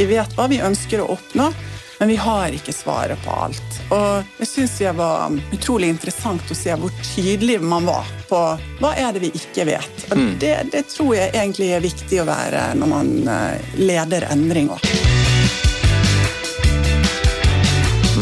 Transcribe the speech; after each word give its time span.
Vi 0.00 0.06
vet 0.06 0.32
hva 0.32 0.46
vi 0.48 0.56
ønsker 0.64 1.02
å 1.04 1.10
oppnå, 1.12 1.50
men 1.98 2.08
vi 2.08 2.14
har 2.16 2.54
ikke 2.56 2.72
svaret 2.72 3.20
på 3.20 3.34
alt. 3.36 3.74
Og 3.92 4.38
jeg 4.40 4.48
syns 4.48 4.78
det 4.80 4.94
var 4.96 5.34
utrolig 5.52 5.90
interessant 5.92 6.48
å 6.48 6.54
se 6.56 6.72
hvor 6.72 6.94
tydelig 7.04 7.58
man 7.60 7.84
var 7.84 8.08
på 8.30 8.38
hva 8.80 8.94
er 8.96 9.12
det 9.12 9.20
vi 9.26 9.28
ikke 9.36 9.66
vet. 9.68 10.06
Og 10.08 10.16
mm. 10.16 10.30
det, 10.40 10.54
det 10.72 10.82
tror 10.88 11.10
jeg 11.18 11.34
egentlig 11.34 11.68
er 11.76 11.84
viktig 11.84 12.22
å 12.22 12.24
være 12.30 12.62
når 12.80 12.90
man 12.94 13.10
eh, 13.28 13.74
leder 13.76 14.24
endringer. 14.32 14.80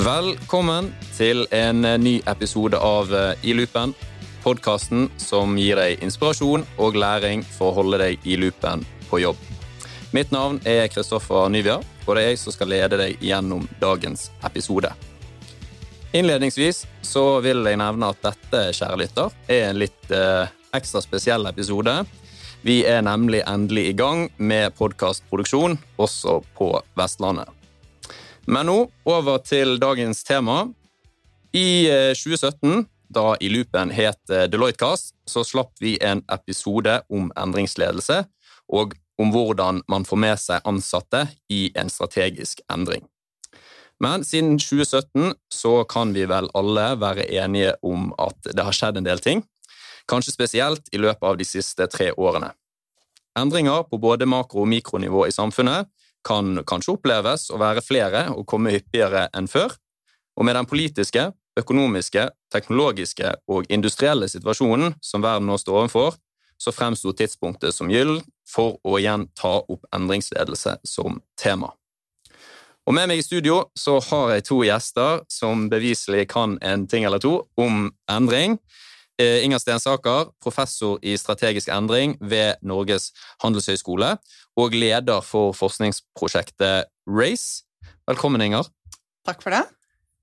Velkommen 0.02 0.90
til 1.14 1.46
en 1.54 1.86
ny 2.02 2.16
episode 2.26 2.82
av 2.82 3.14
eh, 3.14 3.46
I 3.46 3.54
loopen. 3.54 3.95
Podkasten 4.42 5.12
som 5.22 5.54
gir 5.62 5.79
deg 5.79 6.02
inspirasjon 6.02 6.66
og 6.74 6.98
læring 6.98 7.46
for 7.46 7.70
å 7.70 7.84
holde 7.84 8.02
deg 8.02 8.26
i 8.26 8.34
loopen 8.42 8.82
på 9.12 9.22
jobb. 9.22 9.47
Mitt 10.11 10.30
navn 10.32 10.56
er 10.64 10.86
Kristoffer 10.88 11.50
Nyvia, 11.53 11.82
og 12.07 12.14
det 12.17 12.22
er 12.22 12.30
jeg 12.30 12.39
som 12.40 12.54
skal 12.54 12.71
lede 12.72 12.96
deg 12.96 13.21
gjennom 13.21 13.67
dagens 13.76 14.31
episode. 14.46 14.89
Innledningsvis 16.17 16.86
så 17.04 17.25
vil 17.44 17.61
jeg 17.68 17.76
nevne 17.76 18.08
at 18.08 18.22
dette, 18.25 18.62
kjære 18.79 18.96
lytter, 19.03 19.34
er 19.53 19.67
en 19.67 19.81
litt 19.82 20.14
eh, 20.14 20.48
ekstra 20.72 21.03
spesiell 21.04 21.44
episode. 21.50 21.93
Vi 22.64 22.79
er 22.89 23.03
nemlig 23.04 23.43
endelig 23.44 23.90
i 23.90 23.96
gang 23.98 24.22
med 24.40 24.72
podkastproduksjon 24.79 25.76
også 26.00 26.39
på 26.56 26.70
Vestlandet. 26.96 27.53
Men 28.48 28.70
nå 28.70 28.79
over 29.04 29.43
til 29.45 29.76
dagens 29.76 30.25
tema. 30.25 30.70
I 31.53 31.84
2017, 32.17 32.78
eh, 32.78 32.86
da 33.12 33.34
I 33.45 33.53
Loopen 33.53 33.92
het 33.92 34.33
eh, 34.33 34.48
Deloitte-cast, 34.48 35.12
så 35.28 35.45
slapp 35.45 35.77
vi 35.84 35.98
en 36.00 36.25
episode 36.33 36.97
om 37.12 37.28
endringsledelse 37.36 38.22
og 38.72 38.97
om 39.19 39.33
hvordan 39.34 39.83
man 39.91 40.06
får 40.06 40.20
med 40.22 40.41
seg 40.41 40.67
ansatte 40.69 41.27
i 41.50 41.69
en 41.78 41.91
strategisk 41.91 42.62
endring. 42.72 43.06
Men 43.98 44.23
siden 44.25 44.59
2017 44.62 45.33
så 45.55 45.73
kan 45.91 46.12
vi 46.15 46.27
vel 46.31 46.47
alle 46.55 46.92
være 47.01 47.27
enige 47.34 47.75
om 47.83 48.12
at 48.19 48.47
det 48.47 48.62
har 48.62 48.77
skjedd 48.77 49.01
en 49.01 49.09
del 49.09 49.19
ting, 49.23 49.42
kanskje 50.09 50.37
spesielt 50.37 50.87
i 50.95 51.01
løpet 51.03 51.27
av 51.27 51.39
de 51.39 51.47
siste 51.47 51.89
tre 51.91 52.12
årene. 52.15 52.53
Endringer 53.39 53.84
på 53.91 53.98
både 53.98 54.27
makro- 54.27 54.62
og 54.62 54.70
mikronivå 54.70 55.27
i 55.27 55.35
samfunnet 55.35 55.91
kan 56.27 56.62
kanskje 56.67 56.95
oppleves 56.95 57.48
å 57.51 57.59
være 57.61 57.83
flere 57.85 58.25
og 58.35 58.47
komme 58.51 58.73
hyppigere 58.75 59.29
enn 59.37 59.51
før, 59.51 59.75
og 60.39 60.47
med 60.47 60.55
den 60.55 60.67
politiske, 60.70 61.29
økonomiske, 61.59 62.29
teknologiske 62.55 63.35
og 63.51 63.67
industrielle 63.75 64.29
situasjonen 64.31 64.95
som 65.03 65.23
verden 65.25 65.51
nå 65.51 65.59
står 65.59 65.83
overfor, 65.83 66.19
så 66.59 66.75
fremsto 66.75 67.12
tidspunktet 67.17 67.75
som 67.75 67.91
gyllen 67.91 68.20
for 68.48 68.78
å 68.84 68.98
igjen 68.98 69.28
ta 69.39 69.59
opp 69.61 69.87
endringsledelse 69.95 70.78
som 70.84 71.20
tema. 71.41 71.73
Og 72.89 72.95
Med 72.97 73.11
meg 73.11 73.20
i 73.20 73.23
studio 73.23 73.67
så 73.77 73.98
har 74.01 74.31
jeg 74.33 74.47
to 74.48 74.62
gjester 74.64 75.20
som 75.29 75.67
beviselig 75.69 76.25
kan 76.33 76.56
en 76.64 76.86
ting 76.89 77.05
eller 77.05 77.20
to 77.20 77.42
om 77.61 77.91
endring. 78.09 78.56
Eh, 79.20 79.45
Inger 79.45 79.61
Stensaker, 79.61 80.31
professor 80.41 80.97
i 81.05 81.12
strategisk 81.20 81.69
endring 81.69 82.17
ved 82.20 82.56
Norges 82.62 83.11
handelshøyskole 83.45 84.14
og 84.56 84.73
leder 84.73 85.20
for 85.20 85.53
forskningsprosjektet 85.59 86.89
RACE. 87.05 87.67
Velkommen, 88.09 88.41
Inger. 88.41 88.70
Takk 89.27 89.45
for 89.45 89.53
det. 89.53 89.67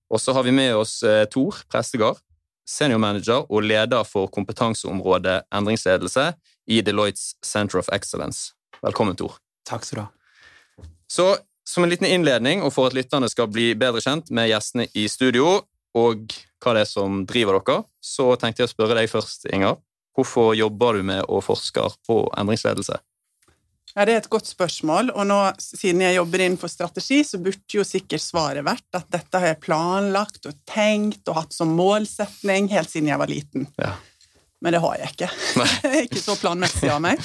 Og 0.09 0.21
så 0.21 0.33
har 0.33 0.45
vi 0.47 0.53
med 0.55 0.73
oss 0.73 1.03
eh, 1.05 1.27
Tor 1.29 1.61
Prestegard, 1.69 2.17
seniormanager 2.65 3.45
og 3.49 3.65
leder 3.65 4.05
for 4.07 4.29
kompetanseområdet 4.33 5.43
endringsledelse 5.53 6.31
i 6.67 6.81
Deloittes 6.81 7.35
Center 7.45 7.79
of 7.81 7.89
Excellence. 7.93 8.53
Velkommen, 8.83 9.17
Tor. 9.17 9.37
Takk 9.67 9.85
skal 9.85 9.99
du 9.99 10.03
ha. 10.05 10.09
Så 11.07 11.35
som 11.65 11.83
en 11.83 11.89
liten 11.89 12.07
innledning, 12.07 12.61
og 12.61 12.73
for 12.75 12.89
at 12.89 12.93
lytterne 12.97 13.29
skal 13.29 13.49
bli 13.49 13.71
bedre 13.77 14.01
kjent 14.03 14.29
med 14.33 14.51
gjestene 14.51 14.85
i 14.93 15.07
studio, 15.09 15.63
og 15.97 16.35
hva 16.61 16.75
det 16.75 16.85
er 16.85 16.89
som 16.89 17.23
driver 17.29 17.57
dere, 17.57 17.83
så 18.03 18.33
tenkte 18.37 18.63
jeg 18.63 18.69
å 18.69 18.73
spørre 18.73 18.97
deg 18.99 19.09
først, 19.09 19.47
Inger. 19.53 19.79
Hvorfor 20.15 20.53
jobber 20.55 20.99
du 20.99 21.05
med 21.07 21.25
og 21.25 21.43
forsker 21.43 21.97
på 22.07 22.21
endringsledelse? 22.37 22.99
Ja, 23.95 24.03
Det 24.03 24.11
er 24.11 24.17
et 24.19 24.31
godt 24.31 24.49
spørsmål, 24.49 25.13
og 25.15 25.23
nå, 25.29 25.37
siden 25.61 26.01
jeg 26.03 26.17
jobber 26.17 26.41
innenfor 26.43 26.67
strategi, 26.67 27.21
så 27.23 27.39
burde 27.39 27.77
jo 27.77 27.83
sikkert 27.87 28.19
svaret 28.19 28.65
vært 28.67 28.97
at 28.97 29.07
dette 29.13 29.39
har 29.39 29.53
jeg 29.53 29.61
planlagt 29.63 30.49
og 30.49 30.57
tenkt 30.67 31.31
og 31.31 31.39
hatt 31.39 31.55
som 31.55 31.71
målsetning 31.77 32.67
helt 32.73 32.91
siden 32.91 33.07
jeg 33.13 33.21
var 33.21 33.31
liten. 33.31 33.69
Ja. 33.79 33.93
Men 34.59 34.75
det 34.75 34.81
har 34.83 34.97
jeg 34.99 35.13
ikke. 35.15 35.29
ikke 36.03 36.19
så 36.25 36.35
planmessig 36.41 36.91
av 36.91 36.99
meg. 37.07 37.23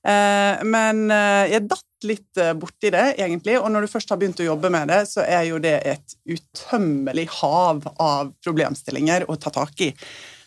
Eh, 0.00 0.66
men 0.66 1.06
eh, 1.14 1.52
jeg 1.52 1.68
datt 1.70 2.08
litt 2.08 2.42
eh, 2.42 2.54
borti 2.58 2.90
det, 2.90 3.06
egentlig, 3.20 3.60
og 3.60 3.70
når 3.70 3.86
du 3.86 3.92
først 3.94 4.10
har 4.10 4.18
begynt 4.18 4.42
å 4.42 4.50
jobbe 4.50 4.70
med 4.72 4.90
det, 4.90 5.04
så 5.12 5.22
er 5.22 5.46
jo 5.46 5.62
det 5.62 5.76
et 5.92 6.18
utømmelig 6.26 7.28
hav 7.38 7.86
av 8.00 8.34
problemstillinger 8.42 9.28
å 9.30 9.38
ta 9.38 9.54
tak 9.54 9.86
i. 9.86 9.92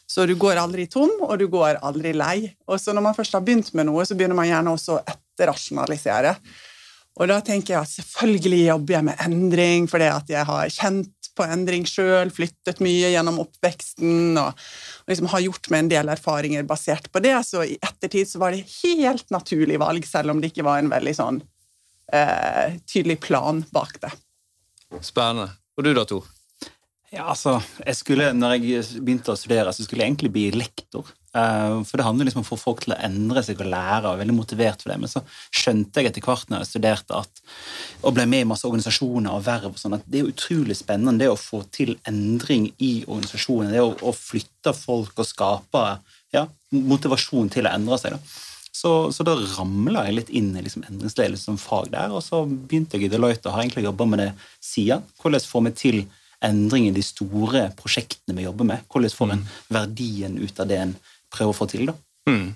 Så 0.09 0.27
du 0.27 0.35
går 0.35 0.59
aldri 0.59 0.89
tom, 0.91 1.21
og 1.23 1.37
du 1.39 1.47
går 1.47 1.79
aldri 1.85 2.11
lei. 2.17 2.51
Og 2.67 2.81
så 2.81 2.91
når 2.91 3.07
man 3.07 3.15
først 3.15 3.37
har 3.37 3.45
begynt 3.45 3.71
med 3.77 3.87
noe, 3.87 4.03
så 4.05 4.17
begynner 4.17 4.37
man 4.37 4.49
gjerne 4.49 4.73
også 4.75 4.97
å 4.99 5.19
etterrasjonalisere. 5.33 6.37
Og 7.21 7.29
da 7.29 7.37
tenker 7.45 7.75
jeg 7.75 7.85
at 7.85 7.91
selvfølgelig 7.91 8.63
jobber 8.71 8.95
jeg 8.95 9.07
med 9.09 9.19
endring 9.21 9.89
fordi 9.89 10.07
at 10.09 10.31
jeg 10.33 10.49
har 10.49 10.71
kjent 10.73 11.29
på 11.33 11.45
endring 11.49 11.85
sjøl, 11.89 12.29
flyttet 12.33 12.81
mye 12.83 13.09
gjennom 13.09 13.39
oppveksten 13.41 14.37
og, 14.37 14.53
og 14.53 15.09
liksom 15.09 15.29
har 15.31 15.41
gjort 15.45 15.69
meg 15.73 15.83
en 15.83 15.91
del 15.93 16.11
erfaringer 16.13 16.67
basert 16.69 17.09
på 17.13 17.21
det. 17.25 17.35
Så 17.47 17.63
i 17.65 17.79
ettertid 17.81 18.29
så 18.29 18.41
var 18.41 18.53
det 18.53 18.67
helt 18.83 19.33
naturlig 19.33 19.79
valg, 19.81 20.05
selv 20.09 20.33
om 20.33 20.41
det 20.41 20.51
ikke 20.53 20.67
var 20.67 20.81
en 20.81 20.93
veldig 20.93 21.15
sånn 21.17 21.41
eh, 22.13 22.77
tydelig 22.89 23.19
plan 23.25 23.63
bak 23.73 23.97
det. 24.03 24.13
Spennende. 25.01 25.49
Og 25.73 25.87
du 25.87 25.93
da, 25.97 26.05
Tor? 26.05 26.29
Ja, 27.13 27.27
altså, 27.29 27.59
jeg 27.85 27.93
skulle, 27.99 28.31
når 28.33 28.55
jeg 28.57 29.01
begynte 29.05 29.35
å 29.35 29.37
studere, 29.37 29.69
så 29.69 29.83
skulle 29.85 30.01
jeg 30.01 30.13
egentlig 30.15 30.31
bli 30.33 30.47
lektor. 30.55 31.11
Uh, 31.33 31.81
for 31.85 31.97
det 31.97 32.05
handler 32.05 32.27
liksom 32.27 32.41
om 32.41 32.45
å 32.45 32.49
få 32.51 32.57
folk 32.61 32.83
til 32.83 32.93
å 32.93 32.97
endre 33.05 33.41
seg 33.45 33.61
og 33.61 33.69
lære. 33.69 34.09
og 34.09 34.19
veldig 34.21 34.35
motivert 34.37 34.81
for 34.81 34.89
det, 34.91 34.97
Men 35.01 35.11
så 35.11 35.21
skjønte 35.53 36.01
jeg 36.01 36.09
etter 36.09 36.25
hvert 36.25 36.49
når 36.49 36.63
jeg 36.63 36.71
studerte 36.71 37.19
at, 37.21 37.43
og 38.01 38.15
ble 38.17 38.25
med 38.29 38.45
i 38.45 38.47
masse 38.49 38.65
organisasjoner 38.65 39.33
og 39.33 39.45
verv, 39.45 39.73
og 39.73 39.81
sånn, 39.81 39.97
at 39.97 40.07
det 40.09 40.21
er 40.21 40.31
utrolig 40.31 40.77
spennende 40.77 41.21
det 41.21 41.29
å 41.29 41.37
få 41.37 41.61
til 41.73 41.93
endring 42.09 42.71
i 42.79 43.03
organisasjonen. 43.05 43.73
Det 43.73 43.85
å, 43.85 43.93
å 43.93 44.15
flytte 44.17 44.73
folk 44.77 45.13
og 45.21 45.29
skape 45.29 45.85
ja, 46.33 46.47
motivasjon 46.73 47.53
til 47.53 47.69
å 47.69 47.75
endre 47.77 48.01
seg. 48.01 48.17
da. 48.17 48.41
Så, 48.73 49.11
så, 49.13 49.21
da 49.21 49.37
ramla 49.37 50.07
jeg 50.07 50.17
litt 50.17 50.33
inn 50.33 50.49
i 50.57 50.65
liksom 50.65 50.85
endringsledelse 50.89 51.45
som 51.45 51.61
fag 51.61 51.93
der, 51.93 52.09
og 52.09 52.25
så 52.25 52.41
begynte 52.49 52.97
jeg 52.97 53.05
i 53.05 53.13
Deloitte 53.13 53.51
og 53.51 53.53
har 53.53 53.67
egentlig 53.67 53.85
jobba 53.85 54.09
med 54.09 54.23
det 54.23 54.31
siden. 54.65 55.05
Hvordan 55.21 55.45
får 55.45 55.65
vi 55.67 55.75
til 55.77 56.03
endring 56.43 56.87
i 56.87 56.95
de 56.95 57.03
store 57.05 57.67
prosjektene 57.77 58.37
vi 58.37 58.47
jobber 58.47 58.67
med. 58.67 58.87
Hvordan 58.91 59.15
får 59.17 59.31
en 59.31 59.43
mm. 59.43 59.53
verdien 59.77 60.39
ut 60.39 60.59
av 60.59 60.69
det 60.69 60.79
en 60.81 60.95
prøver 61.33 61.53
å 61.53 61.57
få 61.57 61.69
til? 61.71 61.91
da? 61.91 61.95
Mm. 62.29 62.49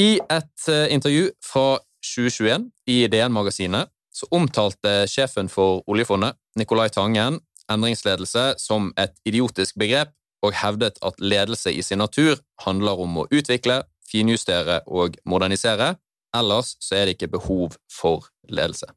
I 0.00 0.10
et 0.18 0.68
uh, 0.68 0.86
intervju 0.92 1.30
fra 1.44 1.66
2021 2.02 2.70
i 2.90 2.98
DN-magasinet 3.12 3.90
så 4.12 4.28
omtalte 4.34 5.02
sjefen 5.08 5.48
for 5.52 5.82
oljefondet, 5.88 6.36
Nicolai 6.58 6.90
Tangen, 6.92 7.38
endringsledelse 7.72 8.52
som 8.60 8.90
et 9.00 9.14
idiotisk 9.28 9.78
begrep, 9.80 10.12
og 10.42 10.56
hevdet 10.58 10.98
at 11.06 11.20
ledelse 11.22 11.70
i 11.70 11.82
sin 11.86 12.02
natur 12.02 12.40
handler 12.64 12.98
om 13.00 13.22
å 13.22 13.28
utvikle, 13.30 13.82
finjustere 14.08 14.80
og 14.90 15.16
modernisere. 15.24 15.94
Ellers 16.34 16.74
så 16.82 16.98
er 16.98 17.06
det 17.06 17.16
ikke 17.16 17.30
behov 17.36 17.76
for 17.92 18.26
ledelse. 18.50 18.90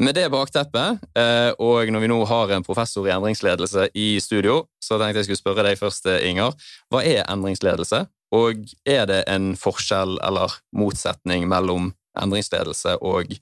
Med 0.00 0.14
det 0.16 0.30
bakteppet, 0.32 1.02
eh, 1.12 1.50
og 1.60 1.90
når 1.92 2.00
vi 2.00 2.08
nå 2.08 2.16
har 2.24 2.54
en 2.56 2.64
professor 2.64 3.04
i 3.04 3.12
endringsledelse 3.12 3.90
i 3.92 4.14
studio, 4.24 4.62
så 4.80 4.96
tenkte 4.96 5.20
jeg 5.20 5.26
skulle 5.28 5.40
spørre 5.42 5.64
deg 5.66 5.76
først, 5.76 6.06
eh, 6.08 6.22
Inger. 6.30 6.54
Hva 6.88 7.02
er 7.04 7.26
endringsledelse, 7.28 8.06
og 8.32 8.62
er 8.88 9.04
det 9.10 9.18
en 9.28 9.52
forskjell 9.60 10.16
eller 10.24 10.54
motsetning 10.72 11.44
mellom 11.50 11.92
endringsledelse 12.16 12.96
og 13.04 13.34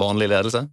vanlig 0.00 0.30
ledelse? 0.32 0.64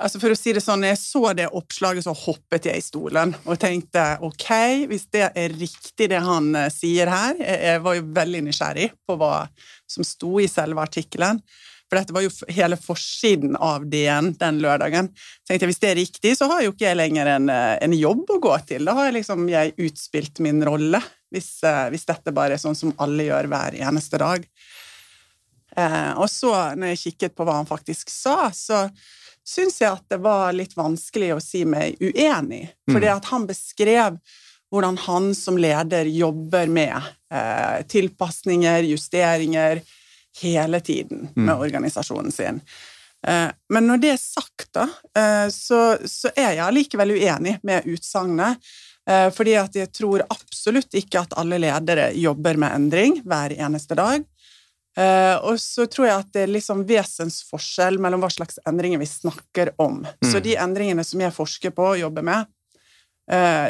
Altså 0.00 0.18
for 0.22 0.32
å 0.32 0.38
si 0.38 0.54
det 0.56 0.62
sånn, 0.64 0.86
Jeg 0.88 0.96
så 0.96 1.34
det 1.36 1.50
oppslaget, 1.52 2.06
så 2.06 2.16
hoppet 2.16 2.64
jeg 2.64 2.80
i 2.80 2.86
stolen 2.86 3.36
og 3.44 3.60
tenkte 3.60 4.18
ok, 4.24 4.88
hvis 4.88 5.04
det 5.12 5.28
er 5.36 5.52
riktig 5.52 6.08
det 6.08 6.22
han 6.24 6.54
eh, 6.56 6.72
sier 6.72 7.12
her 7.12 7.36
Jeg 7.36 7.82
var 7.84 8.00
jo 8.00 8.08
veldig 8.08 8.42
nysgjerrig 8.48 8.88
på 9.06 9.18
hva 9.20 9.50
som 9.86 10.02
sto 10.02 10.40
i 10.40 10.48
selve 10.48 10.80
artikkelen. 10.80 11.42
For 11.92 12.00
dette 12.00 12.14
var 12.16 12.22
jo 12.24 12.30
hele 12.48 12.76
forsiden 12.80 13.52
av 13.60 13.82
DN 13.92 14.30
den 14.40 14.62
lørdagen. 14.64 15.10
Så 15.12 15.50
tenkte 15.50 15.66
jeg, 15.66 15.72
Hvis 15.74 15.82
det 15.82 15.90
er 15.90 15.98
riktig, 15.98 16.30
så 16.38 16.46
har 16.48 16.62
jo 16.64 16.70
ikke 16.72 16.86
jeg 16.86 16.96
lenger 16.96 17.28
en, 17.34 17.50
eh, 17.52 17.74
en 17.84 17.92
jobb 17.92 18.32
å 18.32 18.38
gå 18.40 18.54
til. 18.64 18.86
Da 18.88 18.94
har 18.96 19.10
jeg 19.10 19.18
liksom 19.18 19.44
jeg 19.52 19.74
utspilt 19.76 20.40
min 20.40 20.64
rolle, 20.64 21.02
hvis, 21.28 21.50
eh, 21.68 21.90
hvis, 21.92 22.08
dette 22.08 22.32
bare 22.32 22.56
er 22.56 22.64
sånn 22.64 22.78
som 22.78 22.94
alle 22.96 23.28
gjør 23.28 23.50
hver 23.52 23.76
eneste 23.76 24.22
dag. 24.24 24.48
Eh, 25.76 26.12
og 26.16 26.30
så, 26.32 26.54
når 26.80 26.94
jeg 26.94 27.02
kikket 27.04 27.36
på 27.36 27.44
hva 27.44 27.60
han 27.60 27.68
faktisk 27.68 28.08
sa, 28.08 28.48
så 28.48 28.88
syns 29.44 29.82
jeg 29.82 29.92
at 29.92 30.08
det 30.08 30.22
var 30.24 30.56
litt 30.56 30.72
vanskelig 30.72 31.34
å 31.36 31.42
si 31.44 31.66
meg 31.68 32.00
uenig. 32.00 32.70
Fordi 32.88 33.04
det 33.04 33.16
at 33.18 33.32
han 33.34 33.44
beskrev 33.44 34.16
hvordan 34.72 34.96
han 34.96 35.34
som 35.36 35.60
leder 35.60 36.08
jobber 36.08 36.72
med 36.72 36.96
eh, 37.28 37.82
tilpasninger, 37.84 38.88
justeringer, 38.88 39.82
hele 40.40 40.80
tiden 40.80 41.28
med 41.34 41.54
mm. 41.54 41.60
organisasjonen 41.60 42.32
sin. 42.32 42.60
Men 43.68 43.86
når 43.86 44.00
det 44.02 44.08
er 44.10 44.18
sagt, 44.18 44.72
da, 44.74 44.88
så, 45.54 45.76
så 46.10 46.30
er 46.34 46.56
jeg 46.56 46.64
allikevel 46.64 47.12
uenig 47.14 47.52
med 47.62 47.86
utsagnet. 47.86 48.58
Fordi 49.06 49.52
at 49.60 49.76
jeg 49.78 49.92
tror 49.94 50.24
absolutt 50.26 50.96
ikke 50.98 51.20
at 51.20 51.36
alle 51.38 51.60
ledere 51.62 52.08
jobber 52.18 52.58
med 52.58 52.74
endring 52.74 53.20
hver 53.22 53.54
eneste 53.54 53.94
dag. 53.94 54.24
Og 55.46 55.54
så 55.62 55.86
tror 55.86 56.08
jeg 56.08 56.24
at 56.24 56.32
det 56.34 56.42
er 56.48 56.54
liksom 56.56 56.82
vesensforskjell 56.88 58.00
mellom 58.02 58.24
hva 58.26 58.32
slags 58.34 58.58
endringer 58.66 58.98
vi 58.98 59.10
snakker 59.12 59.70
om. 59.78 60.00
Mm. 60.02 60.32
Så 60.32 60.42
de 60.42 60.58
endringene 60.58 61.06
som 61.06 61.22
jeg 61.22 61.36
forsker 61.38 61.76
på 61.78 61.92
og 61.92 62.02
jobber 62.02 62.26
med, 62.26 62.50
Eh, 62.50 62.61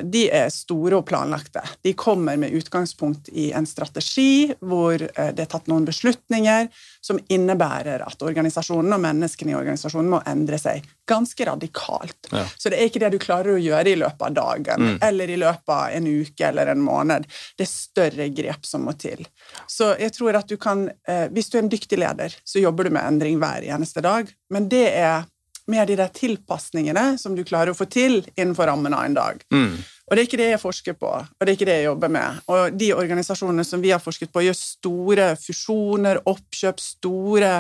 de 0.03 0.25
er 0.35 0.49
store 0.51 0.99
og 0.99 1.07
planlagte. 1.07 1.63
De 1.83 1.93
kommer 1.99 2.37
med 2.41 2.55
utgangspunkt 2.59 3.29
i 3.33 3.51
en 3.55 3.67
strategi 3.67 4.53
hvor 4.61 4.97
eh, 4.99 5.31
det 5.35 5.45
er 5.45 5.51
tatt 5.53 5.69
noen 5.71 5.87
beslutninger 5.87 6.69
som 7.03 7.21
innebærer 7.29 8.03
at 8.07 8.23
organisasjonen 8.23 8.95
og 8.95 9.03
menneskene 9.03 9.55
i 9.55 9.59
organisasjonen 9.59 10.11
må 10.13 10.23
endre 10.29 10.59
seg 10.61 10.87
ganske 11.09 11.47
radikalt. 11.47 12.31
Ja. 12.31 12.45
Så 12.57 12.71
det 12.71 12.79
er 12.79 12.91
ikke 12.91 13.03
det 13.03 13.13
du 13.15 13.19
klarer 13.23 13.57
å 13.57 13.63
gjøre 13.63 13.93
i 13.93 13.99
løpet 13.99 14.23
av 14.29 14.37
dagen 14.37 14.87
mm. 14.87 14.99
eller 15.03 15.31
i 15.31 15.39
løpet 15.41 15.75
av 15.75 15.97
en 15.97 16.09
uke 16.09 16.49
eller 16.49 16.73
en 16.73 16.85
måned. 16.85 17.27
Det 17.59 17.67
er 17.67 17.73
større 17.73 18.29
grep 18.35 18.67
som 18.67 18.87
må 18.87 18.95
til. 18.99 19.27
Så 19.71 19.93
jeg 20.01 20.15
tror 20.17 20.39
at 20.39 20.49
du 20.49 20.57
kan, 20.57 20.89
eh, 21.09 21.29
Hvis 21.33 21.51
du 21.51 21.59
er 21.59 21.63
en 21.63 21.73
dyktig 21.73 21.99
leder, 21.99 22.35
så 22.45 22.63
jobber 22.63 22.85
du 22.85 22.95
med 22.95 23.05
endring 23.07 23.39
hver 23.43 23.63
eneste 23.63 24.03
dag, 24.03 24.31
men 24.51 24.69
det 24.69 24.89
er 24.91 25.27
med 25.71 25.89
de 25.89 25.97
der 25.99 26.11
tilpasningene 26.15 27.17
som 27.19 27.37
du 27.37 27.45
klarer 27.47 27.73
å 27.73 27.79
få 27.79 27.87
til 27.91 28.23
innenfor 28.35 28.67
rammen 28.71 28.95
av 28.95 29.07
en 29.07 29.19
dag. 29.19 29.43
Mm. 29.55 29.75
Og 30.13 30.17
Det 30.17 30.21
er 30.21 30.27
ikke 30.27 30.39
det 30.41 30.47
jeg 30.51 30.61
forsker 30.61 30.97
på, 31.01 31.09
og 31.09 31.41
det 31.41 31.49
er 31.49 31.57
ikke 31.57 31.67
det 31.69 31.77
jeg 31.79 31.87
jobber 31.87 32.11
med. 32.13 32.41
Og 32.53 32.75
De 32.77 32.89
organisasjonene 32.93 33.65
som 33.65 33.81
vi 33.81 33.93
har 33.95 34.03
forsket 34.03 34.33
på, 34.35 34.43
gjør 34.45 34.59
store 34.59 35.29
fusjoner, 35.41 36.21
oppkjøp, 36.29 36.83
store 36.83 37.53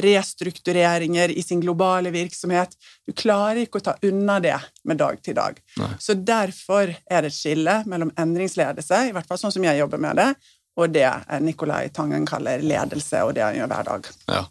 restruktureringer 0.00 1.34
i 1.34 1.44
sin 1.44 1.60
globale 1.60 2.12
virksomhet. 2.14 2.72
Du 3.04 3.12
klarer 3.12 3.66
ikke 3.66 3.82
å 3.82 3.86
ta 3.90 3.96
unna 4.08 4.38
det 4.40 4.56
med 4.88 5.02
dag 5.02 5.20
til 5.20 5.36
dag. 5.36 5.60
Nei. 5.82 5.90
Så 6.00 6.16
Derfor 6.16 6.94
er 6.94 7.26
det 7.26 7.32
et 7.32 7.36
skille 7.36 7.82
mellom 7.84 8.14
endringsledelse, 8.16 9.08
i 9.08 9.12
hvert 9.12 9.28
fall 9.28 9.42
sånn 9.42 9.52
som 9.58 9.66
jeg 9.68 9.82
jobber 9.82 10.00
med 10.00 10.16
det, 10.16 10.30
og 10.78 10.94
det 10.94 11.10
Nicolai 11.42 11.88
Tangen 11.92 12.24
kaller 12.28 12.62
ledelse, 12.62 13.20
og 13.26 13.34
det 13.36 13.44
han 13.44 13.58
gjør 13.58 13.72
hver 13.74 13.90
dag. 13.90 14.08
Ja. 14.30 14.46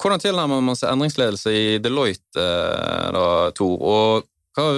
Hvordan 0.00 0.22
tilnærmer 0.22 0.62
man 0.64 0.78
seg 0.78 0.92
endringsledelse 0.92 1.54
i 1.54 1.78
Deloitte, 1.82 2.40
eh, 2.40 3.08
da, 3.16 3.24
Tor? 3.56 3.80
Og 3.80 4.28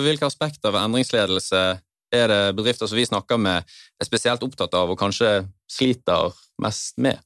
hvilke 0.04 0.28
aspekter 0.28 0.72
ved 0.72 0.82
endringsledelse 0.82 1.64
er 2.12 2.28
det 2.28 2.40
bedrifter 2.56 2.88
som 2.88 2.98
vi 2.98 3.08
snakker 3.08 3.40
med, 3.40 3.64
er 4.00 4.08
spesielt 4.08 4.42
opptatt 4.44 4.74
av 4.76 4.90
og 4.92 4.98
kanskje 5.00 5.42
sliter 5.70 6.32
mest 6.62 6.98
med? 7.00 7.20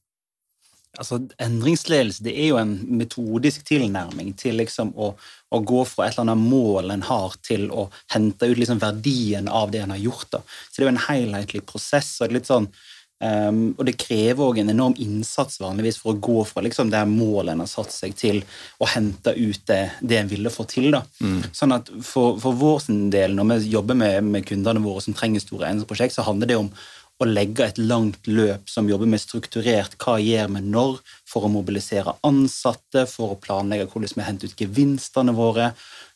Altså, 0.97 1.19
Endringsledelse 1.43 2.23
det 2.25 2.33
er 2.33 2.51
jo 2.51 2.59
en 2.59 2.73
metodisk 2.97 3.65
tilnærming 3.67 4.31
til 4.39 4.57
liksom 4.57 4.93
å, 4.97 5.11
å, 5.53 5.59
gå 5.59 5.83
fra 5.85 6.07
et 6.07 6.15
eller 6.15 6.31
annet 6.31 6.47
mål 6.49 6.95
en 6.95 7.05
har, 7.05 7.35
til 7.45 7.67
å 7.69 7.87
hente 8.15 8.49
ut 8.49 8.57
liksom 8.57 8.81
verdien 8.81 9.49
av 9.51 9.69
det 9.73 9.83
en 9.83 9.93
har 9.93 10.01
gjort. 10.01 10.29
Da. 10.33 10.41
Så 10.41 10.79
Det 10.79 10.85
er 10.85 10.87
jo 10.87 10.93
en 10.95 11.05
helhetlig 11.05 11.63
prosess. 11.69 12.15
og 12.21 12.33
litt 12.33 12.49
sånn 12.49 12.69
Um, 13.17 13.71
og 13.79 13.87
det 13.87 13.95
krever 13.97 14.45
òg 14.45 14.59
en 14.61 14.69
enorm 14.69 14.93
innsats 15.01 15.57
vanligvis 15.57 15.95
for 15.97 16.13
å 16.13 16.19
gå 16.21 16.43
fra 16.45 16.61
liksom, 16.61 16.91
det 16.93 16.99
målet 17.09 17.55
en 17.55 17.63
har 17.63 17.69
satt 17.71 17.89
seg, 17.93 18.13
til 18.17 18.43
å 18.77 18.89
hente 18.91 19.33
ut 19.33 19.63
det, 19.69 19.79
det 20.05 20.19
en 20.19 20.29
ville 20.29 20.51
få 20.53 20.67
til. 20.69 20.93
Mm. 21.17 21.41
Sånn 21.55 21.73
at 21.73 21.89
For, 22.05 22.37
for 22.41 22.53
vår 22.57 22.85
del, 23.13 23.33
når 23.33 23.55
vi 23.55 23.73
jobber 23.73 23.97
med, 23.97 24.21
med, 24.27 24.45
kundene 24.45 24.83
våre 24.83 25.01
som 25.05 25.17
trenger 25.17 25.41
store 25.41 25.71
endringsprosjekt, 25.71 26.13
så 26.13 26.27
handler 26.27 26.51
det 26.51 26.59
om 26.61 26.69
å 27.17 27.25
legge 27.25 27.65
et 27.65 27.79
langt 27.81 28.29
løp 28.29 28.69
som 28.69 28.89
jobber 28.89 29.09
med 29.09 29.23
strukturert 29.23 29.97
hva 30.03 30.19
gjør 30.21 30.53
vi 30.53 30.61
når, 30.69 30.99
for 31.25 31.47
å 31.47 31.49
mobilisere 31.49 32.13
ansatte, 32.27 33.07
for 33.09 33.33
å 33.33 33.41
planlegge 33.41 33.89
hvordan 33.89 34.19
vi 34.19 34.27
henter 34.27 34.51
ut 34.51 34.61
gevinstene 34.61 35.33
våre. 35.33 35.71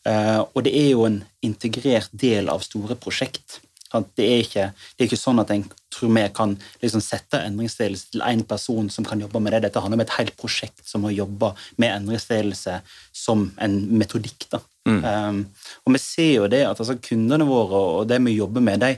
Uh, 0.05 0.45
og 0.53 0.61
det 0.69 0.77
er 0.77 0.91
jo 0.93 1.09
en 1.09 1.23
integrert 1.41 2.13
del 2.13 2.53
av 2.53 2.61
store 2.61 2.93
prosjekt. 3.01 3.57
Det 3.89 4.23
er, 4.23 4.45
ikke, 4.45 4.69
det 4.95 5.03
er 5.03 5.09
ikke 5.09 5.19
sånn 5.19 5.41
at 5.41 5.49
en 5.51 5.65
tror 5.91 6.13
vi 6.15 6.23
kan 6.35 6.55
liksom 6.81 7.03
sette 7.03 7.39
endringsledelse 7.45 8.13
til 8.13 8.23
én 8.25 8.43
person 8.47 8.89
som 8.89 9.05
kan 9.07 9.21
jobbe 9.21 9.41
med 9.43 9.53
det. 9.55 9.63
Dette 9.67 9.83
handler 9.83 9.99
om 9.99 10.05
et 10.05 10.15
helt 10.17 10.37
prosjekt 10.39 10.83
som 10.87 11.07
har 11.07 11.15
jobba 11.15 11.53
med 11.81 11.95
endringsledelse 11.95 12.79
som 13.23 13.49
en 13.61 13.79
metodikk. 13.99 14.47
Mm. 14.87 15.01
Um, 15.05 15.41
og 15.85 15.95
vi 15.95 16.01
ser 16.01 16.31
jo 16.39 16.47
det 16.51 16.63
at 16.65 16.79
altså, 16.79 16.97
kundene 17.03 17.45
våre 17.47 17.81
og 17.97 18.07
det 18.09 18.21
vi 18.25 18.37
jobber 18.39 18.63
med, 18.65 18.81
de, 18.81 18.95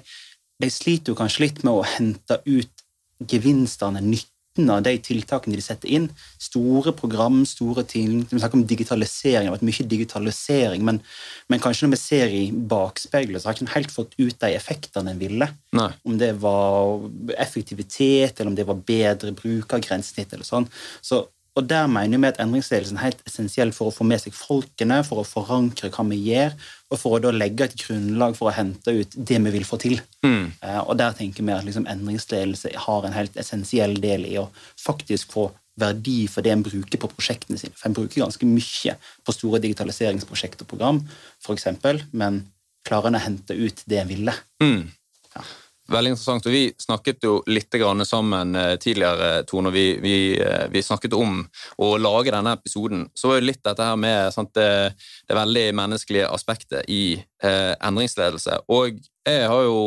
de 0.63 0.69
sliter 0.72 1.12
jo 1.12 1.19
kanskje 1.19 1.48
litt 1.48 1.63
med 1.66 1.75
å 1.75 1.88
hente 1.95 2.40
ut 2.48 2.86
gevinstene, 3.30 4.01
nytt 4.04 4.33
nytten 4.33 4.33
av 4.62 4.84
de 4.86 4.94
tiltakene 5.02 5.58
de 5.58 5.64
setter 5.66 5.90
inn. 5.90 6.08
Store 6.42 6.94
program, 6.96 7.42
store 7.50 7.84
ting. 7.90 8.24
Vi 8.30 8.40
snakker 8.40 8.60
om 8.60 8.66
digitalisering. 8.70 9.48
Det 9.48 9.52
har 9.52 9.58
vært 9.58 9.68
mye 9.70 9.88
digitalisering, 9.94 10.86
men, 10.86 11.02
men, 11.50 11.62
kanskje 11.64 11.88
når 11.88 11.96
vi 11.96 12.02
ser 12.04 12.36
i 12.38 12.44
bakspeilet, 12.52 13.42
så 13.42 13.50
har 13.50 13.58
ikke 13.58 13.76
helt 13.76 13.94
fått 13.94 14.18
ut 14.20 14.38
de 14.40 14.52
effektene 14.54 15.14
en 15.14 15.22
ville. 15.22 15.50
Nei. 15.74 15.90
Om 16.06 16.20
det 16.22 16.34
var 16.44 17.08
effektivitet, 17.38 18.40
eller 18.40 18.54
om 18.54 18.58
det 18.60 18.68
var 18.70 18.84
bedre 18.86 19.34
brukergrensesnitt 19.38 20.36
eller 20.36 20.48
sånn. 20.48 20.70
Så 21.02 21.26
og 21.54 21.68
Der 21.70 21.88
mener 21.88 22.18
vi 22.18 22.30
at 22.32 22.40
endringsledelsen 22.42 22.98
er 22.98 23.08
helt 23.08 23.20
essensiell 23.30 23.72
for 23.76 23.92
å 23.92 23.94
få 23.94 24.06
med 24.10 24.22
seg 24.24 24.34
folkene, 24.34 25.04
for 25.06 25.22
å 25.22 25.28
forankre 25.28 25.92
hva 25.94 26.06
vi 26.10 26.18
gjør, 26.32 26.56
og 26.90 27.00
for 27.02 27.18
å 27.18 27.20
da 27.22 27.34
legge 27.34 27.68
et 27.68 27.76
grunnlag 27.78 28.38
for 28.38 28.50
å 28.50 28.56
hente 28.56 28.94
ut 28.94 29.14
det 29.14 29.38
vi 29.46 29.54
vil 29.54 29.68
få 29.68 29.78
til. 29.82 30.00
Mm. 30.26 30.48
Uh, 30.64 30.82
og 30.82 30.98
Der 30.98 31.14
tenker 31.18 31.46
vi 31.46 31.54
at 31.54 31.68
liksom 31.68 31.86
endringsledelse 31.90 32.74
har 32.88 33.06
en 33.06 33.18
helt 33.18 33.38
essensiell 33.38 34.00
del 34.02 34.26
i 34.32 34.40
å 34.42 34.48
faktisk 34.82 35.38
få 35.38 35.52
verdi 35.80 36.24
for 36.30 36.46
det 36.46 36.54
en 36.54 36.66
bruker 36.66 37.02
på 37.02 37.10
prosjektene 37.10 37.62
sine. 37.62 37.78
For 37.78 37.90
en 37.90 37.98
bruker 37.98 38.22
ganske 38.22 38.50
mye 38.50 38.98
på 39.26 39.38
store 39.38 39.62
digitaliseringsprosjekter 39.62 40.66
og 40.66 40.74
program, 40.74 41.04
f.eks., 41.42 41.70
men 42.12 42.44
klarer 42.86 43.10
en 43.10 43.18
å 43.18 43.24
hente 43.24 43.58
ut 43.58 43.86
det 43.90 44.02
en 44.02 44.10
ville. 44.10 44.34
Mm. 44.62 44.90
Ja. 45.34 45.46
Veldig 45.92 46.14
interessant. 46.14 46.46
og 46.48 46.54
Vi 46.54 46.72
snakket 46.80 47.26
jo 47.26 47.42
litt 47.52 47.76
sammen 48.08 48.56
eh, 48.56 48.76
tidligere, 48.80 49.44
Tone, 49.44 49.68
og 49.68 49.76
vi, 49.76 50.00
vi, 50.00 50.40
eh, 50.40 50.68
vi, 50.72 50.82
snakket 50.82 51.14
om 51.14 51.42
å 51.78 51.98
lage 51.98 52.32
denne 52.32 52.54
episoden. 52.56 53.10
Så 53.14 53.28
var 53.28 53.42
det 53.42 53.50
litt 53.50 53.64
dette 53.64 53.84
her 53.84 53.98
med 54.00 54.32
sant, 54.34 54.54
det, 54.56 54.96
det, 55.28 55.36
veldig 55.36 55.66
menneskelige 55.76 56.30
aspektet 56.32 56.88
i 56.88 57.20
eh, 57.44 57.74
endringsledelse. 57.84 58.62
Og 58.72 59.02
jeg 59.28 59.44
har 59.52 59.66
jo 59.68 59.82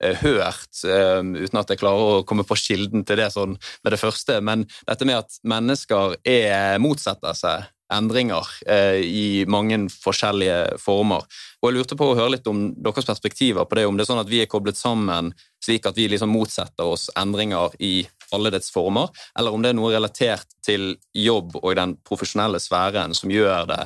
eh, 0.00 0.16
hørt, 0.24 0.72
eh, 0.88 1.20
uten 1.20 1.60
at 1.60 1.68
jeg 1.68 1.82
klarer 1.84 2.22
å 2.22 2.24
komme 2.24 2.48
på 2.48 2.56
kilden 2.56 3.04
til 3.04 3.20
det 3.20 3.28
sånn 3.36 3.58
med 3.84 3.92
det 3.92 4.00
første, 4.00 4.40
men 4.40 4.64
dette 4.88 5.08
med 5.08 5.20
at 5.20 5.36
mennesker 5.44 6.16
er, 6.24 6.80
motsetter 6.80 7.36
seg 7.36 7.68
endringer 7.92 8.48
eh, 8.66 9.00
i 9.04 9.26
mange 9.50 9.78
forskjellige 9.92 10.78
former. 10.82 11.26
Og 11.62 11.68
Jeg 11.68 11.76
lurte 11.76 11.98
på 11.98 12.10
å 12.10 12.16
høre 12.18 12.34
litt 12.36 12.48
om 12.50 12.64
deres 12.74 13.08
perspektiver 13.08 13.68
på 13.68 13.78
det, 13.78 13.86
om 13.86 13.98
det 13.98 14.06
er 14.06 14.12
sånn 14.12 14.22
at 14.22 14.32
vi 14.32 14.42
er 14.42 14.50
koblet 14.50 14.78
sammen 14.78 15.32
slik 15.62 15.86
at 15.86 15.98
vi 15.98 16.08
liksom 16.10 16.32
motsetter 16.34 16.88
oss 16.94 17.08
endringer 17.18 17.76
i 17.78 18.02
alle 18.32 18.50
dets 18.50 18.72
former, 18.72 19.12
eller 19.38 19.54
om 19.54 19.62
det 19.62 19.72
er 19.72 19.78
noe 19.78 19.92
relatert 19.92 20.56
til 20.64 20.94
jobb 21.14 21.58
og 21.60 21.74
den 21.78 21.96
profesjonelle 22.06 22.60
sfæren 22.62 23.14
som 23.14 23.30
gjør 23.30 23.68
det 23.70 23.82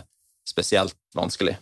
spesielt 0.46 0.96
vanskelig. 1.18 1.56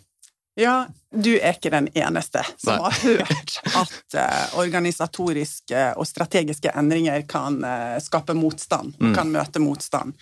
Ja, 0.54 0.84
du 1.10 1.32
er 1.34 1.56
ikke 1.56 1.72
den 1.72 1.88
eneste 1.98 2.44
som 2.62 2.76
Nei. 2.76 2.82
har 2.84 2.98
hørt 3.02 3.56
at 3.74 4.14
uh, 4.14 4.58
organisatoriske 4.62 5.80
og 5.98 6.06
strategiske 6.06 6.70
endringer 6.78 7.24
kan 7.26 7.58
uh, 7.66 7.96
skape 8.02 8.36
motstand, 8.38 8.94
mm. 9.00 9.14
kan 9.16 9.32
møte 9.34 9.62
motstand. 9.62 10.14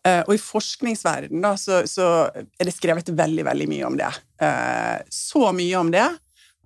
Uh, 0.00 0.22
og 0.24 0.32
i 0.32 0.40
forskningsverdenen 0.40 1.44
da, 1.44 1.52
så, 1.60 1.82
så, 1.88 2.06
er 2.32 2.68
det 2.68 2.72
skrevet 2.72 3.10
veldig, 3.12 3.44
veldig 3.50 3.68
mye 3.68 3.86
om 3.88 3.98
det. 4.00 4.10
Uh, 4.40 4.96
så 5.12 5.50
mye 5.52 5.76
om 5.80 5.90
det 5.92 6.06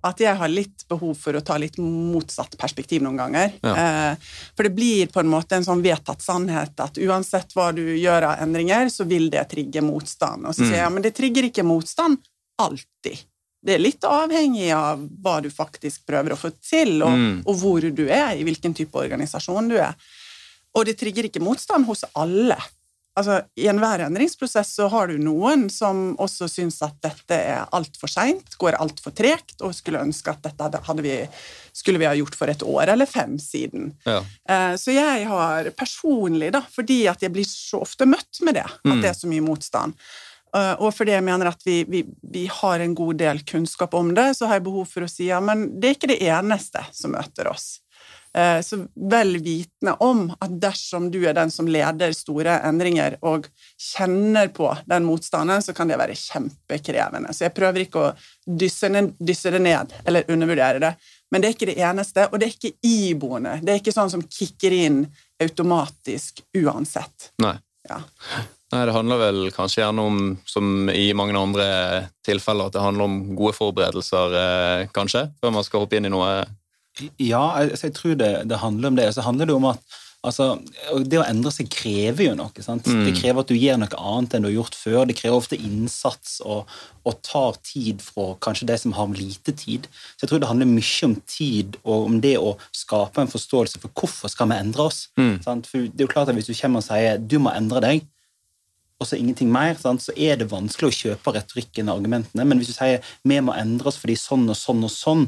at 0.05 0.21
jeg 0.21 0.37
har 0.37 0.51
litt 0.51 0.85
behov 0.89 1.15
for 1.17 1.35
å 1.35 1.41
ta 1.43 1.57
litt 1.59 1.79
motsatt 1.81 2.53
perspektiv 2.61 3.03
noen 3.03 3.17
ganger. 3.19 3.55
Ja. 3.65 3.73
Uh, 3.73 4.33
for 4.55 4.67
det 4.67 4.75
blir 4.77 5.09
på 5.11 5.21
en 5.21 5.31
måte 5.31 5.57
en 5.57 5.65
sånn 5.65 5.83
vedtatt 5.83 6.23
sannhet 6.23 6.79
at 6.79 6.99
uansett 7.01 7.55
hva 7.57 7.71
du 7.75 7.83
gjør 7.97 8.29
av 8.29 8.43
endringer, 8.45 8.91
så 8.93 9.07
vil 9.09 9.31
det 9.33 9.47
trigge 9.51 9.83
motstand. 9.83 10.45
Og 10.45 10.55
så 10.55 10.63
mm. 10.63 10.69
sier 10.69 10.83
jeg 10.83 10.93
men 10.95 11.07
det 11.07 11.15
trigger 11.17 11.49
ikke 11.49 11.65
motstand 11.67 12.21
alltid. 12.61 13.25
Det 13.65 13.75
er 13.75 13.81
litt 13.81 14.05
avhengig 14.05 14.69
av 14.77 15.01
hva 15.25 15.39
du 15.41 15.49
faktisk 15.49 16.05
prøver 16.05 16.35
å 16.35 16.37
få 16.37 16.53
til, 16.61 16.99
og, 17.01 17.17
mm. 17.17 17.37
og 17.49 17.59
hvor 17.63 17.87
du 17.89 18.05
er, 18.05 18.37
i 18.37 18.45
hvilken 18.45 18.77
type 18.77 18.99
organisasjon 19.01 19.71
du 19.73 19.79
er. 19.81 19.97
Og 20.77 20.85
det 20.85 20.99
trigger 20.99 21.27
ikke 21.27 21.41
motstand 21.43 21.87
hos 21.89 22.05
alle 22.13 22.59
altså, 23.15 23.39
I 23.55 23.67
enhver 23.71 24.03
endringsprosess 24.05 24.75
så 24.77 24.87
har 24.91 25.09
du 25.09 25.19
noen 25.21 25.67
som 25.73 26.13
også 26.21 26.47
syns 26.51 26.81
at 26.85 26.97
dette 27.03 27.37
er 27.37 27.63
altfor 27.75 28.11
seint, 28.11 28.57
går 28.61 28.77
altfor 28.81 29.15
tregt, 29.15 29.57
og 29.61 29.75
skulle 29.75 30.03
ønske 30.03 30.33
at 30.33 30.43
dette 30.45 30.83
hadde 30.87 31.05
vi, 31.05 31.15
skulle 31.75 32.01
vi 32.01 32.09
ha 32.09 32.13
gjort 32.17 32.37
for 32.37 32.51
et 32.51 32.65
år 32.65 32.93
eller 32.95 33.09
fem 33.09 33.37
siden. 33.41 33.93
Ja. 34.05 34.19
Eh, 34.49 34.75
så 34.81 34.95
jeg 34.95 35.27
har 35.31 35.71
personlig, 35.77 36.51
da, 36.55 36.63
fordi 36.75 37.05
at 37.11 37.23
jeg 37.25 37.33
blir 37.35 37.47
så 37.47 37.83
ofte 37.85 38.07
møtt 38.09 38.43
med 38.45 38.59
det, 38.59 38.67
at 38.67 38.91
mm. 38.91 39.01
det 39.01 39.11
er 39.11 39.17
så 39.17 39.31
mye 39.31 39.45
motstand, 39.45 39.95
eh, 40.55 40.73
og 40.75 40.91
fordi 40.97 41.15
jeg 41.15 41.27
mener 41.27 41.53
at 41.53 41.65
vi, 41.67 41.81
vi, 41.87 42.03
vi, 42.35 42.45
har 42.51 42.83
en 42.83 42.97
god 42.97 43.21
del 43.23 43.41
kunnskap 43.47 43.95
om 43.97 44.13
det, 44.17 44.33
så 44.37 44.49
har 44.49 44.59
jeg 44.59 44.67
behov 44.67 44.91
for 44.91 45.07
å 45.07 45.11
si 45.11 45.31
ja, 45.31 45.41
men 45.43 45.69
det 45.79 45.89
er 45.89 45.99
ikke 45.99 46.13
det 46.15 46.21
eneste 46.27 46.83
som 46.95 47.15
møter 47.15 47.51
oss. 47.51 47.77
Eh, 48.35 48.61
så 48.61 48.81
vel 48.95 49.37
vitende 49.37 49.93
om 50.03 50.25
at 50.39 50.55
dersom 50.59 51.07
du 51.11 51.21
er 51.23 51.35
den 51.37 51.51
som 51.51 51.69
leder 51.71 52.11
store 52.15 52.57
endringer 52.67 53.15
og 53.23 53.47
kjenner 53.79 54.49
på 54.51 54.73
den 54.89 55.05
motstanden, 55.07 55.61
så 55.63 55.73
kan 55.73 55.87
det 55.87 55.99
være 56.01 56.17
kjempekrevende. 56.19 57.31
Så 57.31 57.45
jeg 57.47 57.55
prøver 57.55 57.85
ikke 57.85 58.01
å 58.01 58.09
dysse, 58.45 58.89
det 58.91 59.61
ned 59.63 59.93
eller 60.03 60.27
undervurdere 60.31 60.83
det. 60.83 60.91
Men 61.31 61.41
det 61.41 61.47
er 61.47 61.55
ikke 61.55 61.69
det 61.69 61.77
eneste, 61.79 62.27
og 62.27 62.41
det 62.41 62.49
er 62.49 62.57
ikke 62.57 62.73
iboende. 62.83 63.55
Det 63.63 63.71
er 63.71 63.79
ikke 63.79 63.95
sånn 63.95 64.11
som 64.11 64.25
kicker 64.27 64.75
inn 64.75 64.99
automatisk 65.41 66.43
uansett. 66.59 67.31
Nei. 67.43 67.55
Ja. 67.87 68.01
Nei, 68.73 68.83
Det 68.85 68.97
handler 68.97 69.21
vel 69.21 69.41
kanskje 69.55 69.83
gjerne 69.83 70.09
om, 70.09 70.19
som 70.45 70.89
i 70.89 71.07
mange 71.15 71.37
andre 71.39 71.65
tilfeller, 72.25 72.67
at 72.67 72.75
det 72.75 72.83
handler 72.83 73.07
om 73.07 73.17
gode 73.37 73.55
forberedelser, 73.55 74.37
eh, 74.43 74.87
kanskje, 74.91 75.29
før 75.39 75.55
man 75.55 75.63
skal 75.63 75.85
hoppe 75.85 75.99
inn 75.99 76.09
i 76.09 76.11
noe 76.11 76.31
ja, 77.19 77.43
altså 77.59 77.89
jeg 77.89 77.95
tror 77.97 78.17
det, 78.19 78.31
det, 78.49 78.57
handler 78.61 78.91
om 78.91 78.97
det. 78.99 79.13
Så 79.15 79.23
handler 79.25 79.49
det 79.49 79.55
om 79.55 79.67
at 79.71 79.95
altså, 80.25 80.47
Det 81.05 81.19
å 81.19 81.25
endre 81.25 81.51
seg 81.53 81.69
krever 81.71 82.29
jo 82.29 82.35
noe. 82.39 82.63
sant? 82.63 82.87
Mm. 82.87 83.03
Det 83.07 83.15
krever 83.19 83.43
at 83.43 83.51
du 83.51 83.55
gjør 83.57 83.81
noe 83.81 83.99
annet 84.11 84.35
enn 84.35 84.45
du 84.45 84.49
har 84.49 84.55
gjort 84.55 84.77
før. 84.79 85.01
Det 85.09 85.17
krever 85.19 85.37
ofte 85.37 85.59
innsats 85.59 86.39
og, 86.45 86.71
og 87.03 87.19
tar 87.25 87.59
tid 87.67 88.03
fra 88.05 88.31
kanskje 88.43 88.69
det 88.71 88.79
som 88.81 88.95
har 88.97 89.13
lite 89.13 89.55
tid. 89.59 89.89
Så 90.15 90.25
jeg 90.25 90.33
tror 90.33 90.43
det 90.43 90.49
handler 90.51 90.71
mye 90.71 91.09
om 91.09 91.15
tid 91.29 91.79
og 91.83 92.09
om 92.09 92.19
det 92.23 92.35
å 92.39 92.55
skape 92.71 93.23
en 93.23 93.31
forståelse 93.31 93.83
for 93.83 93.93
hvorfor 93.95 94.31
skal 94.31 94.51
vi 94.51 94.59
endre 94.63 94.89
oss. 94.89 95.05
Mm. 95.19 95.37
For 95.43 95.87
det 95.87 96.03
er 96.03 96.07
jo 96.07 96.11
klart 96.11 96.31
at 96.31 96.37
Hvis 96.39 96.51
du 96.51 96.57
kommer 96.57 96.83
og 96.83 96.87
sier 96.87 97.19
du 97.19 97.39
må 97.39 97.53
endre 97.55 97.83
deg, 97.83 98.11
og 98.95 99.07
så 99.09 99.17
ingenting 99.19 99.49
mer, 99.51 99.75
sant? 99.75 100.03
så 100.03 100.13
er 100.15 100.37
det 100.39 100.47
vanskelig 100.51 100.87
å 100.87 100.95
kjøpe 100.95 101.33
retorikken 101.35 101.89
og 101.89 101.99
argumentene. 101.99 102.45
Men 102.47 102.61
hvis 102.61 102.71
du 102.71 102.77
sier 102.77 103.03
vi 103.27 103.39
må 103.43 103.55
endre 103.57 103.91
oss 103.91 103.99
fordi 103.99 104.15
sånn 104.19 104.47
og 104.47 104.55
sånn 104.55 104.85
og 104.87 104.93
sånn, 104.93 105.25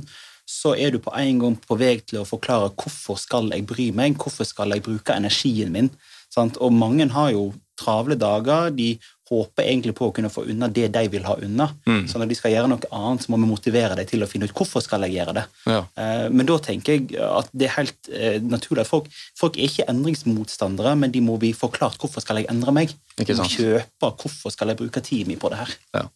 så 0.48 0.74
er 0.80 0.96
du 0.96 1.02
på 1.04 1.12
en 1.20 1.42
gang 1.44 1.58
på 1.60 1.76
vei 1.80 1.98
til 2.08 2.22
å 2.22 2.28
forklare 2.28 2.72
hvorfor 2.72 3.20
skal 3.20 3.52
jeg 3.52 3.68
bry 3.68 3.90
meg, 3.96 4.16
hvorfor 4.22 4.48
skal 4.48 4.72
jeg 4.72 4.86
bruke 4.86 5.16
energien 5.20 5.74
min. 5.74 5.92
Sant? 6.32 6.60
Og 6.64 6.72
mange 6.72 7.08
har 7.12 7.34
jo 7.34 7.50
travle 7.78 8.16
dager. 8.20 8.72
De 8.76 8.96
håper 9.28 9.66
egentlig 9.68 9.94
på 9.98 10.08
å 10.08 10.14
kunne 10.16 10.32
få 10.32 10.46
unna 10.48 10.70
det 10.72 10.88
de 10.96 11.04
vil 11.12 11.26
ha 11.28 11.36
unna. 11.44 11.68
Mm. 11.88 12.06
Så 12.08 12.20
når 12.20 12.30
de 12.32 12.38
skal 12.40 12.54
gjøre 12.54 12.70
noe 12.72 12.92
annet, 12.96 13.26
så 13.26 13.34
må 13.34 13.40
vi 13.42 13.50
motivere 13.50 13.98
dem 14.00 14.08
til 14.08 14.24
å 14.24 14.30
finne 14.30 14.48
ut 14.48 14.56
hvorfor 14.56 14.84
skal 14.84 15.04
jeg 15.06 15.18
gjøre 15.18 15.36
det. 15.40 15.44
Ja. 15.68 15.82
Eh, 16.00 16.28
men 16.32 16.48
da 16.48 16.58
tenker 16.64 16.96
jeg 16.96 17.20
at 17.20 17.52
det 17.52 17.68
er 17.68 17.76
helt 17.76 18.12
eh, 18.12 18.38
naturlig 18.44 18.86
at 18.86 18.92
folk, 18.92 19.12
folk 19.40 19.60
er 19.60 19.68
ikke 19.68 19.90
endringsmotstandere, 19.92 20.96
men 21.04 21.12
de 21.12 21.24
må 21.26 21.36
bli 21.42 21.52
forklart 21.58 22.00
hvorfor 22.02 22.24
skal 22.24 22.40
jeg 22.42 22.50
endre 22.54 22.76
meg. 22.76 22.96
De 23.20 23.36
må 23.36 23.50
kjøpe 23.52 24.14
hvorfor 24.24 24.56
skal 24.56 24.72
jeg 24.72 24.80
bruke 24.80 25.04
tiden 25.04 25.34
min 25.34 25.44
på 25.44 25.52
det 25.52 25.60
her. 25.66 25.78
Ja. 26.00 26.08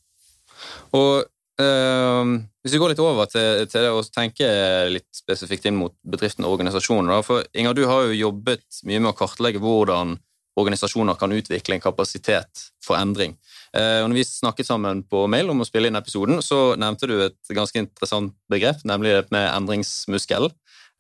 Og 0.96 1.28
Uh, 1.62 2.42
hvis 2.64 2.76
vi 2.76 2.82
går 2.82 2.94
litt 2.94 3.04
over 3.04 3.30
til, 3.30 3.64
til, 3.70 3.86
det 3.86 3.94
å 3.94 4.02
tenke 4.10 4.48
litt 4.90 5.10
spesifikt 5.16 5.68
inn 5.70 5.78
mot 5.78 5.94
bedriften 6.02 6.46
og 6.48 6.58
organisasjonen. 6.58 7.14
For 7.26 7.46
Inger, 7.58 7.78
du 7.78 7.86
har 7.90 8.08
jo 8.08 8.18
jobbet 8.18 8.82
mye 8.90 9.02
med 9.02 9.14
å 9.14 9.18
kartlegge 9.18 9.62
hvordan 9.62 10.18
organisasjoner 10.60 11.16
kan 11.16 11.32
utvikle 11.32 11.78
en 11.78 11.84
kapasitet 11.84 12.66
for 12.84 13.00
endring. 13.00 13.38
Uh, 13.76 14.02
og 14.04 14.10
når 14.12 14.20
vi 14.20 14.28
snakket 14.28 14.68
sammen 14.68 15.04
på 15.08 15.24
mail 15.32 15.52
om 15.54 15.64
å 15.64 15.68
spille 15.68 15.92
inn 15.92 16.00
episoden, 16.00 16.42
så 16.44 16.74
nevnte 16.80 17.10
du 17.10 17.16
et 17.24 17.54
ganske 17.56 17.86
interessant 17.86 18.36
begrep, 18.52 18.84
nemlig 18.88 19.16
det 19.16 19.36
med 19.36 19.48
endringsmuskel. 19.54 20.50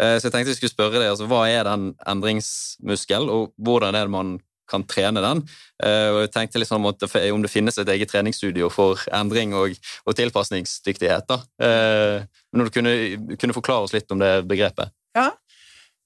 Uh, 0.01 0.15
så 0.15 0.29
jeg 0.29 0.33
tenkte 0.33 0.53
vi 0.53 0.59
skulle 0.61 0.73
spørre 0.73 1.01
deg, 1.01 1.09
altså, 1.11 1.27
Hva 1.31 1.43
er 1.51 1.67
den 1.67 1.91
endringsmuskel, 2.13 3.27
og 3.33 3.51
hvordan 3.61 3.97
er 3.97 4.07
det 4.07 4.15
man 4.15 4.39
kan 4.71 4.85
trene 4.87 5.23
den. 5.23 5.43
Eh, 5.83 6.07
og 6.13 6.21
jeg 6.23 6.33
tenkte 6.35 6.61
liksom 6.61 6.87
om 6.87 7.43
det 7.43 7.51
finnes 7.51 7.77
et 7.81 7.93
eget 7.95 8.11
treningsstudio 8.13 8.71
for 8.73 9.01
endring 9.13 9.55
og, 9.57 9.75
og 10.05 10.17
tilpasningsdyktighet. 10.17 11.27
da. 11.29 11.41
Eh, 11.67 12.25
men 12.51 12.67
du 12.67 12.73
kunne, 12.73 12.95
kunne 13.37 13.57
forklare 13.57 13.87
oss 13.87 13.95
litt 13.95 14.11
om 14.11 14.23
det 14.23 14.33
begrepet? 14.49 14.93
Ja, 15.17 15.31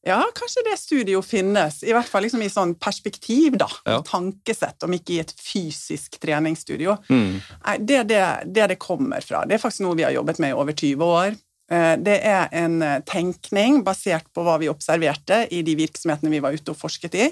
ja, 0.06 0.20
kanskje 0.36 0.62
det 0.68 0.78
studio 0.78 1.22
finnes, 1.26 1.80
i 1.84 1.90
hvert 1.90 2.10
fall 2.10 2.28
liksom 2.28 2.44
i 2.46 2.50
sånn 2.52 2.76
perspektiv, 2.78 3.56
da. 3.58 3.66
Ja. 3.90 3.98
Tankesett, 4.06 4.78
om 4.86 4.94
ikke 4.94 5.16
i 5.16 5.24
et 5.24 5.34
fysisk 5.34 6.20
treningsstudio. 6.22 6.94
Mm. 7.10 7.40
Nei, 7.40 7.76
det 7.82 8.04
det, 8.12 8.22
det, 8.46 8.68
det 8.76 8.78
kommer 8.82 9.26
fra. 9.26 9.42
Det 9.50 9.58
er 9.58 9.64
faktisk 9.64 9.88
noe 9.88 9.98
vi 9.98 10.06
har 10.06 10.14
jobbet 10.14 10.44
med 10.44 10.54
i 10.54 10.60
over 10.62 10.78
20 10.78 11.10
år. 11.10 11.40
Eh, 11.74 11.96
det 12.06 12.20
er 12.22 12.54
en 12.54 12.78
tenkning 13.10 13.82
basert 13.88 14.30
på 14.30 14.46
hva 14.46 14.60
vi 14.62 14.70
observerte 14.70 15.48
i 15.50 15.64
de 15.66 15.74
virksomhetene 15.82 16.36
vi 16.36 16.44
var 16.46 16.54
ute 16.54 16.76
og 16.76 16.80
forsket 16.86 17.18
i. 17.18 17.32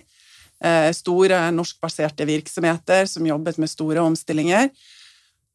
Eh, 0.64 0.92
store 0.96 1.52
norskbaserte 1.52 2.26
virksomheter 2.26 3.06
som 3.06 3.26
jobbet 3.28 3.58
med 3.60 3.70
store 3.70 4.00
omstillinger. 4.00 4.70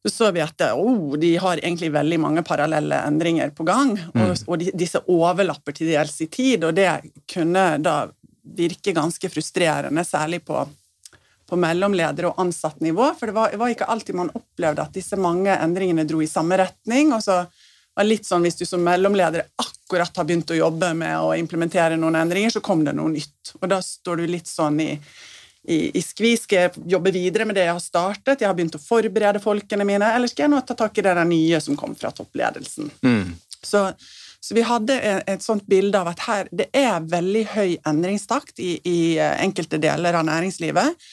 Så 0.05 0.09
så 0.09 0.31
vi 0.31 0.41
at 0.43 0.61
oh, 0.75 1.15
de 1.17 1.31
har 1.41 1.57
egentlig 1.57 1.89
veldig 1.91 2.19
mange 2.21 2.43
parallelle 2.45 2.99
endringer 3.07 3.49
på 3.49 3.65
gang, 3.65 3.95
mm. 3.97 4.21
og, 4.21 4.43
og 4.47 4.61
de, 4.61 4.69
disse 4.77 5.01
overlapper 5.09 5.75
til 5.75 5.89
dels 5.89 6.13
i 6.21 6.29
tid, 6.29 6.63
og 6.63 6.77
det 6.77 6.87
kunne 7.33 7.63
da 7.81 7.95
virke 8.55 8.93
ganske 8.95 9.31
frustrerende, 9.33 10.05
særlig 10.05 10.43
på, 10.45 10.61
på 11.49 11.59
mellomleder- 11.59 12.29
og 12.29 12.39
ansattnivå, 12.45 13.09
for 13.17 13.27
det 13.27 13.35
var, 13.35 13.57
var, 13.57 13.73
ikke 13.73 13.89
alltid 13.89 14.21
man 14.21 14.31
opplevde 14.37 14.85
at 14.85 14.95
disse 14.95 15.19
mange 15.19 15.57
endringene 15.57 16.05
dro 16.07 16.21
i 16.21 16.29
samme 16.29 16.61
retning, 16.61 17.11
og 17.17 17.25
så 17.25 17.41
var 17.99 18.07
litt 18.07 18.27
sånn 18.27 18.45
Hvis 18.47 18.59
du 18.59 18.65
som 18.67 18.83
mellomleder 18.83 19.49
akkurat 19.59 20.15
har 20.17 20.27
begynt 20.27 20.53
å 20.53 20.57
jobbe 20.57 20.93
med 20.97 21.17
å 21.19 21.33
implementere 21.35 21.97
noen 21.99 22.19
endringer, 22.21 22.53
så 22.53 22.61
kom 22.63 22.85
det 22.85 22.93
noe 22.95 23.11
nytt. 23.11 23.55
Og 23.59 23.67
da 23.71 23.81
står 23.83 24.21
du 24.21 24.29
litt 24.29 24.47
sånn 24.47 24.79
i, 24.83 24.91
i, 25.67 25.79
i 25.97 26.03
skvis. 26.03 26.45
Skal 26.45 26.67
jeg 26.67 26.85
jobbe 26.93 27.11
videre 27.15 27.47
med 27.49 27.57
det 27.57 27.65
jeg 27.65 27.75
har 27.75 27.83
startet? 27.83 28.39
Jeg 28.39 28.47
har 28.47 28.55
begynt 28.55 28.77
å 28.77 28.83
forberede 28.83 29.41
folkene 29.43 29.87
mine, 29.87 30.13
eller 30.15 30.31
skal 30.31 30.45
jeg 30.45 30.53
nå 30.53 30.61
ta 30.63 30.77
tak 30.79 31.01
i 31.01 31.05
det 31.09 31.15
nye 31.27 31.59
som 31.65 31.77
kom 31.79 31.95
fra 31.97 32.13
toppledelsen? 32.15 32.91
Mm. 33.03 33.33
Så, 33.59 33.81
så, 34.39 34.53
vi 34.55 34.63
hadde 34.63 34.95
et, 34.95 35.25
et, 35.33 35.43
sånt 35.43 35.65
bilde 35.67 35.99
av 35.99 36.13
at 36.13 36.23
her, 36.27 36.51
det 36.55 36.69
er 36.71 37.01
veldig 37.03 37.43
høy 37.55 37.73
endringstakt 37.89 38.61
i, 38.63 38.77
i 38.87 38.99
enkelte 39.19 39.81
deler 39.81 40.21
av 40.21 40.29
næringslivet. 40.29 41.09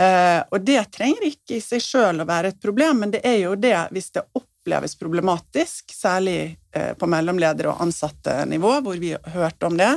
Uh, 0.00 0.46
og 0.54 0.62
det 0.62 0.84
trenger 0.94 1.26
ikke 1.26 1.58
i 1.58 1.64
seg 1.64 1.82
sjøl 1.82 2.22
å 2.22 2.28
være 2.28 2.52
et 2.52 2.62
problem, 2.62 3.02
men 3.02 3.16
det 3.16 3.24
er 3.26 3.40
jo 3.42 3.56
det 3.58 3.74
hvis 3.90 4.12
det 4.14 4.22
opp 4.28 4.46
oppleves 4.60 4.96
problematisk, 5.00 5.92
særlig 5.94 6.56
eh, 6.76 6.92
på 6.94 7.08
mellomleder- 7.08 7.72
og 7.72 7.80
ansatte-nivå, 7.80 8.80
hvor 8.84 9.00
vi 9.00 9.14
hørte 9.34 9.66
om 9.66 9.78
det. 9.80 9.94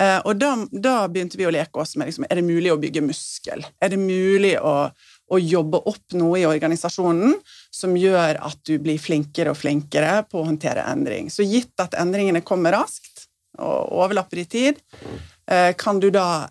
Eh, 0.00 0.18
og 0.24 0.38
da, 0.40 0.54
da, 0.72 0.94
begynte 1.12 1.36
vi 1.36 1.46
å 1.48 1.52
leke 1.52 1.82
oss 1.82 1.96
med 2.00 2.08
liksom, 2.08 2.24
er 2.24 2.38
det 2.38 2.46
mulig 2.46 2.70
å 2.72 2.78
bygge 2.80 3.02
muskel. 3.04 3.64
Er 3.82 3.92
det 3.92 3.98
mulig 4.00 4.54
å, 4.56 4.88
å, 5.28 5.40
jobbe 5.40 5.82
opp 5.90 6.16
noe 6.16 6.40
i 6.40 6.46
organisasjonen 6.48 7.34
som 7.74 7.98
gjør 7.98 8.40
at 8.40 8.62
du 8.68 8.78
blir 8.80 9.02
flinkere 9.02 9.52
og 9.52 9.60
flinkere 9.60 10.22
på 10.30 10.40
å 10.40 10.46
håndtere 10.48 10.86
endring. 10.88 11.28
Så 11.28 11.44
gitt 11.44 11.74
at 11.82 11.98
endringene 12.00 12.44
kommer 12.46 12.72
raskt 12.78 13.26
og 13.60 13.92
overlapper 14.00 14.40
i 14.40 14.46
tid, 14.48 14.78
eh, 15.50 15.74
kan 15.76 16.00
du 16.00 16.08
da 16.14 16.46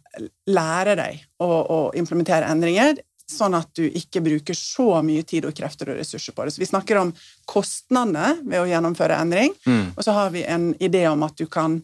lære 0.46 0.94
deg 1.00 1.24
å, 1.42 1.48
å 1.50 1.80
implementere 1.98 2.52
endringer 2.52 3.00
sånn 3.32 3.56
at 3.58 3.70
du 3.78 3.86
ikke 3.88 4.24
bruker 4.26 4.58
så 4.58 5.02
mye 5.06 5.24
tid 5.28 5.48
og 5.48 5.56
krefter 5.58 5.94
og 5.94 6.02
ressurser 6.02 6.36
på 6.36 6.46
det. 6.46 6.56
Så 6.56 6.64
vi 6.64 6.70
snakker 6.70 7.00
om 7.02 7.14
kostnadene 7.50 8.36
ved 8.42 8.64
å 8.64 8.68
gjennomføre 8.70 9.20
endring, 9.22 9.56
mm. 9.66 9.96
og 9.96 10.04
så 10.06 10.16
har 10.18 10.36
vi 10.36 10.44
en 10.48 10.72
idé 10.80 11.06
om 11.10 11.24
at 11.28 11.38
du 11.40 11.48
kan 11.52 11.80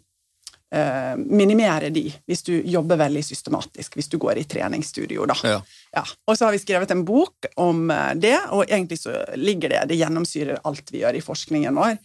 eh, 0.73 1.15
minimere 1.17 1.89
de 1.89 2.05
hvis 2.27 2.43
du 2.47 2.53
jobber 2.65 2.99
veldig 2.99 3.23
systematisk, 3.25 3.97
hvis 3.97 4.11
du 4.11 4.17
går 4.21 4.41
i 4.41 4.47
treningsstudio, 4.49 5.25
da. 5.29 5.37
Ja. 5.43 5.59
Ja. 5.95 6.05
Og 6.27 6.37
så 6.37 6.47
har 6.47 6.55
vi 6.55 6.61
skrevet 6.61 6.91
en 6.93 7.05
bok 7.07 7.49
om 7.55 7.89
eh, 7.91 8.13
det, 8.19 8.37
og 8.51 8.65
egentlig 8.67 9.01
så 9.01 9.15
ligger 9.35 9.73
det 9.73 9.85
Det 9.91 9.99
gjennomsyrer 9.99 10.63
alt 10.67 10.91
vi 10.93 11.03
gjør 11.03 11.19
i 11.19 11.23
forskningen 11.23 11.77
vår. 11.77 11.97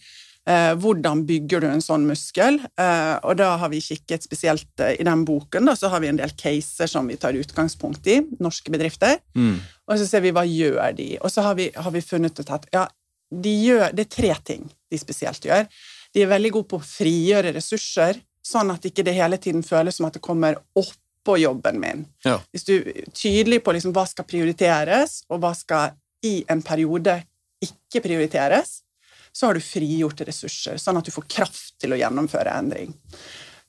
Eh, 0.49 0.73
hvordan 0.75 1.21
bygger 1.23 1.63
du 1.63 1.69
en 1.69 1.83
sånn 1.83 2.03
muskel? 2.07 2.57
Eh, 2.59 3.13
og 3.23 3.37
da 3.39 3.53
har 3.61 3.69
vi 3.71 3.79
kikket 3.83 4.25
spesielt 4.25 4.81
eh, 4.83 4.97
i 4.99 5.05
den 5.07 5.23
boken, 5.27 5.69
da, 5.69 5.75
så 5.79 5.87
har 5.93 6.03
vi 6.03 6.09
en 6.11 6.19
del 6.19 6.33
caser 6.35 6.89
som 6.91 7.07
vi 7.07 7.15
tar 7.19 7.37
utgangspunkt 7.39 8.09
i, 8.11 8.17
norske 8.43 8.73
bedrifter. 8.73 9.21
Mm. 9.39 9.55
Og 9.87 10.01
så 10.01 10.09
ser 10.09 10.25
vi 10.25 10.33
hva 10.35 10.43
gjør 10.47 10.95
de 10.97 11.07
Og 11.19 11.31
så 11.31 11.43
har 11.43 11.55
vi, 11.59 11.69
har 11.75 11.91
vi 11.91 12.03
funnet 12.03 12.39
ut 12.39 12.51
at 12.51 12.67
ja, 12.75 12.83
de 13.31 13.53
gjør, 13.63 13.87
det 13.95 14.05
er 14.07 14.11
tre 14.17 14.35
ting 14.51 14.67
de 14.91 14.99
spesielt 14.99 15.47
gjør. 15.47 15.65
De 16.13 16.23
er 16.23 16.31
veldig 16.31 16.51
gode 16.57 16.71
på 16.73 16.81
å 16.81 16.85
frigjøre 16.85 17.55
ressurser, 17.55 18.19
sånn 18.43 18.73
at 18.73 18.83
ikke 18.85 19.05
det 19.07 19.15
hele 19.15 19.39
tiden 19.39 19.63
føles 19.63 19.97
som 19.97 20.09
at 20.09 20.17
det 20.17 20.23
kommer 20.23 20.59
opp 20.75 20.99
på 21.23 21.37
jobben 21.39 21.79
min. 21.79 22.03
Ja. 22.27 22.41
Hvis 22.51 22.67
du 22.67 22.75
er 22.81 23.05
tydelig 23.15 23.61
på 23.63 23.71
liksom 23.71 23.95
hva 23.95 24.03
skal 24.09 24.27
prioriteres, 24.27 25.21
og 25.31 25.39
hva 25.39 25.53
skal 25.55 25.95
i 26.27 26.41
en 26.51 26.59
periode 26.65 27.21
ikke 27.63 28.03
prioriteres, 28.03 28.81
så 29.33 29.49
har 29.49 29.57
du 29.57 29.65
frigjort 29.65 30.21
ressurser, 30.27 30.77
sånn 30.77 30.99
at 30.99 31.07
du 31.07 31.13
får 31.13 31.25
kraft 31.31 31.73
til 31.81 31.95
å 31.95 31.97
gjennomføre 31.97 32.53
endring. 32.53 32.93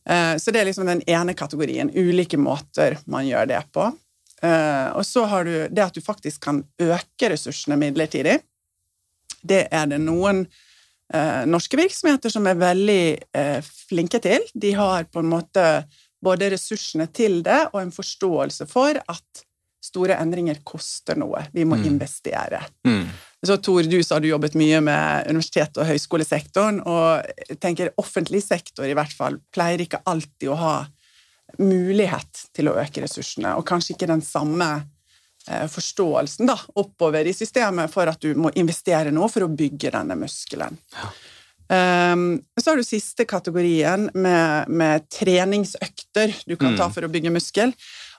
Eh, 0.08 0.36
så 0.36 0.52
det 0.52 0.60
er 0.60 0.68
liksom 0.68 0.88
den 0.88 1.02
ene 1.08 1.34
kategorien. 1.34 1.90
Ulike 1.94 2.38
måter 2.40 2.98
man 3.10 3.26
gjør 3.26 3.48
det 3.48 3.62
på. 3.72 3.88
Eh, 4.44 4.88
og 4.92 5.06
så 5.08 5.24
har 5.30 5.48
du 5.48 5.54
det 5.72 5.86
at 5.86 5.96
du 5.96 6.04
faktisk 6.04 6.44
kan 6.44 6.60
øke 6.82 7.32
ressursene 7.32 7.80
midlertidig. 7.80 8.38
Det 9.40 9.64
er 9.72 9.88
det 9.88 10.02
noen 10.04 10.44
eh, 11.14 11.42
norske 11.48 11.80
virksomheter 11.80 12.32
som 12.32 12.46
er 12.48 12.60
veldig 12.60 13.04
flinke 13.88 14.20
til. 14.24 14.44
De 14.52 14.76
har 14.76 15.08
på 15.08 15.24
en 15.24 15.32
måte 15.32 15.66
både 16.24 16.52
ressursene 16.52 17.08
til 17.12 17.42
det 17.44 17.66
og 17.72 17.80
en 17.82 17.92
forståelse 17.92 18.68
for 18.68 19.00
at 19.00 19.44
store 19.84 20.16
endringer 20.16 20.62
koster 20.64 21.18
noe. 21.20 21.44
Vi 21.52 21.64
må 21.68 21.76
mm. 21.76 21.84
investere. 21.88 22.62
Mm. 22.88 23.04
Så 23.44 23.56
Tor, 23.60 23.82
du 23.82 23.98
sa 24.02 24.18
du 24.20 24.28
jobbet 24.28 24.54
mye 24.56 24.80
med 24.80 25.28
universitet- 25.28 25.76
og 25.76 25.88
høyskolesektoren, 25.88 26.80
og 26.88 27.26
jeg 27.48 27.58
tenker 27.60 27.92
offentlig 28.00 28.40
sektor 28.44 28.88
i 28.88 28.96
hvert 28.96 29.12
fall 29.12 29.36
pleier 29.52 29.84
ikke 29.84 30.00
alltid 30.08 30.48
å 30.48 30.58
ha 30.60 30.74
mulighet 31.60 32.46
til 32.56 32.70
å 32.70 32.78
øke 32.80 33.04
ressursene, 33.04 33.52
og 33.58 33.66
kanskje 33.68 33.94
ikke 33.94 34.08
den 34.10 34.24
samme 34.24 34.70
eh, 35.48 35.66
forståelsen 35.70 36.48
da, 36.48 36.56
oppover 36.80 37.28
i 37.28 37.36
systemet 37.36 37.92
for 37.92 38.10
at 38.10 38.22
du 38.24 38.32
må 38.38 38.52
investere 38.58 39.12
nå 39.14 39.28
for 39.30 39.46
å 39.46 39.52
bygge 39.52 39.92
denne 39.94 40.16
muskelen. 40.18 40.80
Ja. 40.96 41.12
Um, 41.64 42.42
så 42.60 42.70
har 42.70 42.76
du 42.76 42.84
siste 42.84 43.24
kategorien 43.24 44.10
med, 44.12 44.68
med, 44.68 45.06
treningsøkter 45.08 46.34
du 46.44 46.58
kan 46.60 46.76
ta 46.76 46.90
mm. 46.90 46.92
for 46.92 47.06
å 47.06 47.12
bygge 47.12 47.32
muskel. 47.32 47.72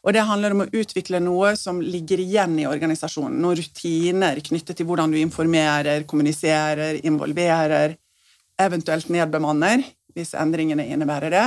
Og 0.05 0.13
det 0.13 0.21
handler 0.27 0.53
om 0.53 0.63
å 0.63 0.69
utvikle 0.69 1.19
noe 1.23 1.55
som 1.57 1.79
ligger 1.81 2.21
igjen 2.21 2.59
i 2.61 2.67
organisasjonen. 2.69 3.39
Noen 3.41 3.57
rutiner 3.57 4.41
knyttet 4.45 4.77
til 4.77 4.85
hvordan 4.85 5.13
du 5.13 5.17
informerer, 5.17 6.05
kommuniserer, 6.05 6.99
involverer, 7.09 7.95
eventuelt 8.61 9.09
nedbemanner, 9.09 9.81
hvis 10.13 10.35
endringene 10.37 10.85
innebærer 10.93 11.33
det. 11.33 11.45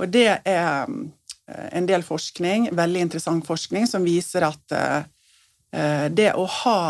Og 0.00 0.08
det 0.10 0.30
er 0.32 0.88
eh, 0.88 1.66
en 1.76 1.90
del 1.90 2.02
forskning, 2.06 2.70
veldig 2.74 3.04
interessant 3.04 3.44
forskning, 3.46 3.84
som 3.86 4.06
viser 4.06 4.48
at 4.48 4.78
eh, 4.78 6.08
det 6.08 6.32
å 6.32 6.48
ha 6.64 6.80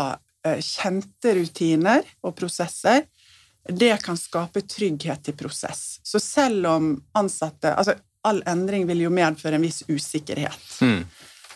eh, 0.47 0.63
kjente 0.63 1.35
rutiner 1.35 2.07
og 2.23 2.37
prosesser 2.39 3.03
det 3.65 3.95
kan 4.05 4.17
skape 4.17 4.61
trygghet 4.61 5.29
i 5.31 5.33
prosess. 5.37 5.99
Så 6.05 6.21
selv 6.21 6.67
om 6.69 6.91
ansatte 7.17 7.73
altså 7.73 7.95
all 8.25 8.41
endring 8.49 8.87
vil 8.89 9.05
jo 9.05 9.13
medføre 9.13 9.59
en 9.59 9.65
viss 9.65 9.83
usikkerhet. 9.87 10.65
Mm. 10.81 11.03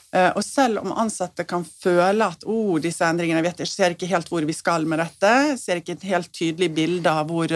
Uh, 0.10 0.32
og 0.32 0.44
selv 0.46 0.82
om 0.82 0.94
ansatte 0.98 1.46
kan 1.46 1.66
føle 1.66 2.26
at 2.26 2.46
oh, 2.50 2.78
disse 2.82 3.06
endringene 3.06 3.44
vet 3.46 3.62
jeg 3.62 3.70
ser 3.70 3.94
ikke 3.94 4.10
helt 4.10 4.30
hvor 4.32 4.46
vi 4.48 4.56
skal 4.58 4.88
med 4.90 5.02
dette, 5.04 5.34
ser 5.62 5.82
ikke 5.82 5.98
et 6.00 6.08
helt 6.10 6.32
tydelig 6.34 6.72
bilde 6.78 7.14
av 7.14 7.30
hvor, 7.30 7.54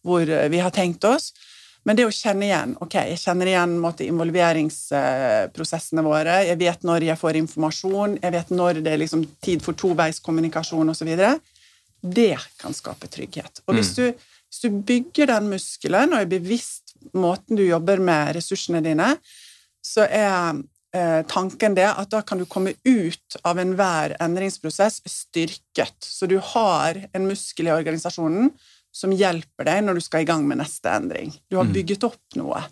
hvor 0.00 0.36
vi 0.54 0.62
har 0.62 0.72
tenkt 0.72 1.04
oss, 1.04 1.32
men 1.84 1.98
det 1.98 2.04
å 2.06 2.14
kjenne 2.14 2.46
igjen 2.46 2.76
ok, 2.82 2.94
Jeg 3.10 3.20
kjenner 3.24 3.46
igjen 3.50 3.72
måte, 3.82 4.06
involveringsprosessene 4.06 6.02
våre. 6.06 6.34
Jeg 6.46 6.58
vet 6.60 6.80
når 6.86 7.00
jeg 7.08 7.18
får 7.18 7.38
informasjon, 7.40 8.18
jeg 8.22 8.32
vet 8.36 8.50
når 8.54 8.72
det 8.84 8.92
er 8.92 9.02
liksom 9.02 9.22
tid 9.42 9.64
for 9.64 9.72
toveiskommunikasjon 9.78 10.92
osv. 10.94 11.10
Det 12.02 12.36
kan 12.60 12.72
skape 12.74 13.06
trygghet. 13.10 13.54
Og 13.66 13.72
hvis 13.78 13.90
mm. 13.94 13.98
du, 13.98 14.04
hvis 14.50 14.60
du 14.62 14.68
bygger 14.92 15.26
den 15.34 15.44
muskelen 15.54 16.14
og 16.14 16.20
er 16.22 16.30
bevisst 16.30 16.81
måten 17.16 17.58
du 17.58 17.64
jobber 17.64 18.02
med 18.02 18.34
ressursene 18.36 18.82
dine, 18.84 19.14
så 19.82 20.06
er 20.06 20.60
eh, 20.94 21.22
tanken 21.28 21.76
det 21.78 21.88
at 21.88 22.10
da 22.12 22.22
kan 22.26 22.42
du 22.42 22.46
komme 22.46 22.74
ut 22.84 23.38
av 23.42 23.60
enhver 23.62 24.16
endringsprosess 24.22 25.00
styrket. 25.08 25.96
Så 26.00 26.28
du 26.30 26.38
har 26.52 27.00
en 27.12 27.26
muskel 27.28 27.70
i 27.70 27.74
organisasjonen 27.74 28.52
som 28.92 29.14
hjelper 29.16 29.66
deg 29.68 29.82
når 29.86 29.98
du 29.98 30.04
skal 30.04 30.24
i 30.24 30.28
gang 30.28 30.46
med 30.48 30.60
neste 30.60 30.92
endring. 30.92 31.32
Du 31.48 31.58
har 31.58 31.68
mm. 31.68 31.74
bygget 31.78 32.08
opp 32.08 32.38
noe 32.38 32.62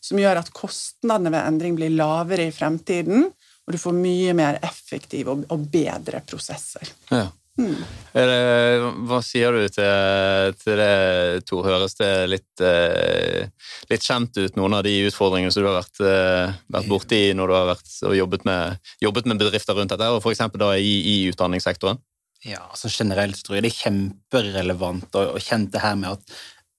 som 0.00 0.18
gjør 0.20 0.40
at 0.40 0.52
kostnadene 0.54 1.32
ved 1.34 1.42
endring 1.42 1.76
blir 1.78 1.90
lavere 1.90 2.48
i 2.48 2.54
fremtiden, 2.54 3.26
og 3.68 3.74
du 3.74 3.78
får 3.80 3.96
mye 3.96 4.34
mer 4.36 4.60
effektive 4.64 5.34
og 5.34 5.64
bedre 5.72 6.22
prosesser. 6.26 6.88
Ja. 7.10 7.26
Mm. 7.58 7.78
hva 9.08 9.18
sier 9.26 9.54
du 9.54 9.64
til, 9.66 10.52
til, 10.60 10.78
det, 10.78 11.44
Tor? 11.48 11.66
Høres 11.66 11.96
det 11.98 12.10
litt, 12.30 12.62
eh, 12.62 13.48
litt, 13.90 14.04
kjent 14.04 14.38
ut, 14.38 14.58
noen 14.58 14.78
av 14.78 14.84
de 14.86 14.94
utfordringene 15.08 15.50
som 15.54 15.64
du 15.64 15.68
har 15.70 15.80
vært, 15.80 15.98
eh, 16.06 16.54
vært 16.70 16.90
borti 16.90 17.22
når 17.34 17.50
du 17.50 17.56
har 17.56 17.66
vært, 17.72 17.90
jobbet 18.20 18.46
med, 18.46 18.92
jobbet 19.02 19.26
med 19.26 19.42
bedrifter 19.42 19.78
rundt 19.78 19.94
dette, 19.94 20.12
og 20.14 20.22
f.eks. 20.22 20.44
i, 20.78 20.94
i 21.14 21.16
utdanningssektoren? 21.32 21.98
Ja, 22.46 22.62
altså 22.70 22.86
Generelt 22.92 23.40
tror 23.42 23.58
jeg 23.58 23.66
det 23.66 23.72
er 23.72 23.80
kjemperelevant 23.80 25.16
og, 25.18 25.34
og 25.34 25.42
kjent 25.42 25.72
det 25.74 25.82
her 25.82 25.98
med 25.98 26.14
at 26.14 26.36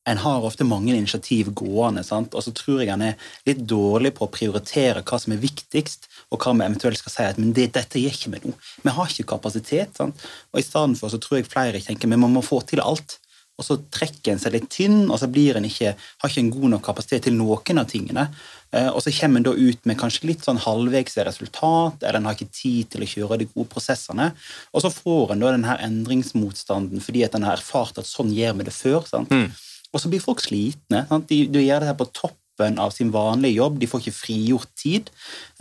en 0.07 0.17
har 0.17 0.45
ofte 0.45 0.65
mange 0.65 0.95
initiativ 0.95 1.51
gående, 1.53 2.03
sant? 2.07 2.33
og 2.33 2.43
så 2.43 2.53
tror 2.55 2.81
jeg 2.81 2.91
han 2.93 3.03
er 3.05 3.31
litt 3.47 3.61
dårlig 3.67 4.13
på 4.17 4.25
å 4.25 4.33
prioritere 4.33 5.03
hva 5.05 5.19
som 5.21 5.35
er 5.35 5.41
viktigst, 5.43 6.07
og 6.31 6.41
hva 6.41 6.55
vi 6.55 6.65
eventuelt 6.65 7.01
skal 7.01 7.13
si 7.13 7.25
at 7.27 7.39
men 7.41 7.53
det, 7.55 7.71
dette 7.75 8.01
gir 8.01 8.13
ikke 8.15 8.33
vi 8.35 8.43
nå. 8.47 8.53
Vi 8.85 8.93
har 8.95 9.11
ikke 9.11 9.31
kapasitet. 9.35 9.97
Sant? 9.97 10.27
Og 10.53 10.61
i 10.61 10.65
stedet 10.65 10.99
for 10.99 11.11
så 11.11 11.19
tror 11.21 11.39
jeg 11.39 11.49
flere 11.49 11.81
tenker 11.83 12.09
men 12.09 12.21
man 12.23 12.37
må 12.37 12.45
få 12.45 12.61
til 12.67 12.83
alt. 12.83 13.19
Og 13.59 13.65
så 13.67 13.75
trekker 13.91 14.31
en 14.31 14.39
seg 14.39 14.53
litt 14.55 14.69
tynn, 14.71 15.09
og 15.11 15.17
så 15.19 15.27
blir 15.27 15.57
en 15.59 15.67
ikke, 15.67 15.91
har 15.91 16.31
ikke 16.31 16.43
en 16.45 16.53
god 16.53 16.71
nok 16.77 16.83
kapasitet 16.85 17.25
til 17.27 17.35
noen 17.35 17.81
av 17.81 17.89
tingene. 17.91 18.29
Eh, 18.71 18.87
og 18.87 19.01
så 19.03 19.11
kommer 19.17 19.41
en 19.41 19.47
da 19.49 19.51
ut 19.51 19.89
med 19.89 19.99
kanskje 19.99 20.29
litt 20.29 20.45
sånn 20.47 20.61
halvveis 20.63 21.17
resultat, 21.27 21.99
eller 21.99 22.21
en 22.21 22.29
har 22.29 22.37
ikke 22.37 22.55
tid 22.55 22.93
til 22.93 23.03
å 23.03 23.09
kjøre 23.13 23.41
de 23.41 23.49
gode 23.51 23.67
prosessene. 23.73 24.29
Og 24.71 24.85
så 24.85 24.93
får 24.93 25.33
en 25.35 25.43
da 25.43 25.51
den 25.57 25.67
her 25.67 25.83
endringsmotstanden 25.89 27.03
fordi 27.03 27.25
at 27.27 27.35
en 27.35 27.49
har 27.49 27.59
erfart 27.59 27.99
at 27.99 28.07
sånn 28.07 28.31
gjør 28.31 28.61
vi 28.61 28.69
det 28.69 28.75
før. 28.77 29.03
sant? 29.09 29.33
Mm. 29.33 29.49
Og 29.93 30.01
så 30.01 30.11
blir 30.11 30.23
folk 30.23 30.43
slitne. 30.43 31.05
De, 31.29 31.45
de, 31.49 31.63
gjør 31.65 31.87
det 31.87 31.95
på 31.97 32.09
toppen 32.13 32.77
av 32.81 32.91
sin 32.91 33.11
vanlige 33.13 33.55
jobb, 33.55 33.77
de 33.79 33.87
får 33.87 34.03
ikke 34.03 34.17
frigjort 34.17 34.71
tid. 34.77 35.09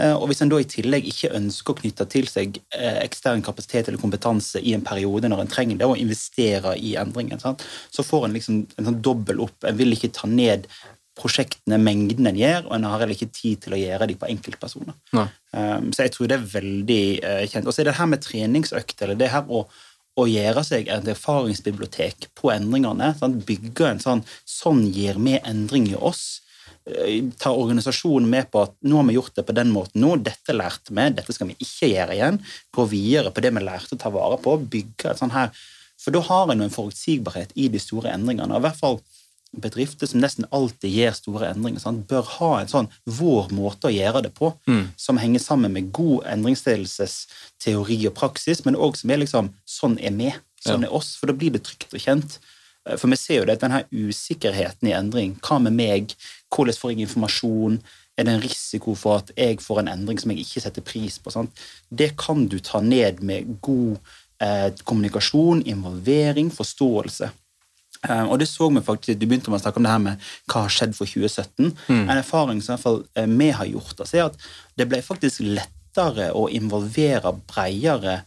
Eh, 0.03 0.13
og 0.13 0.27
hvis 0.29 0.43
en 0.43 0.51
da 0.51 0.59
i 0.59 0.67
tillegg 0.69 1.07
ikke 1.07 1.31
ønsker 1.39 1.73
å 1.73 1.79
knytte 1.79 2.09
til 2.11 2.27
seg 2.29 2.59
eh, 2.75 2.99
ekstern 3.05 3.45
kapasitet 3.47 3.89
eller 3.89 4.03
kompetanse 4.03 4.59
i 4.59 4.75
en 4.75 4.85
periode 4.85 5.31
når 5.31 5.45
en 5.45 5.53
trenger 5.53 5.79
det, 5.79 5.89
og 5.89 6.03
investere 6.03 6.75
i 6.75 6.97
endringen, 7.01 7.41
så 7.41 8.05
får 8.05 8.27
en 8.27 8.37
liksom 8.37 8.65
en 8.67 8.91
sånn 8.91 9.03
dobbel 9.05 9.45
opp. 9.47 9.63
En 9.69 9.79
vil 9.79 9.95
ikke 9.95 10.11
ta 10.19 10.31
ned 10.31 10.67
prosjektene, 11.19 11.79
mengden 11.83 12.31
en 12.31 12.39
gjør, 12.39 12.67
og 12.69 12.77
en 12.77 12.87
har 12.89 13.03
heller 13.03 13.17
ikke 13.17 13.31
tid 13.35 13.65
til 13.65 13.75
å 13.75 13.81
gjøre 13.81 14.09
de 14.11 14.17
på 14.19 14.29
enkeltpersoner. 14.31 14.97
Um, 15.51 15.91
så 15.95 16.07
jeg 16.07 16.15
tror 16.15 16.31
det 16.31 16.39
er 16.39 16.51
veldig 16.53 17.03
uh, 17.25 17.45
kjent. 17.49 17.67
Og 17.67 17.75
så 17.75 17.83
er 17.83 17.91
det 17.91 17.97
her 17.99 18.11
med 18.11 18.23
treningsøkt, 18.25 19.03
eller 19.05 19.19
det 19.19 19.31
her 19.33 19.49
å 19.51 19.65
å 20.19 20.27
gjøre 20.27 20.65
seg 20.67 20.91
et 20.91 21.09
erfaringsbibliotek 21.15 22.29
på 22.39 22.51
endringene. 22.55 23.13
Sant? 23.19 23.41
Bygge 23.49 23.93
en 23.93 24.03
sånn 24.03 24.27
Sånn 24.49 24.85
gir 24.91 25.19
vi 25.23 25.37
endring 25.39 25.87
i 25.93 25.97
oss. 25.97 26.41
Eh, 26.89 27.21
ta 27.39 27.53
organisasjonen 27.55 28.29
med 28.31 28.49
på 28.53 28.65
at 28.67 28.75
nå 28.89 28.99
har 28.99 29.07
vi 29.09 29.17
gjort 29.19 29.37
det 29.37 29.45
på 29.47 29.55
den 29.57 29.71
måten 29.75 30.03
nå, 30.03 30.17
dette 30.25 30.57
lærte 30.57 30.95
vi, 30.95 31.05
dette 31.15 31.35
skal 31.37 31.51
vi 31.51 31.59
ikke 31.63 31.91
gjøre 31.93 32.17
igjen. 32.17 32.41
Gå 32.75 32.87
videre 32.91 33.33
på 33.35 33.45
det 33.45 33.53
vi 33.55 33.65
lærte 33.65 33.97
å 33.97 34.01
ta 34.01 34.13
vare 34.15 34.41
på. 34.43 34.57
bygge 34.59 35.13
et 35.13 35.21
sånt 35.21 35.37
her, 35.37 35.53
For 35.99 36.15
da 36.15 36.21
har 36.23 36.53
en 36.53 36.61
en 36.63 36.71
forutsigbarhet 36.71 37.51
i 37.57 37.67
de 37.69 37.79
store 37.83 38.13
endringene. 38.15 38.55
og 38.55 38.61
i 38.61 38.67
hvert 38.69 38.79
fall 38.79 39.01
bedrifter 39.57 40.07
som 40.07 40.21
nesten 40.21 40.47
alltid 40.55 40.93
gjør 40.93 41.15
store 41.17 41.49
endringer, 41.53 41.81
sant? 41.83 42.05
bør 42.11 42.27
ha 42.37 42.51
en 42.61 42.71
sånn 42.71 42.91
vår 43.19 43.49
måte 43.57 43.89
å 43.89 43.95
gjøre 43.95 44.27
det 44.27 44.33
på, 44.37 44.53
mm. 44.69 44.85
som 45.01 45.21
henger 45.21 45.43
sammen 45.43 45.73
med 45.75 45.89
god 45.97 46.27
endringsledelsesteori 46.35 47.99
og 48.11 48.17
praksis, 48.19 48.65
men 48.67 48.77
òg 48.77 48.99
som 49.01 49.15
er 49.15 49.23
liksom 49.25 49.53
sånn 49.69 49.97
er 49.99 50.15
vi, 50.19 50.35
sånn 50.65 50.85
ja. 50.85 50.91
er 50.91 50.99
oss, 51.01 51.15
for 51.17 51.31
da 51.31 51.37
blir 51.39 51.55
det 51.57 51.65
trygt 51.67 51.95
og 51.95 52.05
kjent. 52.05 52.39
Eh, 52.85 52.99
for 52.99 53.09
vi 53.13 53.21
ser 53.21 53.43
jo 53.43 53.49
det, 53.49 53.61
denne 53.63 53.85
usikkerheten 53.89 54.91
i 54.91 54.97
endring. 54.97 55.39
Hva 55.45 55.61
med 55.65 55.77
meg? 55.79 56.15
Hvordan 56.53 56.77
får 56.77 56.95
jeg 56.95 57.07
informasjon? 57.07 57.81
Er 58.19 58.27
det 58.27 58.35
en 58.35 58.43
risiko 58.43 58.97
for 58.99 59.23
at 59.23 59.33
jeg 59.39 59.61
får 59.63 59.85
en 59.85 59.93
endring 59.95 60.19
som 60.21 60.33
jeg 60.35 60.45
ikke 60.45 60.65
setter 60.65 60.85
pris 60.85 61.19
på? 61.23 61.33
Sant? 61.33 61.67
Det 61.89 62.13
kan 62.21 62.49
du 62.51 62.59
ta 62.61 62.83
ned 62.85 63.23
med 63.25 63.61
god 63.65 63.99
eh, 64.43 64.71
kommunikasjon, 64.85 65.63
involvering, 65.71 66.51
forståelse. 66.55 67.31
Uh, 68.07 68.25
og 68.29 68.39
det 68.39 68.47
så 68.47 68.69
vi 68.71 68.83
faktisk, 68.85 69.19
Du 69.19 69.27
begynte 69.27 69.51
med 69.51 69.59
å 69.59 69.65
snakke 69.65 69.81
om 69.81 69.87
det 69.87 69.91
her 69.91 70.03
med 70.05 70.29
hva 70.47 70.65
har 70.67 70.75
skjedd 70.75 70.95
for 70.95 71.11
2017. 71.11 71.73
Mm. 71.89 72.05
En 72.05 72.17
erfaring 72.17 72.63
som 72.63 72.73
i 72.73 72.77
hvert 72.77 72.87
fall 72.87 73.01
uh, 73.19 73.27
vi 73.27 73.51
har 73.61 73.71
gjort, 73.73 73.97
altså, 73.99 74.17
er 74.17 74.29
at 74.29 74.49
det 74.79 74.89
ble 74.91 75.03
faktisk 75.03 75.43
lettere 75.47 76.31
å 76.37 76.47
involvere 76.55 77.35
bredere 77.51 78.21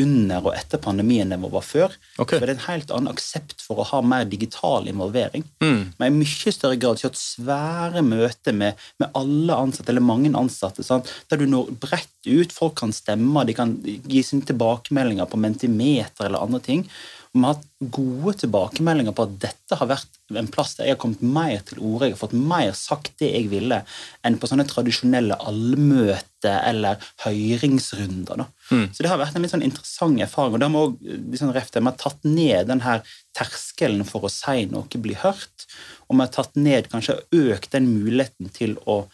under 0.00 0.42
og 0.42 0.54
etter 0.56 0.80
pandemien 0.82 1.30
enn 1.30 1.44
det 1.44 1.50
var 1.52 1.64
før. 1.64 1.94
Okay. 2.18 2.38
For 2.38 2.46
det 2.46 2.54
er 2.54 2.56
en 2.56 2.66
helt 2.66 2.92
annen 2.94 3.12
aksept 3.12 3.62
for 3.62 3.80
å 3.80 3.86
ha 3.92 4.00
mer 4.02 4.26
digital 4.28 4.88
involvering. 4.90 5.44
Mm. 5.62 5.94
Men 6.00 6.08
i 6.08 6.22
mye 6.24 6.54
større 6.54 6.78
grad 6.80 7.02
kjørt 7.02 7.18
svære 7.20 8.02
møter 8.06 8.56
med, 8.56 8.80
med, 9.02 9.10
alle 9.14 9.58
ansatte, 9.66 9.92
eller 9.92 10.04
mange 10.04 10.32
ansatte, 10.38 10.86
sant? 10.86 11.10
der 11.30 11.40
du 11.40 11.46
når 11.50 11.70
bredt 11.82 12.10
ut. 12.26 12.54
Folk 12.54 12.78
kan 12.82 12.94
stemme, 12.94 13.46
de 13.46 13.56
kan 13.56 13.76
gi 13.84 14.24
sine 14.26 14.46
tilbakemeldinger 14.48 15.30
på 15.30 15.40
mentimeter 15.40 16.26
eller 16.26 16.42
andre 16.42 16.62
ting. 16.64 16.88
Vi 17.34 17.42
har 17.42 17.56
hatt 17.56 17.64
gode 17.90 18.36
tilbakemeldinger 18.38 19.14
på 19.16 19.24
at 19.26 19.32
dette 19.42 19.78
har 19.80 19.88
vært 19.90 20.20
en 20.38 20.50
plass 20.54 20.76
der 20.78 20.86
jeg 20.86 20.94
har 20.94 21.00
kommet 21.02 21.24
mer 21.26 21.64
til 21.66 21.80
orde, 21.82 22.06
jeg 22.06 22.14
har 22.14 22.20
fått 22.20 22.36
mer 22.38 22.70
sagt 22.78 23.16
det 23.18 23.32
jeg 23.32 23.48
ville, 23.50 23.80
enn 24.22 24.38
på 24.38 24.50
sånne 24.50 24.66
tradisjonelle 24.70 25.40
allmøte- 25.42 26.30
eller 26.44 27.02
høringsrunder. 27.24 28.44
Mm. 28.70 28.86
Så 28.94 29.02
det 29.02 29.10
har 29.10 29.18
vært 29.18 29.34
en 29.34 29.42
litt 29.42 29.54
sånn 29.54 29.66
interessant 29.66 30.20
erfaring. 30.22 30.54
og 30.54 30.60
da 30.62 30.68
må 30.68 30.84
liksom, 31.02 31.50
Vi 31.50 31.84
har 31.84 31.98
tatt 31.98 32.22
ned 32.22 32.68
den 32.68 32.80
her 32.80 33.02
terskelen 33.34 34.06
for 34.06 34.22
å 34.22 34.30
si 34.30 34.66
noe 34.70 34.86
bli 34.86 35.14
hørt, 35.14 35.66
og 36.06 36.16
vi 36.16 36.20
har 36.20 36.32
tatt 36.32 36.54
ned, 36.54 36.88
kanskje 36.92 37.18
økt 37.32 37.72
den 37.72 37.90
muligheten 37.90 38.52
til 38.52 38.76
å 38.86 39.08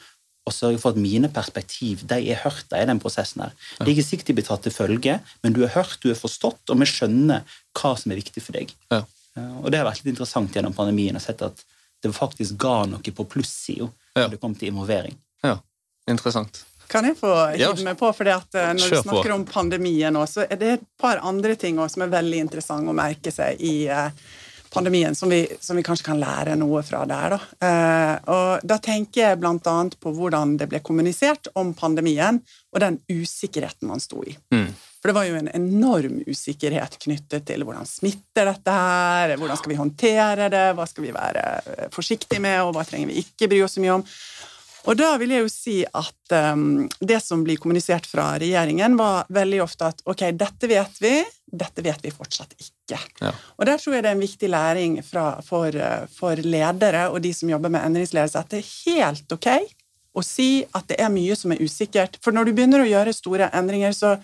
og 0.51 0.57
sørge 0.57 0.81
for 0.83 0.95
at 0.95 1.01
mine 1.01 1.31
perspektiv 1.33 2.05
de 2.11 2.19
er 2.33 2.43
hørt 2.43 2.75
i 2.77 2.85
den 2.91 3.01
prosessen. 3.03 3.45
her. 3.47 3.55
Det 3.79 3.87
er 3.87 3.95
ikke 3.95 4.09
sikkert 4.09 4.33
de 4.33 4.39
blir 4.41 4.49
tatt 4.49 4.67
til 4.67 4.75
følge, 4.75 5.19
men 5.45 5.57
du 5.57 5.63
er 5.65 5.75
hørt, 5.77 5.99
du 6.03 6.11
er 6.11 6.19
forstått, 6.19 6.63
og 6.69 6.81
vi 6.81 6.89
skjønner 6.91 7.47
hva 7.79 7.95
som 7.99 8.13
er 8.13 8.21
viktig 8.21 8.43
for 8.45 8.59
deg. 8.59 8.75
Ja. 8.93 9.05
Og 9.63 9.71
det 9.71 9.81
har 9.81 9.87
vært 9.87 10.03
litt 10.03 10.13
interessant 10.13 10.57
gjennom 10.57 10.75
pandemien 10.77 11.17
å 11.17 11.23
sett 11.23 11.43
at 11.47 11.63
det 12.01 12.11
faktisk 12.17 12.57
ga 12.61 12.83
noe 12.89 13.15
på 13.15 13.29
plussida 13.29 13.87
ja. 13.87 14.25
når 14.25 14.35
det 14.35 14.41
kom 14.43 14.57
til 14.57 14.73
involvering. 14.73 15.17
Ja, 15.45 15.59
interessant. 16.11 16.65
Kan 16.91 17.07
jeg 17.07 17.15
få 17.21 17.31
hive 17.55 17.85
meg 17.87 17.99
på? 18.01 18.09
For 18.17 18.27
når 18.27 18.81
du 18.81 18.97
snakker 19.05 19.35
om 19.37 19.45
pandemien 19.47 20.15
nå, 20.17 20.25
så 20.27 20.43
er 20.49 20.59
det 20.59 20.71
et 20.75 20.87
par 20.99 21.21
andre 21.23 21.55
ting 21.55 21.79
også 21.79 21.99
som 21.99 22.07
er 22.09 22.15
veldig 22.17 22.41
interessante 22.49 22.91
å 22.91 22.97
merke 22.97 23.31
seg 23.35 23.61
i 23.63 23.75
pandemien, 24.71 25.15
som 25.15 25.31
vi, 25.33 25.43
som 25.61 25.77
vi, 25.77 25.83
kanskje 25.87 26.07
kan 26.07 26.21
lære 26.21 26.55
noe 26.59 26.83
fra 26.87 27.03
der. 27.09 27.35
Da. 27.35 27.41
Eh, 27.67 28.15
og 28.35 28.67
da 28.67 28.79
tenker 28.83 29.25
jeg 29.25 29.41
bl.a. 29.41 29.79
på 30.01 30.13
hvordan 30.17 30.57
det 30.61 30.71
ble 30.71 30.83
kommunisert 30.85 31.51
om 31.59 31.75
pandemien, 31.75 32.41
og 32.71 32.85
den 32.85 33.01
usikkerheten 33.11 33.91
man 33.91 34.03
sto 34.03 34.23
i. 34.23 34.37
Mm. 34.55 34.71
For 35.01 35.11
det 35.11 35.17
var 35.17 35.27
jo 35.27 35.39
en 35.39 35.49
enorm 35.57 36.21
usikkerhet 36.29 36.99
knyttet 37.01 37.47
til 37.49 37.65
hvordan 37.65 37.89
smitter 37.89 38.51
dette 38.51 38.75
her, 38.77 39.35
hvordan 39.41 39.59
skal 39.59 39.73
vi 39.73 39.81
håndtere 39.81 40.51
det, 40.53 40.67
hva 40.77 40.87
skal 40.87 41.07
vi 41.07 41.15
være 41.17 41.45
forsiktige 41.95 42.43
med, 42.45 42.61
og 42.67 42.75
hva 42.77 42.85
trenger 42.85 43.09
vi 43.09 43.23
ikke 43.25 43.49
bry 43.49 43.63
oss 43.65 43.79
så 43.79 43.85
mye 43.85 43.97
om. 43.97 44.05
Og 44.89 44.97
da 44.97 45.11
vil 45.21 45.33
jeg 45.35 45.45
jo 45.45 45.51
si 45.53 45.77
at 45.85 46.35
um, 46.55 46.87
det 47.05 47.19
som 47.25 47.43
blir 47.45 47.61
kommunisert 47.61 48.07
fra 48.09 48.33
regjeringen, 48.41 48.97
var 48.97 49.29
veldig 49.33 49.61
ofte 49.65 49.91
at 49.93 50.01
ok, 50.09 50.31
dette 50.41 50.71
vet 50.71 51.01
vi, 51.03 51.15
dette 51.53 51.83
vet 51.85 52.05
vi 52.05 52.13
fortsatt 52.15 52.55
ikke. 52.57 52.99
Ja. 53.21 53.33
Og 53.59 53.67
der 53.69 53.81
tror 53.81 53.97
jeg 53.97 54.05
det 54.05 54.11
er 54.13 54.17
en 54.19 54.25
viktig 54.25 54.51
læring 54.51 54.97
fra, 55.07 55.27
for, 55.47 55.77
for, 56.15 56.41
ledere 56.41 57.09
og 57.11 57.21
de 57.25 57.35
som 57.35 57.51
jobber 57.51 57.73
med 57.73 57.85
endringsledelse, 57.85 58.39
at 58.39 58.51
det 58.55 58.63
er 58.63 58.73
helt 58.95 59.37
ok 59.37 59.51
å 60.11 60.25
si 60.27 60.65
at 60.75 60.89
det 60.91 60.99
er 61.03 61.13
mye 61.13 61.37
som 61.39 61.53
er 61.55 61.63
usikkert. 61.63 62.19
For 62.23 62.35
når 62.35 62.49
du 62.49 62.55
begynner 62.57 62.83
å 62.83 62.89
gjøre 62.89 63.15
store 63.15 63.51
endringer, 63.55 63.95
så 63.95 64.17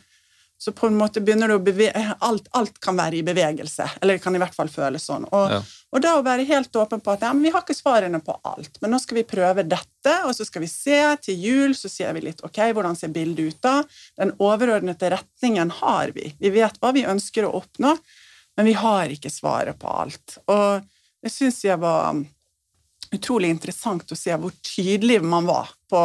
så 0.59 0.73
på 0.73 0.87
en 0.87 0.97
måte 0.97 1.21
begynner 1.21 1.51
du 1.51 1.59
å 1.59 1.63
bevege 1.63 2.15
alt, 2.25 2.47
alt, 2.57 2.79
kan 2.81 2.97
være 2.97 3.19
i 3.19 3.25
bevegelse, 3.27 3.89
eller 4.01 4.17
det 4.17 4.25
kan 4.25 4.37
i 4.37 4.41
hvert 4.41 4.55
fall 4.57 4.71
føles 4.73 5.05
sånn. 5.05 5.27
Og, 5.29 5.53
ja. 5.53 5.59
og 5.93 6.05
da 6.05 6.15
å 6.17 6.23
være 6.25 6.47
helt 6.49 6.79
åpen 6.81 7.03
på 7.05 7.13
at 7.13 7.27
ja, 7.27 7.33
vi 7.37 7.53
har 7.53 7.65
ikke 7.65 7.77
svarene 7.77 8.21
på 8.25 8.39
alt, 8.49 8.81
men 8.81 8.95
nå 8.95 9.01
skal 9.03 9.21
vi 9.21 9.27
prøve 9.29 9.67
dette, 9.69 10.15
og 10.25 10.33
så 10.37 10.47
skal 10.49 10.65
vi 10.65 10.71
se. 10.73 11.01
Til 11.27 11.45
jul 11.45 11.77
så 11.77 11.91
ser 11.93 12.17
vi 12.17 12.25
litt 12.29 12.41
ok, 12.47 12.63
hvordan 12.77 12.97
ser 12.97 13.13
bildet 13.13 13.53
ut 13.53 13.61
da? 13.67 13.75
Den 14.17 14.33
overordnede 14.41 15.13
retningen 15.13 15.75
har 15.83 16.15
vi. 16.17 16.31
Vi 16.41 16.53
vet 16.55 16.81
hva 16.81 16.95
vi 16.97 17.05
ønsker 17.09 17.45
å 17.45 17.53
oppnå, 17.61 17.93
men 18.57 18.71
vi 18.71 18.77
har 18.81 19.13
ikke 19.13 19.33
svaret 19.33 19.77
på 19.81 19.93
alt. 19.93 20.39
Og 20.49 20.81
det 21.21 21.33
syns 21.35 21.61
jeg 21.67 21.77
var 21.83 22.17
utrolig 23.13 23.53
interessant 23.53 24.13
å 24.13 24.19
se 24.19 24.33
hvor 24.41 24.55
tydelig 24.65 25.21
man 25.25 25.47
var 25.49 25.69
på 25.91 26.01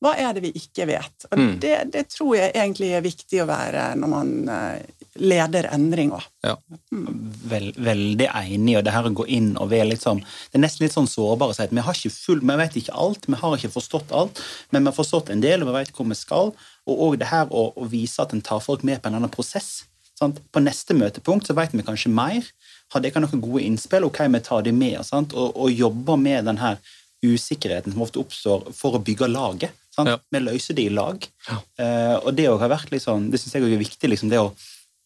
hva 0.00 0.14
er 0.16 0.32
det 0.36 0.42
vi 0.46 0.52
ikke 0.56 0.86
vet? 0.88 1.26
Og 1.28 1.36
mm. 1.36 1.52
det, 1.60 1.74
det, 1.92 2.06
tror 2.14 2.32
jeg 2.38 2.54
egentlig 2.54 2.88
er 2.96 3.04
viktig 3.04 3.42
å 3.42 3.48
være 3.50 3.90
når 4.00 4.10
man 4.10 4.30
eh, 4.48 5.00
leder 5.20 5.68
endring 5.74 6.14
òg. 6.16 6.24
Ja. 6.46 6.54
Mm. 6.94 7.18
Vel, 7.50 7.66
veldig 7.76 8.28
enig, 8.30 8.78
og 8.78 8.86
det 8.86 8.94
her 8.94 9.08
å 9.10 9.12
gå 9.20 9.26
inn 9.28 9.50
og 9.60 9.68
være 9.72 9.98
sånn 10.00 10.22
Det 10.22 10.56
er 10.56 10.62
nesten 10.64 10.86
litt 10.86 10.94
sånn 10.94 11.10
sårbar 11.10 11.52
å 11.52 11.56
si 11.56 11.66
at 11.66 11.74
vi 11.74 11.84
har 11.84 11.98
ikke 11.98 12.14
full, 12.14 12.40
vi 12.40 12.56
vet 12.62 12.78
ikke 12.80 12.96
alt, 13.04 13.28
vi 13.28 13.40
har 13.42 13.56
ikke 13.58 13.72
forstått 13.74 14.14
alt, 14.16 14.40
men 14.70 14.84
vi 14.84 14.92
har 14.92 14.96
forstått 14.96 15.32
en 15.34 15.44
del, 15.44 15.64
og 15.64 15.70
vi 15.70 15.76
vet 15.76 15.92
hvor 15.96 16.08
vi 16.08 16.16
skal. 16.18 16.54
Og 16.88 17.04
òg 17.06 17.18
det 17.20 17.28
her 17.28 17.52
å, 17.52 17.66
å, 17.76 17.88
vise 17.90 18.24
at 18.24 18.32
en 18.32 18.44
tar 18.44 18.62
folk 18.64 18.86
med 18.86 19.02
på 19.02 19.10
en 19.10 19.18
annen 19.20 19.32
prosess. 19.32 19.82
Sant? 20.16 20.40
På 20.52 20.62
neste 20.64 20.96
møtepunkt 20.96 21.48
så 21.48 21.56
vet 21.58 21.76
vi 21.76 21.84
kanskje 21.84 22.12
mer. 22.12 22.48
Har 22.94 23.04
dere 23.04 23.20
noen 23.22 23.44
gode 23.44 23.66
innspill? 23.66 24.08
Ok, 24.08 24.22
vi 24.32 24.40
tar 24.44 24.64
de 24.64 24.72
med, 24.74 24.96
sant? 25.06 25.36
Og, 25.36 25.52
og 25.60 25.76
jobber 25.76 26.18
med 26.20 26.48
den 26.48 26.60
her 26.62 26.80
usikkerheten 27.20 27.92
som 27.92 28.02
ofte 28.04 28.20
oppstår 28.22 28.70
for 28.76 28.96
å 28.96 29.02
bygge 29.04 29.28
laget. 29.28 29.76
Ja. 29.98 30.18
Vi 30.30 30.40
løser 30.42 30.76
det 30.78 30.86
i 30.86 30.92
lag. 30.94 31.24
Ja. 31.48 31.56
Uh, 31.80 32.16
og 32.22 32.34
det 32.38 32.46
har 32.48 32.70
vært 32.70 32.92
litt 32.94 33.04
sånn, 33.04 33.30
det 33.32 33.40
syns 33.42 33.56
jeg 33.56 33.66
er 33.66 33.80
viktig. 33.80 34.12
Liksom, 34.12 34.30
det 34.32 34.42
å 34.42 34.52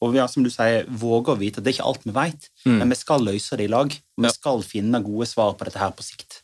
og 0.04 0.12
vi 0.12 0.20
har, 0.20 0.28
som 0.28 0.44
du 0.44 0.50
sier, 0.52 0.84
våge 1.00 1.32
å 1.32 1.38
vite 1.40 1.60
at 1.60 1.64
det 1.64 1.72
er 1.72 1.78
ikke 1.78 1.88
alt 1.88 2.02
vi 2.04 2.12
vet, 2.12 2.48
mm. 2.66 2.76
men 2.76 2.90
vi 2.92 2.98
skal 2.98 3.24
løse 3.24 3.56
det 3.56 3.68
i 3.68 3.72
lag. 3.72 3.88
Og 3.88 4.24
vi 4.26 4.28
ja. 4.28 4.36
skal 4.36 4.64
finne 4.66 5.00
gode 5.04 5.28
svar 5.30 5.54
på 5.56 5.64
dette 5.64 5.80
her 5.80 5.94
på 5.96 6.04
sikt. 6.04 6.42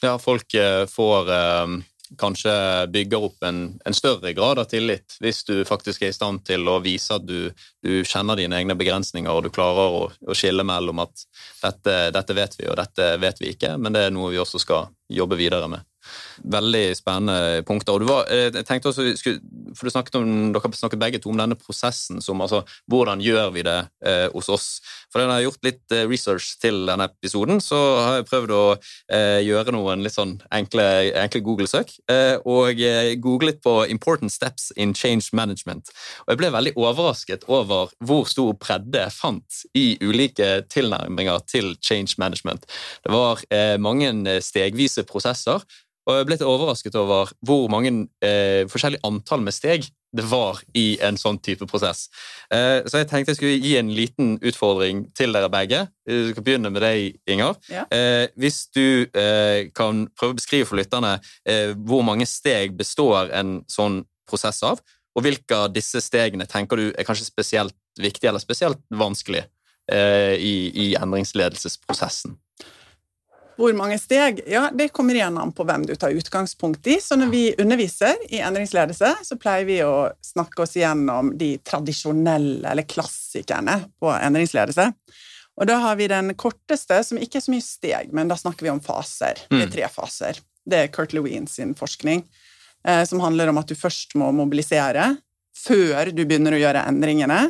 Ja, 0.00 0.14
folk 0.22 0.54
eh, 0.56 0.84
får 0.88 1.28
eh, 1.34 1.74
kanskje 2.18 2.54
bygger 2.94 3.26
opp 3.28 3.44
en, 3.46 3.60
en, 3.84 3.94
større 3.94 4.32
grad 4.32 4.58
av 4.58 4.66
tillit 4.70 5.16
hvis 5.22 5.44
du 5.48 5.62
faktisk 5.68 6.02
er 6.02 6.10
i 6.12 6.16
stand 6.16 6.42
til 6.48 6.66
å 6.68 6.78
vise 6.84 7.14
at 7.16 7.24
du, 7.26 7.52
du 7.84 8.02
kjenner 8.08 8.40
dine 8.40 8.58
egne 8.58 8.76
begrensninger 8.78 9.30
og 9.30 9.46
du 9.46 9.52
klarer 9.54 10.00
å, 10.00 10.02
å 10.10 10.36
skille 10.36 10.64
mellom 10.66 11.04
at 11.04 11.24
dette, 11.62 11.96
dette, 12.16 12.36
vet 12.36 12.58
vi 12.58 12.68
og 12.68 12.76
dette 12.80 13.14
vet 13.22 13.40
vi 13.40 13.54
ikke, 13.54 13.76
men 13.78 13.94
det 13.94 14.06
er 14.08 14.14
noe 14.14 14.32
vi 14.34 14.40
også 14.42 14.60
skal 14.62 14.90
jobbe 15.12 15.38
videre 15.40 15.70
med. 15.70 15.86
Veldig 16.42 16.84
spennende 16.98 17.62
punkter. 17.68 17.94
og 17.94 18.00
du, 18.00 18.06
var, 18.08 18.26
eh, 18.30 18.50
jeg 18.50 18.66
tenkte 18.66 18.90
også, 18.90 19.38
for 19.76 19.86
du 19.86 19.94
snakket 19.94 20.18
om, 20.20 20.30
Dere 20.52 20.72
snakket 20.76 21.00
begge 21.00 21.20
to 21.22 21.30
om 21.30 21.38
denne 21.38 21.58
prosessen 21.58 22.20
som 22.24 22.40
altså, 22.40 22.62
Hvordan 22.90 23.20
gjør 23.22 23.52
vi 23.54 23.64
det 23.66 23.78
eh, 24.06 24.28
hos 24.32 24.48
oss? 24.52 24.68
For 25.12 25.20
når 25.20 25.26
jeg 25.28 25.34
har 25.34 25.46
gjort 25.46 25.66
litt 25.68 25.94
eh, 25.94 26.06
research 26.08 26.56
til 26.62 26.82
denne 26.88 27.08
episoden, 27.10 27.60
så 27.60 27.78
har 28.00 28.18
jeg 28.20 28.28
prøvd 28.30 28.54
å 28.56 28.62
eh, 29.12 29.40
gjøre 29.44 29.74
noen 29.76 30.04
litt 30.04 30.16
sånn 30.16 30.38
enkle, 30.54 30.86
enkle 31.22 31.42
Google-søk. 31.44 31.94
Eh, 32.12 32.36
og 32.48 32.80
googlet 33.22 33.60
på 33.62 33.74
'important 33.86 34.32
steps 34.32 34.72
in 34.76 34.94
change 34.94 35.30
management'. 35.32 35.92
Og 36.24 36.32
jeg 36.32 36.40
ble 36.40 36.52
veldig 36.54 36.74
overrasket 36.76 37.44
over 37.48 37.92
hvor 38.00 38.26
stor 38.28 38.54
bredde 38.54 38.98
jeg 38.98 39.12
fant 39.12 39.62
i 39.74 39.86
ulike 40.00 40.64
tilnærminger 40.72 41.44
til 41.46 41.76
change 41.80 42.16
management. 42.18 42.66
Det 43.04 43.12
var 43.12 43.42
eh, 43.50 43.76
mange 43.76 44.40
stegvise 44.42 45.04
prosesser 45.08 45.62
og 46.06 46.16
jeg 46.18 46.26
ble 46.26 46.36
litt 46.36 46.46
overrasket 46.46 46.96
over 46.98 47.30
hvor 47.46 47.68
mange 47.70 47.92
eh, 48.24 48.62
forskjellige 48.70 49.04
antall 49.06 49.44
med 49.44 49.54
steg 49.54 49.86
det 50.12 50.24
var 50.28 50.58
i 50.76 50.98
en 51.00 51.16
sånn 51.16 51.38
type 51.40 51.64
prosess. 51.70 52.04
Eh, 52.52 52.84
så 52.84 53.00
jeg 53.00 53.08
tenkte 53.08 53.32
jeg 53.32 53.38
skulle 53.38 53.60
gi 53.62 53.76
en 53.80 53.92
liten 53.96 54.34
utfordring 54.44 55.06
til 55.16 55.32
dere 55.32 55.48
begge. 55.52 55.86
Vi 56.04 56.34
skal 56.34 56.44
begynne 56.44 56.72
med 56.74 56.84
deg, 56.84 57.16
Inger. 57.32 57.56
Ja. 57.72 57.86
Eh, 57.88 58.26
hvis 58.36 58.66
du 58.76 59.08
eh, 59.08 59.70
kan 59.72 60.04
prøve 60.18 60.36
å 60.36 60.40
beskrive 60.40 60.68
for 60.68 60.80
lytterne 60.80 61.14
eh, 61.48 61.72
hvor 61.72 62.04
mange 62.04 62.28
steg 62.28 62.76
består 62.76 63.32
en 63.32 63.62
sånn 63.72 64.02
prosess 64.28 64.60
av, 64.68 64.84
og 65.12 65.24
hvilke 65.24 65.64
av 65.64 65.72
disse 65.72 66.00
stegene 66.04 66.48
tenker 66.48 66.80
du 66.80 66.86
er 66.92 67.08
kanskje 67.08 67.28
spesielt 67.28 67.76
viktige 68.00 68.30
eller 68.32 68.42
spesielt 68.42 68.80
vanskelig 68.92 69.46
eh, 69.92 70.36
i, 70.36 70.54
i 70.76 70.86
endringsledelsesprosessen? 71.00 72.36
Hvor 73.56 73.74
mange 73.76 73.98
steg? 74.00 74.40
Ja, 74.48 74.70
Det 74.74 74.88
kommer 74.96 75.14
igjen 75.14 75.36
an 75.38 75.52
på 75.52 75.64
hvem 75.68 75.84
du 75.86 75.94
tar 75.94 76.14
utgangspunkt 76.16 76.86
i. 76.86 76.98
Så 77.00 77.16
når 77.20 77.32
vi 77.32 77.42
underviser 77.60 78.16
i 78.32 78.40
endringsledelse, 78.44 79.10
så 79.24 79.38
pleier 79.40 79.66
vi 79.68 79.80
å 79.84 80.08
snakke 80.24 80.64
oss 80.64 80.76
gjennom 80.76 81.34
de 81.38 81.56
tradisjonelle, 81.64 82.64
eller 82.70 82.88
klassikerne, 82.88 83.78
på 84.00 84.12
endringsledelse. 84.14 84.88
Og 85.60 85.68
da 85.68 85.76
har 85.84 85.98
vi 86.00 86.08
den 86.08 86.32
korteste, 86.38 87.02
som 87.04 87.20
ikke 87.20 87.38
er 87.38 87.44
så 87.44 87.52
mye 87.52 87.64
steg, 87.64 88.14
men 88.16 88.30
da 88.30 88.38
snakker 88.40 88.66
vi 88.66 88.72
om 88.72 88.80
faser. 88.82 89.44
Det 89.50 89.60
er 89.60 89.68
mm. 89.68 89.74
tre 89.74 89.90
faser. 89.92 90.40
Det 90.64 90.78
er 90.78 90.92
Kurt 90.94 91.12
Lewin 91.12 91.46
sin 91.50 91.74
forskning, 91.76 92.24
eh, 92.88 93.04
som 93.08 93.20
handler 93.20 93.52
om 93.52 93.60
at 93.60 93.68
du 93.68 93.76
først 93.76 94.16
må 94.18 94.30
mobilisere 94.36 95.10
før 95.62 96.10
du 96.14 96.24
begynner 96.24 96.56
å 96.56 96.62
gjøre 96.62 96.86
endringene. 96.88 97.42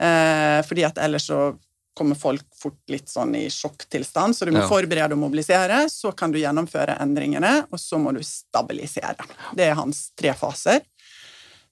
Eh, 0.00 0.60
fordi 0.64 0.86
at 0.88 1.00
ellers 1.04 1.28
så 1.28 1.50
kommer 1.96 2.16
folk 2.18 2.46
fort 2.56 2.80
litt 2.92 3.10
sånn 3.10 3.34
i 3.36 3.44
sjokktilstand, 3.52 4.36
så 4.36 4.46
du 4.46 4.54
må 4.54 4.62
ja. 4.62 4.68
forberede 4.70 5.16
og 5.16 5.22
mobilisere. 5.24 5.82
Så 5.92 6.12
kan 6.16 6.32
du 6.32 6.38
gjennomføre 6.40 6.96
endringene, 7.02 7.66
og 7.70 7.80
så 7.82 7.98
må 8.00 8.14
du 8.16 8.22
stabilisere. 8.24 9.28
Det 9.56 9.66
er 9.66 9.78
hans 9.78 10.08
tre 10.18 10.34
faser. 10.38 10.84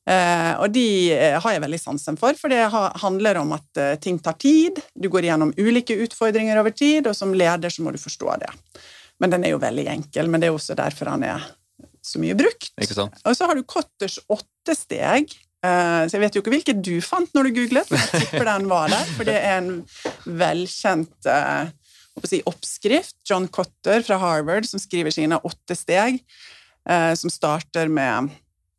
Eh, 0.09 0.52
og 0.57 0.72
de 0.72 1.12
eh, 1.12 1.37
har 1.37 1.52
jeg 1.52 1.61
veldig 1.61 1.81
sansen 1.83 2.16
for, 2.16 2.37
for 2.40 2.48
det 2.48 2.62
handler 3.02 3.42
om 3.42 3.50
at 3.59 3.81
eh, 3.81 3.96
ting 4.00 4.16
tar 4.24 4.38
tid. 4.40 4.81
Du 4.96 5.11
går 5.12 5.28
gjennom 5.28 5.52
ulike 5.59 5.98
utfordringer 6.07 6.61
over 6.61 6.72
tid, 6.72 7.11
og 7.11 7.16
som 7.16 7.35
leder 7.37 7.72
så 7.72 7.85
må 7.85 7.92
du 7.92 8.00
forstå 8.00 8.38
det. 8.40 8.52
Men 9.20 9.35
den 9.35 9.44
er 9.44 9.52
jo 9.52 9.61
veldig 9.61 9.85
enkel, 9.92 10.31
men 10.33 10.40
det 10.40 10.48
er 10.48 10.57
også 10.57 10.78
derfor 10.78 11.12
han 11.12 11.26
er 11.28 11.44
så 12.04 12.20
mye 12.22 12.37
brukt. 12.38 12.72
Og 13.26 13.37
så 13.37 13.48
har 13.50 13.59
du 13.59 13.66
Cotters 13.68 14.16
åtte 14.33 14.76
steg, 14.78 15.35
så 15.59 16.14
jeg 16.14 16.23
vet 16.23 16.37
jo 16.37 16.42
ikke 16.42 16.53
hvilket 16.55 16.83
du 16.87 16.99
fant 17.03 17.33
når 17.35 17.49
du 17.49 17.57
googlet, 17.57 17.88
men 17.90 18.03
jeg 18.03 18.21
tipper 18.29 18.47
den 18.47 18.68
var 18.71 18.92
der. 18.92 19.09
For 19.16 19.29
det 19.29 19.38
er 19.38 19.57
en 19.59 19.73
velkjent 20.38 21.31
uh, 21.31 21.71
si, 22.25 22.42
oppskrift. 22.47 23.16
John 23.27 23.49
Cotter 23.51 24.05
fra 24.07 24.21
Harvard 24.23 24.68
som 24.71 24.83
skriver 24.83 25.14
sine 25.14 25.40
åtte 25.42 25.77
steg, 25.79 26.21
uh, 26.90 27.14
som 27.18 27.33
starter 27.33 27.90
med 27.90 28.31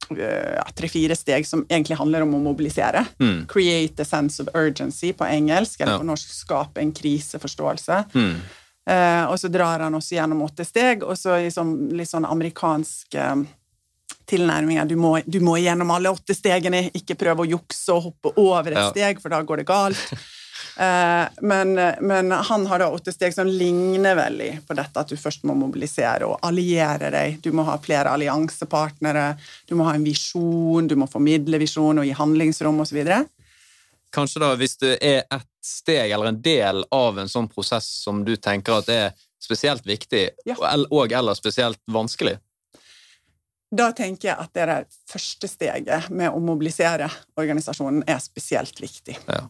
tre-fire 0.10 1.14
steg 1.14 1.46
som 1.46 1.62
egentlig 1.68 2.00
handler 2.00 2.24
om 2.26 2.32
å 2.34 2.40
mobilisere. 2.42 3.04
Mm. 3.22 3.44
Create 3.52 4.02
a 4.02 4.08
sense 4.08 4.42
of 4.42 4.50
urgency 4.58 5.12
på 5.14 5.28
engelsk, 5.28 5.84
eller 5.84 6.00
på 6.02 6.08
norsk 6.08 6.32
skape 6.34 6.82
en 6.82 6.96
kriseforståelse. 6.96 8.00
Mm. 8.16 8.40
og 9.30 9.36
så 9.38 9.52
drar 9.54 9.84
han 9.86 9.94
også 9.94 10.16
gjennom 10.16 10.42
åtte 10.48 10.66
steg, 10.66 11.04
og 11.06 11.14
så 11.20 11.36
i 11.44 11.52
sånn, 11.54 11.92
litt 11.94 12.10
sånn 12.10 12.26
amerikansk 12.26 13.20
tilnærminga. 14.30 14.86
Du, 14.86 14.96
du, 15.26 15.40
må 15.44 15.58
gjennom 15.58 15.92
alle 15.92 16.12
åtte 16.14 16.36
stegene, 16.38 16.88
ikke 16.94 17.18
prøve 17.20 17.46
å 17.46 17.50
jukse 17.58 17.96
og 17.96 18.10
hoppe 18.10 18.34
over 18.38 18.74
et 18.74 18.82
ja. 18.82 18.90
steg, 18.92 19.24
for 19.24 19.34
da 19.34 19.42
går 19.46 19.64
det 19.64 19.70
galt. 19.70 20.04
Eh, 20.80 21.28
men, 21.42 21.74
men, 22.00 22.32
han 22.32 22.66
har 22.68 22.80
da 22.80 22.86
åtte 22.96 23.12
steg 23.12 23.34
som 23.36 23.48
ligner 23.48 24.16
veldig 24.16 24.62
på 24.68 24.76
dette 24.78 25.02
at 25.02 25.10
du 25.12 25.18
først 25.20 25.44
må 25.48 25.52
mobilisere 25.60 26.28
og 26.28 26.40
alliere 26.48 27.10
deg. 27.12 27.40
Du 27.44 27.50
må 27.56 27.66
ha 27.68 27.76
flere 27.84 28.14
alliansepartnere, 28.16 29.26
du 29.68 29.74
må 29.76 29.90
ha 29.90 29.98
en 29.98 30.06
visjon, 30.08 30.88
du 30.88 30.96
må 31.00 31.10
formidle 31.12 31.60
visjon 31.60 32.00
og 32.00 32.08
gi 32.08 32.16
handlingsrom 32.16 32.80
osv. 32.80 33.02
Kanskje 34.16 34.44
da, 34.46 34.54
hvis 34.60 34.78
det 34.80 34.94
er 35.04 35.26
ett 35.26 35.50
steg 35.66 36.16
eller 36.16 36.32
en 36.32 36.40
del 36.44 36.86
av 36.96 37.20
en 37.20 37.32
sånn 37.32 37.52
prosess 37.52 37.90
som 38.06 38.24
du 38.24 38.38
tenker 38.40 38.80
at 38.80 38.94
er 38.94 39.12
spesielt 39.44 39.84
viktig, 39.88 40.30
ja. 40.48 40.56
og 40.88 41.12
eller 41.12 41.36
spesielt 41.36 41.82
vanskelig? 41.92 42.38
Da 43.70 43.92
tenker 43.94 44.32
jeg 44.32 44.38
at 44.42 44.54
det 44.58 44.66
der 44.66 44.88
første 45.10 45.50
steget 45.50 46.10
med 46.10 46.34
å 46.34 46.42
mobilisere 46.42 47.10
organisasjonen 47.38 48.02
er 48.10 48.22
spesielt 48.24 48.82
viktig. 48.82 49.18
Ja. 49.30 49.44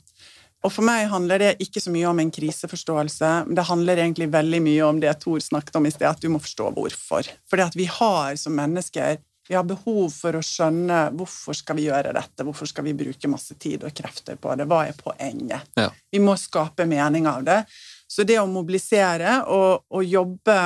Og 0.59 0.73
For 0.75 0.83
meg 0.83 1.05
handler 1.07 1.39
det 1.39 1.53
ikke 1.63 1.79
så 1.79 1.91
mye 1.93 2.09
om 2.09 2.19
en 2.19 2.33
kriseforståelse. 2.35 3.29
Det 3.55 3.67
handler 3.69 4.01
egentlig 4.03 4.27
veldig 4.33 4.59
mye 4.65 4.89
om 4.89 4.99
det 4.99 5.13
Tor 5.23 5.39
snakket 5.39 5.77
om 5.79 5.87
i 5.87 5.93
sted, 5.93 6.09
at 6.09 6.19
du 6.19 6.27
må 6.33 6.41
forstå 6.43 6.73
hvorfor. 6.75 7.31
At 7.63 7.77
vi 7.79 7.87
har 7.87 8.35
som 8.39 8.57
mennesker 8.59 9.21
vi 9.49 9.55
har 9.55 9.65
behov 9.65 10.11
for 10.13 10.37
å 10.37 10.43
skjønne 10.45 10.97
hvorfor 11.17 11.55
skal 11.57 11.79
vi 11.79 11.87
gjøre 11.87 12.11
dette, 12.13 12.43
hvorfor 12.45 12.69
skal 12.69 12.85
vi 12.85 12.91
bruke 12.93 13.31
masse 13.31 13.55
tid 13.57 13.81
og 13.87 13.95
krefter 13.97 14.37
på 14.37 14.53
det, 14.53 14.67
hva 14.69 14.83
er 14.85 14.99
poenget? 14.99 15.71
Ja. 15.79 15.87
Vi 16.11 16.21
må 16.21 16.35
skape 16.37 16.85
mening 16.85 17.25
av 17.25 17.47
det. 17.47 17.63
Så 18.05 18.27
det 18.29 18.37
å 18.37 18.45
mobilisere 18.45 19.39
og, 19.49 19.87
og 19.89 20.05
jobbe 20.05 20.59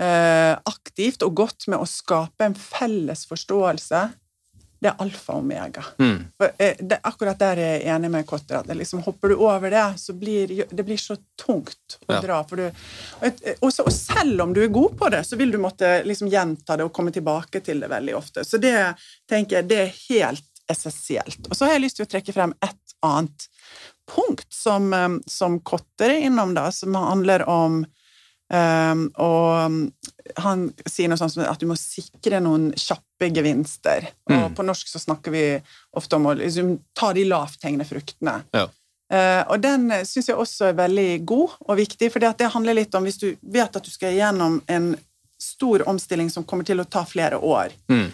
aktivt 0.00 1.20
og 1.26 1.34
godt 1.36 1.66
med 1.68 1.82
å 1.82 1.88
skape 1.88 2.46
en 2.46 2.54
felles 2.56 3.26
forståelse 3.28 4.00
det 4.80 4.88
er 4.88 5.02
alfa 5.04 5.34
og 5.36 5.42
omega. 5.44 5.82
Mm. 5.98 6.20
For, 6.36 6.52
eh, 6.58 6.78
det 6.80 7.00
akkurat 7.04 7.38
der 7.38 7.60
jeg 7.60 7.80
er 7.82 7.94
enig 7.94 8.10
med 8.10 8.26
Kotter. 8.26 8.62
at 8.62 8.76
liksom, 8.76 9.02
Hopper 9.04 9.28
du 9.28 9.36
over 9.36 9.70
det, 9.70 9.98
så 10.00 10.14
blir 10.16 10.64
det 10.70 10.84
blir 10.84 10.96
så 10.96 11.16
tungt 11.36 11.98
å 12.06 12.14
ja. 12.14 12.20
dra. 12.24 12.38
Du, 12.48 12.64
og, 12.64 13.42
og, 13.60 13.68
og, 13.68 13.92
selv 13.92 14.40
om 14.46 14.54
du 14.56 14.62
er 14.64 14.72
god 14.72 14.96
på 14.96 15.10
det, 15.12 15.24
så 15.28 15.36
vil 15.36 15.52
du 15.52 15.58
måtte 15.60 16.00
liksom 16.08 16.32
gjenta 16.32 16.78
det 16.80 16.88
og 16.88 16.94
komme 16.96 17.12
tilbake 17.12 17.60
til 17.60 17.84
det 17.84 17.92
veldig 17.92 18.16
ofte. 18.16 18.44
Så 18.44 18.56
det 18.56 18.74
tenker 19.28 19.60
jeg, 19.60 19.68
det 19.68 19.82
er 19.82 20.00
helt 20.08 20.64
essensielt. 20.70 21.44
Og 21.50 21.56
så 21.56 21.66
har 21.66 21.76
jeg 21.76 21.84
lyst 21.84 22.00
til 22.00 22.08
å 22.08 22.12
trekke 22.14 22.32
frem 22.32 22.56
et 22.64 22.96
annet 23.04 23.48
punkt 24.08 24.48
som, 24.48 24.92
eh, 24.96 25.20
som 25.28 25.60
Kotter 25.60 26.16
er 26.16 26.30
innom, 26.30 26.56
da, 26.56 26.70
som 26.72 26.96
handler 26.96 27.44
om 27.52 27.82
Um, 28.50 29.04
og 29.22 30.40
han 30.42 30.64
sier 30.82 31.10
noe 31.10 31.18
sånt 31.20 31.36
som 31.36 31.44
at 31.46 31.60
du 31.62 31.68
må 31.70 31.76
sikre 31.78 32.40
noen 32.42 32.70
kjappe 32.74 33.30
gevinster. 33.30 34.08
Mm. 34.30 34.36
Og 34.40 34.56
på 34.58 34.66
norsk 34.66 34.90
så 34.90 35.02
snakker 35.02 35.34
vi 35.34 35.44
ofte 35.96 36.18
om 36.18 36.26
å 36.30 36.34
liksom, 36.38 36.74
ta 36.98 37.12
de 37.14 37.26
lavthengende 37.30 37.86
fruktene. 37.86 38.40
Ja. 38.56 38.66
Uh, 39.10 39.42
og 39.50 39.62
den 39.62 39.88
syns 40.06 40.30
jeg 40.30 40.38
også 40.38 40.70
er 40.70 40.80
veldig 40.82 41.08
god 41.26 41.54
og 41.66 41.78
viktig, 41.78 42.10
for 42.14 42.22
det 42.22 42.50
handler 42.54 42.78
litt 42.78 42.94
om 42.94 43.06
hvis 43.06 43.18
du 43.22 43.28
vet 43.42 43.76
at 43.76 43.86
du 43.86 43.90
skal 43.90 44.14
gjennom 44.14 44.60
en 44.70 44.92
stor 45.40 45.86
omstilling 45.88 46.30
som 46.30 46.44
kommer 46.44 46.66
til 46.68 46.82
å 46.82 46.86
ta 46.86 47.02
flere 47.08 47.38
år, 47.38 47.72
mm. 47.90 48.06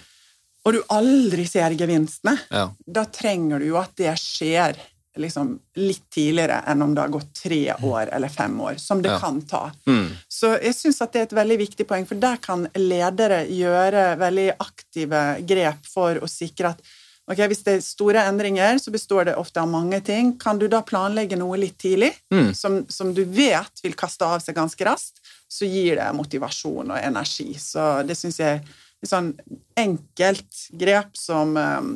og 0.64 0.76
du 0.76 0.78
aldri 0.94 1.44
ser 1.48 1.74
gevinstene, 1.76 2.36
ja. 2.48 2.68
da 2.86 3.02
trenger 3.12 3.60
du 3.60 3.66
jo 3.72 3.80
at 3.80 3.96
det 3.98 4.14
skjer 4.20 4.78
liksom 5.20 5.54
litt 5.80 6.04
tidligere 6.12 6.60
enn 6.68 6.84
om 6.84 6.94
det 6.94 7.04
har 7.04 7.14
gått 7.14 7.32
tre 7.42 7.62
år 7.74 8.12
eller 8.12 8.32
fem 8.32 8.54
år, 8.60 8.76
som 8.82 9.02
det 9.02 9.14
ja. 9.14 9.18
kan 9.22 9.40
ta. 9.48 9.64
Mm. 9.86 10.10
Så 10.28 10.52
jeg 10.56 10.76
syns 10.76 11.00
at 11.04 11.14
det 11.14 11.22
er 11.22 11.28
et 11.28 11.34
veldig 11.40 11.58
viktig 11.64 11.88
poeng, 11.88 12.06
for 12.08 12.20
der 12.20 12.38
kan 12.42 12.68
ledere 12.78 13.44
gjøre 13.50 14.06
veldig 14.20 14.46
aktive 14.58 15.24
grep 15.48 15.90
for 15.90 16.22
å 16.22 16.30
sikre 16.30 16.74
at 16.74 16.86
ok, 17.26 17.42
hvis 17.50 17.64
det 17.66 17.76
er 17.76 17.84
store 17.84 18.24
endringer, 18.30 18.78
så 18.78 18.92
består 18.94 19.28
det 19.28 19.36
ofte 19.38 19.62
av 19.62 19.70
mange 19.70 20.00
ting. 20.06 20.34
Kan 20.38 20.60
du 20.60 20.68
da 20.70 20.82
planlegge 20.86 21.38
noe 21.38 21.58
litt 21.58 21.78
tidlig, 21.82 22.12
mm. 22.32 22.52
som, 22.54 22.84
som, 22.88 23.12
du 23.14 23.24
vet 23.24 23.82
vil 23.82 23.96
kaste 23.98 24.26
av 24.26 24.42
seg 24.44 24.56
ganske 24.58 24.86
raskt, 24.86 25.22
så 25.48 25.66
gir 25.66 25.98
det 25.98 26.10
motivasjon 26.14 26.92
og 26.94 27.00
energi. 27.00 27.52
Så 27.58 28.02
det 28.06 28.18
syns 28.18 28.40
jeg 28.42 28.60
er 28.60 28.76
et 29.02 29.10
sånn 29.10 29.32
enkelt 29.78 30.62
grep 30.78 31.18
som 31.18 31.56
um, 31.56 31.90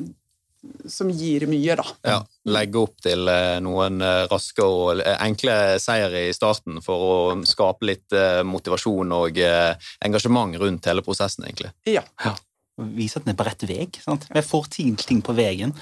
som 0.89 1.11
gir 1.11 1.47
mye, 1.49 1.77
da. 1.79 1.87
Ja, 2.05 2.19
Legge 2.53 2.83
opp 2.83 3.01
til 3.05 3.29
eh, 3.33 3.57
noen 3.65 4.01
eh, 4.05 4.25
raske 4.31 4.65
og 4.65 5.01
eh, 5.01 5.17
enkle 5.25 5.57
seire 5.81 6.27
i 6.29 6.35
starten 6.37 6.81
for 6.85 7.07
å 7.07 7.17
skape 7.49 7.89
litt 7.89 8.17
motivasjon 8.45 9.17
og 9.17 9.41
engasjement 9.41 10.57
rundt 10.61 10.89
hele 10.91 11.05
prosessen, 11.07 11.47
egentlig. 11.49 11.73
Ja. 11.89 12.05
ja. 12.25 12.35
Vise 12.97 13.21
at 13.21 13.27
den 13.27 13.35
er 13.35 13.39
på 13.39 13.47
rett 13.49 13.67
vei. 13.69 13.87
Vi 13.87 14.47
får 14.47 14.73
til 14.77 14.97
ting 15.01 15.23
på 15.25 15.37
veien. 15.37 15.75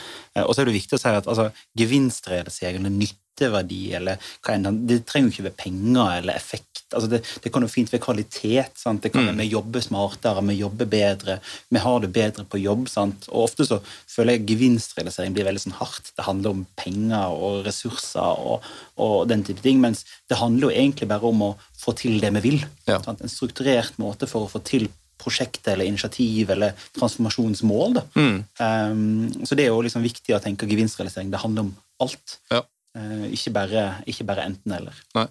Og 0.45 0.53
så 0.53 0.63
er 0.63 0.71
det 0.71 0.79
viktig 0.79 0.99
å 0.99 1.03
si 1.03 1.15
at 1.15 1.31
altså, 1.31 1.51
gevinstrealisering 1.79 2.83
eller 2.83 2.95
nytteverdi 2.95 3.83
eller 3.99 4.31
hva 4.43 4.57
enn, 4.57 4.85
det 4.89 5.05
trenger 5.09 5.31
jo 5.31 5.37
ikke 5.37 5.49
være 5.51 5.63
penger 5.63 6.17
eller 6.19 6.39
effekt 6.39 6.79
altså 6.95 7.09
det, 7.11 7.21
det, 7.43 7.51
kan 7.53 7.65
jo 7.65 7.71
fint 7.71 7.91
være 7.93 8.03
kvalitet. 8.03 8.77
Sant? 8.81 9.03
Det 9.05 9.13
kan 9.13 9.27
være 9.27 9.37
mm. 9.37 9.43
Vi 9.43 9.49
jobber 9.53 9.85
smartere, 9.85 10.45
vi 10.49 10.59
jobber 10.61 10.91
bedre, 10.91 11.39
vi 11.69 11.83
har 11.83 12.05
det 12.05 12.13
bedre 12.15 12.45
på 12.49 12.61
jobb. 12.63 12.89
Sant? 12.93 13.29
Og 13.33 13.49
Ofte 13.49 13.67
så 13.69 13.81
føler 13.85 14.37
jeg 14.37 14.47
gevinstrealisering 14.53 15.37
blir 15.37 15.49
veldig 15.49 15.65
sånn 15.67 15.79
hardt. 15.81 16.13
Det 16.17 16.27
handler 16.27 16.57
om 16.57 16.65
penger 16.81 17.35
og 17.35 17.67
ressurser 17.67 18.45
og, 18.53 18.69
og, 18.97 19.19
den 19.31 19.45
type 19.47 19.65
ting. 19.65 19.83
Mens 19.85 20.05
det 20.31 20.41
handler 20.41 20.69
jo 20.69 20.85
egentlig 20.85 21.11
bare 21.11 21.33
om 21.33 21.51
å 21.51 21.53
få 21.79 21.97
til 21.99 22.19
det 22.23 22.33
vi 22.39 22.47
vil. 22.51 22.65
Ja. 22.89 23.01
En 23.13 23.33
strukturert 23.33 24.01
måte 24.01 24.31
for 24.31 24.47
å 24.47 24.53
få 24.53 24.63
til 24.67 24.89
prosjekt 25.19 25.69
eller 25.69 25.89
initiativ 25.89 26.51
eller 26.55 26.75
transformasjonsmål. 26.99 28.01
Mm. 28.15 28.37
Um, 28.61 29.47
så 29.47 29.59
det 29.59 29.67
er 29.67 29.73
jo 29.73 29.83
liksom 29.85 30.05
viktig 30.07 30.37
å 30.37 30.43
tenke 30.43 30.69
gevinstrealisering. 30.71 31.33
Det 31.33 31.43
handler 31.43 31.69
om 31.69 31.75
alt. 32.05 32.39
Ja. 32.53 32.63
Uh, 32.97 33.27
ikke, 33.35 33.53
bare, 33.55 33.89
ikke 34.11 34.27
bare 34.29 34.47
enten-eller. 34.49 35.03
Nei. 35.19 35.29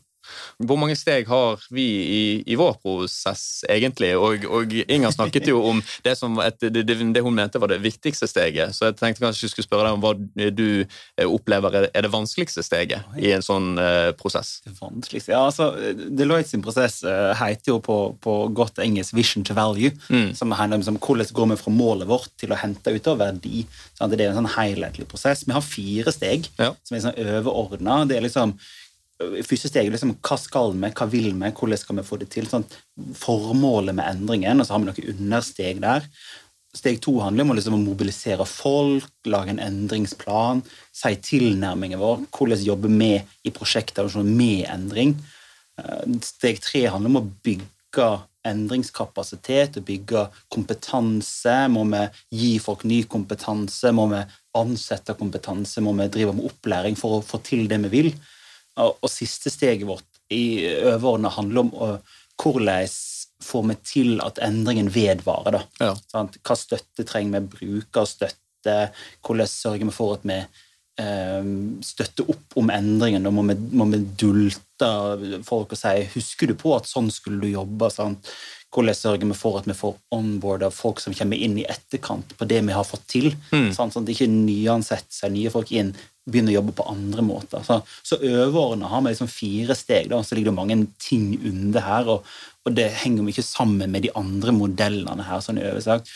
Hvor 0.57 0.79
mange 0.79 0.95
steg 0.97 1.27
har 1.29 1.61
vi 1.73 1.85
i, 1.85 2.21
i 2.47 2.57
vår 2.59 2.77
prosess, 2.81 3.63
egentlig? 3.69 4.13
Og, 4.17 4.47
og, 4.49 4.73
Inger 4.87 5.13
snakket 5.13 5.49
jo 5.49 5.61
om 5.69 5.81
det 6.05 6.15
som 6.19 6.37
et, 6.43 6.59
det, 6.61 6.85
det, 6.87 7.23
hun 7.23 7.35
mente 7.35 7.61
var 7.61 7.71
det 7.71 7.79
viktigste 7.83 8.29
steget. 8.29 8.75
Så 8.75 8.89
jeg 8.89 8.97
tenkte 8.99 9.25
kanskje 9.25 9.47
jeg 9.47 9.55
skulle 9.55 9.67
spørre 9.67 9.89
deg 9.89 9.97
om 9.97 10.03
hva 10.03 10.13
du 10.51 10.67
eh, 10.83 11.27
opplever 11.27 11.87
er 11.87 12.05
det 12.05 12.13
vanskeligste 12.13 12.63
steget 12.65 13.17
i 13.21 13.31
en 13.35 13.45
sånn 13.45 13.75
uh, 13.79 14.11
prosess? 14.17 14.57
Det 14.65 14.75
vanskeligste? 14.79 15.33
Ja, 15.35 15.45
altså, 15.49 15.71
Deloitte 15.93 16.51
sin 16.51 16.65
prosess 16.65 16.99
uh, 17.05 17.33
heter 17.37 17.75
jo 17.75 17.79
på, 17.83 17.97
på, 18.23 18.37
godt 18.57 18.81
engelsk 18.83 19.15
'vision 19.15 19.45
to 19.47 19.55
value'. 19.57 19.93
Mm. 20.09 20.33
som 20.35 20.51
handler 20.51 20.87
om 20.87 20.97
hvordan 20.97 21.33
går 21.33 21.49
vi 21.51 21.59
fra 21.59 21.71
målet 21.73 22.07
vårt 22.09 22.31
til 22.39 22.53
å 22.53 22.59
hente 22.59 22.93
ut 22.93 23.07
av 23.11 23.19
verdi. 23.21 23.63
Sånn, 23.97 24.11
det 24.13 24.25
er 24.25 24.31
en 24.31 24.41
sånn 24.41 24.53
helhetlig 24.57 25.07
prosess. 25.09 25.45
Vi 25.47 25.55
har 25.55 25.65
fire 25.65 26.13
steg 26.13 26.49
ja. 26.57 26.73
som 26.83 26.97
er 26.97 27.05
sånn 27.05 27.37
overordna. 27.37 28.03
Det 28.09 28.17
er 28.17 28.27
liksom 28.27 28.55
første 29.17 29.71
steg 29.71 29.87
er 29.87 29.93
liksom 29.95 30.15
hva 30.21 30.37
skal 30.39 30.75
vi, 30.75 30.89
hva 30.89 31.07
vil 31.09 31.31
vi, 31.33 31.53
hvordan 31.59 31.81
skal 31.81 31.97
vi 31.99 32.05
få 32.05 32.19
det 32.21 32.29
til? 32.33 32.49
Sånn, 32.49 32.65
formålet 33.17 33.97
med 33.97 34.05
endringen, 34.05 34.61
og 34.61 34.67
så 34.67 34.75
har 34.75 34.83
vi 34.83 34.91
noen 34.91 35.15
understeg 35.15 35.81
der. 35.83 36.05
Steg 36.77 36.99
to 37.01 37.15
handler 37.23 37.47
om 37.47 37.53
å 37.53 37.57
liksom 37.57 37.79
mobilisere 37.81 38.45
folk, 38.45 39.09
lage 39.25 39.55
en 39.55 39.63
endringsplan, 39.63 40.61
si 40.93 41.15
tilnærmingen 41.29 42.01
vår, 42.01 42.27
hvordan 42.35 42.65
jobbe 42.67 42.91
med 42.91 43.25
i 43.47 43.53
prosjekter 43.55 44.09
sånn 44.11 44.29
med 44.37 44.67
endring. 44.69 45.15
Eh, 45.81 46.17
steg 46.25 46.61
tre 46.61 46.85
handler 46.91 47.15
om 47.15 47.21
å 47.23 47.27
bygge 47.47 48.11
endringskapasitet 48.47 49.79
og 49.79 49.87
bygge 49.87 50.27
kompetanse. 50.53 51.55
Må 51.73 51.83
vi 51.89 52.03
gi 52.37 52.51
folk 52.63 52.85
ny 52.87 53.01
kompetanse? 53.09 53.91
Må 53.95 54.07
vi 54.13 54.21
ansette 54.59 55.17
kompetanse? 55.17 55.81
Må 55.83 55.95
vi 55.97 56.09
drive 56.13 56.35
med 56.37 56.47
opplæring 56.51 56.99
for 56.99 57.17
å 57.17 57.25
få 57.25 57.41
til 57.43 57.65
det 57.71 57.81
vi 57.87 57.95
vil? 57.97 58.11
Og 58.77 59.09
siste 59.09 59.49
steget 59.53 59.87
vårt 59.89 60.21
i 60.33 60.67
overordna 60.67 61.31
handler 61.33 61.65
om 61.65 61.99
hvordan 62.37 62.89
får 63.43 63.63
vi 63.69 63.75
til 63.85 64.21
at 64.23 64.39
endringen 64.43 64.89
vedvarer. 64.93 65.63
Ja. 65.81 65.93
Hva 66.13 66.57
støtte 66.57 67.05
trenger 67.07 67.41
vi? 67.41 67.57
Brukerstøtte? 67.57 68.77
Hvordan 69.25 69.49
sørger 69.49 69.85
vi 69.87 69.95
for 69.95 70.17
at 70.17 70.25
vi 70.27 70.37
eh, 70.37 71.49
støtter 71.85 72.29
opp 72.33 72.57
om 72.59 72.71
endringen? 72.73 73.25
Da 73.25 73.33
må 73.33 73.45
vi, 73.49 73.57
må 73.77 73.87
vi 73.93 74.01
dulte 74.19 74.91
folk 75.47 75.73
og 75.73 75.79
si 75.79 75.95
'Husker 76.13 76.51
du 76.51 76.55
på 76.59 76.75
at 76.75 76.89
sånn 76.89 77.09
skulle 77.13 77.41
du 77.41 77.49
jobbe?' 77.53 77.91
Sant? 77.93 78.29
Hvordan 78.73 78.97
sørger 78.97 79.29
vi 79.29 79.37
for 79.37 79.59
at 79.59 79.67
vi 79.69 79.75
får 79.77 79.95
onboarda 80.13 80.69
folk 80.75 80.99
som 80.99 81.15
kommer 81.15 81.39
inn 81.39 81.55
i 81.61 81.65
etterkant 81.69 82.33
på 82.37 82.47
det 82.49 82.59
vi 82.67 82.75
har 82.75 82.85
fått 82.87 83.05
til? 83.09 83.31
Mm. 83.53 83.71
Sånn 83.75 83.93
at 83.95 84.11
ikke 84.11 84.27
nyansetter 84.31 85.21
seg 85.21 85.33
nye 85.33 85.53
folk 85.53 85.71
inn 85.71 85.93
begynner 86.27 86.51
å 86.51 86.57
jobbe 86.57 86.75
på 86.75 86.87
andre 86.91 87.23
måter. 87.23 87.63
Så, 87.63 87.79
så 88.03 88.19
overordna 88.19 88.89
har 88.91 89.03
vi 89.05 89.13
liksom 89.13 89.31
fire 89.31 89.77
steg, 89.79 90.09
da, 90.11 90.19
så 90.19 90.35
ligger 90.35 90.51
det 90.51 90.59
mange 90.59 90.77
ting 90.99 91.29
under 91.39 91.85
her. 91.85 92.11
Og, 92.11 92.33
og 92.67 92.75
det 92.75 92.89
henger 92.99 93.23
jo 93.23 93.31
ikke 93.31 93.47
sammen 93.47 93.93
med 93.93 94.03
de 94.03 94.11
andre 94.19 94.55
modellene 94.55 95.27
her. 95.29 95.39
sånn 95.43 95.63
oversagt 95.63 96.11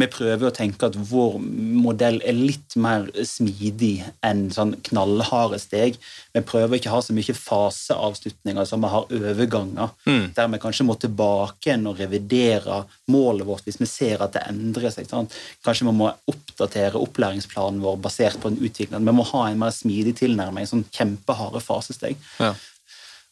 vi 0.00 0.06
prøver 0.08 0.48
å 0.48 0.54
tenke 0.56 0.88
at 0.88 0.94
vår 0.96 1.34
modell 1.42 2.16
er 2.24 2.32
litt 2.32 2.76
mer 2.80 3.10
smidig 3.28 4.06
enn 4.24 4.46
sånn 4.54 4.72
knallharde 4.88 5.58
steg. 5.60 5.98
Vi 6.32 6.42
prøver 6.48 6.78
ikke 6.78 6.88
å 6.88 6.94
ha 6.94 7.02
så 7.04 7.12
mye 7.12 7.36
faseavslutninger 7.36 8.68
som 8.68 8.80
vi 8.84 8.92
har 8.94 9.12
overganger, 9.12 9.92
mm. 10.08 10.30
der 10.38 10.48
vi 10.54 10.60
kanskje 10.62 10.86
må 10.88 10.96
tilbake 11.00 11.68
igjen 11.68 11.84
og 11.90 12.00
revidere 12.00 12.78
målet 13.12 13.48
vårt 13.50 13.68
hvis 13.68 13.82
vi 13.82 13.90
ser 13.90 14.24
at 14.24 14.32
det 14.38 14.46
endrer 14.48 14.94
seg. 14.94 15.10
Sant? 15.12 15.36
Kanskje 15.66 15.90
vi 15.90 15.94
må 16.00 16.08
oppdatere 16.32 17.02
opplæringsplanen 17.02 17.84
vår 17.84 18.00
basert 18.00 18.40
på 18.40 18.48
en 18.48 18.60
utvikling. 18.64 19.04
Vi 19.04 19.16
må 19.20 19.28
ha 19.34 19.44
en 19.50 19.60
mer 19.60 19.76
smidig 19.76 20.16
tilnærming, 20.22 20.70
sånn 20.72 20.88
kjempeharde 20.88 21.60
fasesteg. 21.60 22.16
Ja. 22.40 22.54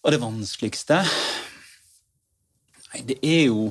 Og 0.04 0.12
det 0.12 0.20
vanskeligste 0.20 1.02
Nei, 2.90 3.02
det 3.06 3.18
er 3.20 3.42
jo 3.50 3.66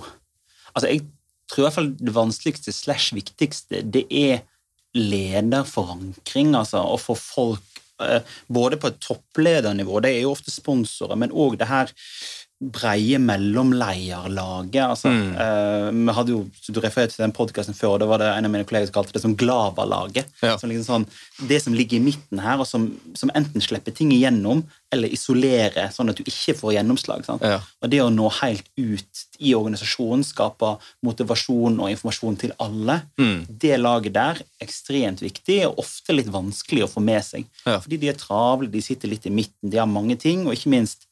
Altså, 0.69 0.91
jeg 0.91 1.08
tror 1.50 1.64
i 1.64 1.68
hvert 1.68 1.78
fall 1.80 1.92
det 1.98 2.16
vanskeligste 2.16 2.74
slash 2.76 3.16
viktigste 3.18 3.84
det 3.84 4.06
er 4.10 4.44
lederforankring. 4.98 6.56
altså 6.58 6.82
Å 6.82 6.98
få 7.02 7.16
folk 7.20 7.82
eh, 8.04 8.22
både 8.48 8.80
på 8.82 8.90
et 8.90 9.02
toppledernivå, 9.04 10.02
det 10.04 10.16
er 10.16 10.24
jo 10.24 10.34
ofte 10.34 10.54
sponsorer, 10.54 11.20
men 11.20 11.34
òg 11.34 11.60
det 11.62 11.70
her 11.70 11.94
breie 12.60 13.15
mellomleierlaget. 13.24 14.82
Altså, 14.84 15.08
mm. 15.08 15.30
uh, 15.39 15.89
vi 15.95 16.15
hadde 16.17 16.34
jo, 16.34 16.39
Du 16.67 16.82
refererte 16.84 17.15
til 17.15 17.24
den 17.24 17.36
podkasten 17.36 17.78
før, 17.78 17.95
og 17.95 18.02
det 18.02 18.10
var 18.12 18.19
det 18.19 18.28
en 18.34 18.50
av 18.50 18.52
mine 18.52 18.67
kolleger 18.67 18.89
som 18.89 18.98
kalte 19.00 19.15
det 19.15 19.24
som 19.24 19.36
Glava-laget. 19.39 20.28
Ja. 20.43 20.58
Liksom 20.60 20.84
sånn, 20.84 21.08
det 21.48 21.62
som 21.63 21.78
ligger 21.78 22.00
i 22.00 22.04
midten 22.10 22.43
her, 22.43 22.60
og 22.60 22.67
som, 22.67 22.89
som, 23.15 23.32
enten 23.38 23.63
slipper 23.63 23.95
ting 23.95 24.12
igjennom 24.15 24.65
eller 24.91 25.12
isolerer, 25.13 25.91
sånn 25.93 26.12
at 26.12 26.19
du 26.19 26.28
ikke 26.28 26.58
får 26.58 26.76
gjennomslag. 26.76 27.28
Ja. 27.39 27.62
Og 27.80 27.91
Det 27.93 28.02
å 28.04 28.12
nå 28.12 28.28
helt 28.41 28.67
ut 28.76 29.26
i 29.39 29.56
organisasjonen, 29.56 30.26
skape 30.28 30.76
motivasjon 31.06 31.80
og 31.80 31.93
informasjon 31.93 32.39
til 32.43 32.56
alle, 32.60 33.00
mm. 33.22 33.45
det 33.48 33.78
laget 33.80 34.17
der 34.17 34.41
er 34.41 34.65
ekstremt 34.65 35.24
viktig 35.24 35.62
og 35.69 35.80
ofte 35.86 36.17
litt 36.17 36.32
vanskelig 36.34 36.84
å 36.84 36.91
få 36.91 37.04
med 37.06 37.24
seg. 37.24 37.48
Ja. 37.63 37.80
Fordi 37.80 38.02
de 38.02 38.12
er 38.12 38.19
travle, 38.19 38.67
de 38.74 38.84
sitter 38.84 39.13
litt 39.13 39.30
i 39.30 39.34
midten, 39.34 39.72
de 39.72 39.80
har 39.80 39.88
mange 39.88 40.19
ting, 40.19 40.43
og 40.48 40.58
ikke 40.58 40.74
minst 40.74 41.08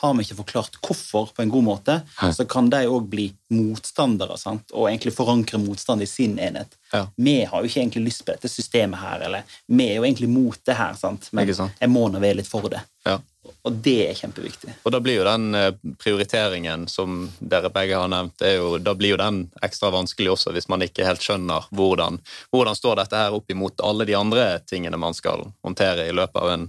har 0.00 0.14
vi 0.16 0.24
ikke 0.24 0.38
forklart 0.38 0.78
hvorfor 0.80 1.32
på 1.36 1.42
en 1.44 1.52
god 1.52 1.66
måte, 1.66 1.96
Hei. 2.18 2.30
så 2.32 2.46
kan 2.48 2.70
de 2.72 2.86
òg 2.88 3.08
bli 3.12 3.26
motstandere 3.52 4.38
sant? 4.40 4.72
og 4.72 4.88
egentlig 4.88 5.12
forankre 5.16 5.60
motstand 5.60 6.02
i 6.02 6.08
sin 6.08 6.38
enhet. 6.40 6.76
Ja. 6.92 7.06
Vi 7.16 7.36
har 7.44 7.60
jo 7.60 7.68
ikke 7.68 7.82
egentlig 7.82 8.06
lyst 8.08 8.24
på 8.24 8.32
dette 8.32 8.48
systemet 8.48 9.02
her, 9.02 9.26
eller 9.28 9.58
vi 9.66 9.90
er 9.90 9.98
jo 9.98 10.06
egentlig 10.06 10.30
mot 10.32 10.56
det 10.64 10.78
her, 10.78 10.96
sant? 10.96 11.28
men 11.36 11.52
sant? 11.54 11.76
jeg 11.80 11.92
må 11.92 12.06
nå 12.08 12.22
være 12.22 12.40
litt 12.40 12.48
for 12.48 12.70
det. 12.72 12.80
Ja. 13.04 13.18
Og 13.64 13.72
det 13.84 13.96
er 14.08 14.16
kjempeviktig. 14.16 14.72
Og 14.84 14.92
da 14.92 15.00
blir 15.04 15.18
jo 15.18 15.24
den 15.26 15.54
eh, 15.56 15.72
prioriteringen 16.00 16.86
som 16.88 17.22
dere 17.40 17.70
begge 17.72 17.96
har 17.96 18.08
nevnt, 18.12 18.40
jo, 18.44 18.76
da 18.80 18.94
blir 18.96 19.14
jo 19.14 19.20
den 19.20 19.42
ekstra 19.64 19.90
vanskelig 19.92 20.32
også 20.34 20.52
hvis 20.56 20.68
man 20.72 20.84
ikke 20.84 21.06
helt 21.08 21.24
skjønner 21.24 21.68
hvordan, 21.76 22.20
hvordan 22.52 22.76
står 22.76 23.00
dette 23.02 23.20
her 23.20 23.36
opp 23.36 23.52
imot 23.52 23.80
alle 23.84 24.06
de 24.08 24.16
andre 24.16 24.46
tingene 24.68 25.00
man 25.00 25.16
skal 25.16 25.48
håndtere 25.64 26.08
i 26.08 26.14
løpet 26.16 26.40
av 26.40 26.52
en, 26.52 26.68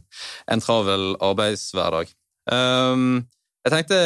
en 0.51 0.63
travel 0.63 1.13
arbeidshverdag. 1.19 2.11
Um, 2.49 3.27
jeg 3.61 3.75
tenkte 3.75 3.97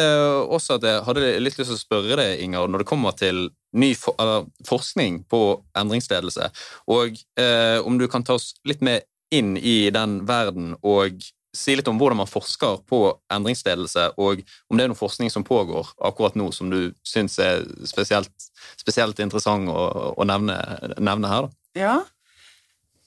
også 0.52 0.76
at 0.76 0.86
jeg 0.88 1.04
hadde 1.08 1.28
litt 1.40 1.56
lyst 1.60 1.72
til 1.72 1.78
å 1.78 1.80
spørre 1.80 2.18
deg, 2.20 2.42
Inger, 2.44 2.68
når 2.68 2.84
det 2.84 2.90
kommer 2.90 3.16
til 3.16 3.48
ny 3.76 3.94
for, 4.00 4.18
eller, 4.20 4.50
forskning 4.68 5.22
på 5.32 5.42
endringsledelse, 5.80 6.50
og 6.92 7.16
eh, 7.40 7.80
om 7.80 7.96
du 8.00 8.08
kan 8.12 8.26
ta 8.28 8.36
oss 8.36 8.52
litt 8.68 8.84
med 8.84 9.08
inn 9.34 9.56
i 9.56 9.88
den 9.96 10.22
verden 10.28 10.76
og 10.84 11.24
si 11.56 11.76
litt 11.78 11.88
om 11.88 12.00
hvordan 12.00 12.20
man 12.20 12.30
forsker 12.30 12.82
på 12.90 13.00
endringsledelse, 13.32 14.10
og 14.20 14.44
om 14.44 14.76
det 14.76 14.86
er 14.86 14.92
noe 14.92 15.00
forskning 15.00 15.32
som 15.32 15.48
pågår 15.48 15.94
akkurat 16.04 16.36
nå 16.36 16.50
som 16.56 16.72
du 16.72 16.92
syns 17.08 17.38
er 17.40 17.64
spesielt, 17.88 18.50
spesielt 18.76 19.22
interessant 19.24 19.72
å, 19.72 19.86
å 20.20 20.28
nevne, 20.28 20.58
nevne, 21.00 21.32
her. 21.32 21.48
Da. 21.48 21.80
Ja, 21.80 21.96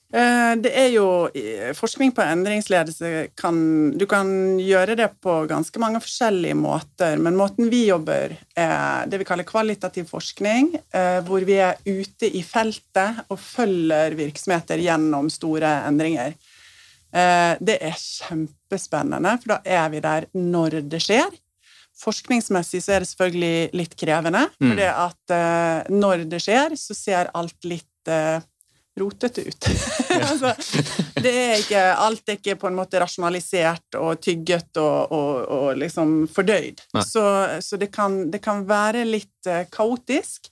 det 0.09 0.71
er 0.73 0.87
jo 0.89 1.29
Forskning 1.77 2.15
på 2.17 2.25
endringsledelse 2.25 3.27
kan 3.37 3.59
Du 4.01 4.07
kan 4.09 4.31
gjøre 4.57 4.95
det 4.97 5.11
på 5.21 5.35
ganske 5.51 5.81
mange 5.83 6.01
forskjellige 6.01 6.57
måter, 6.57 7.19
men 7.21 7.37
måten 7.37 7.69
vi 7.69 7.83
jobber, 7.91 8.33
er 8.57 9.05
det 9.11 9.21
vi 9.21 9.27
kaller 9.29 9.45
kvalitativ 9.45 10.09
forskning, 10.09 10.71
eh, 10.97 11.21
hvor 11.27 11.45
vi 11.45 11.59
er 11.61 11.77
ute 11.85 12.31
i 12.31 12.41
feltet 12.43 13.21
og 13.29 13.37
følger 13.41 14.17
virksomheter 14.17 14.81
gjennom 14.81 15.29
store 15.33 15.75
endringer. 15.89 16.33
Eh, 17.13 17.55
det 17.61 17.77
er 17.77 18.01
kjempespennende, 18.01 19.37
for 19.43 19.57
da 19.57 19.61
er 19.65 19.93
vi 19.93 20.05
der 20.05 20.29
når 20.33 20.81
det 20.89 21.05
skjer. 21.05 21.29
Forskningsmessig 21.99 22.81
så 22.81 22.97
er 22.97 23.05
det 23.05 23.13
selvfølgelig 23.13 23.71
litt 23.77 23.97
krevende, 23.99 24.47
for 24.57 24.73
mm. 24.73 24.79
det 24.79 24.93
at 24.93 25.91
når 25.91 26.29
det 26.31 26.39
skjer, 26.45 26.77
så 26.79 26.95
ser 26.95 27.33
alt 27.37 27.67
litt 27.67 28.15
rotete 28.99 29.45
ut. 29.49 29.69
altså, 30.31 30.53
det 31.23 31.33
er 31.33 31.55
ikke, 31.63 31.85
alt 31.95 32.29
er 32.29 32.39
ikke 32.39 32.59
på 32.61 32.71
en 32.71 32.79
måte 32.79 33.01
rasjonalisert 33.03 33.99
og 34.01 34.21
tygget 34.25 34.81
og, 34.83 35.15
og, 35.15 35.33
og 35.59 35.81
liksom 35.81 36.21
fordøyd. 36.33 36.83
Så, 37.07 37.25
så 37.65 37.81
det, 37.81 37.93
kan, 37.95 38.27
det, 38.33 38.43
kan, 38.45 38.67
være 38.69 39.07
litt 39.09 39.49
uh, 39.49 39.65
kaotisk. 39.73 40.51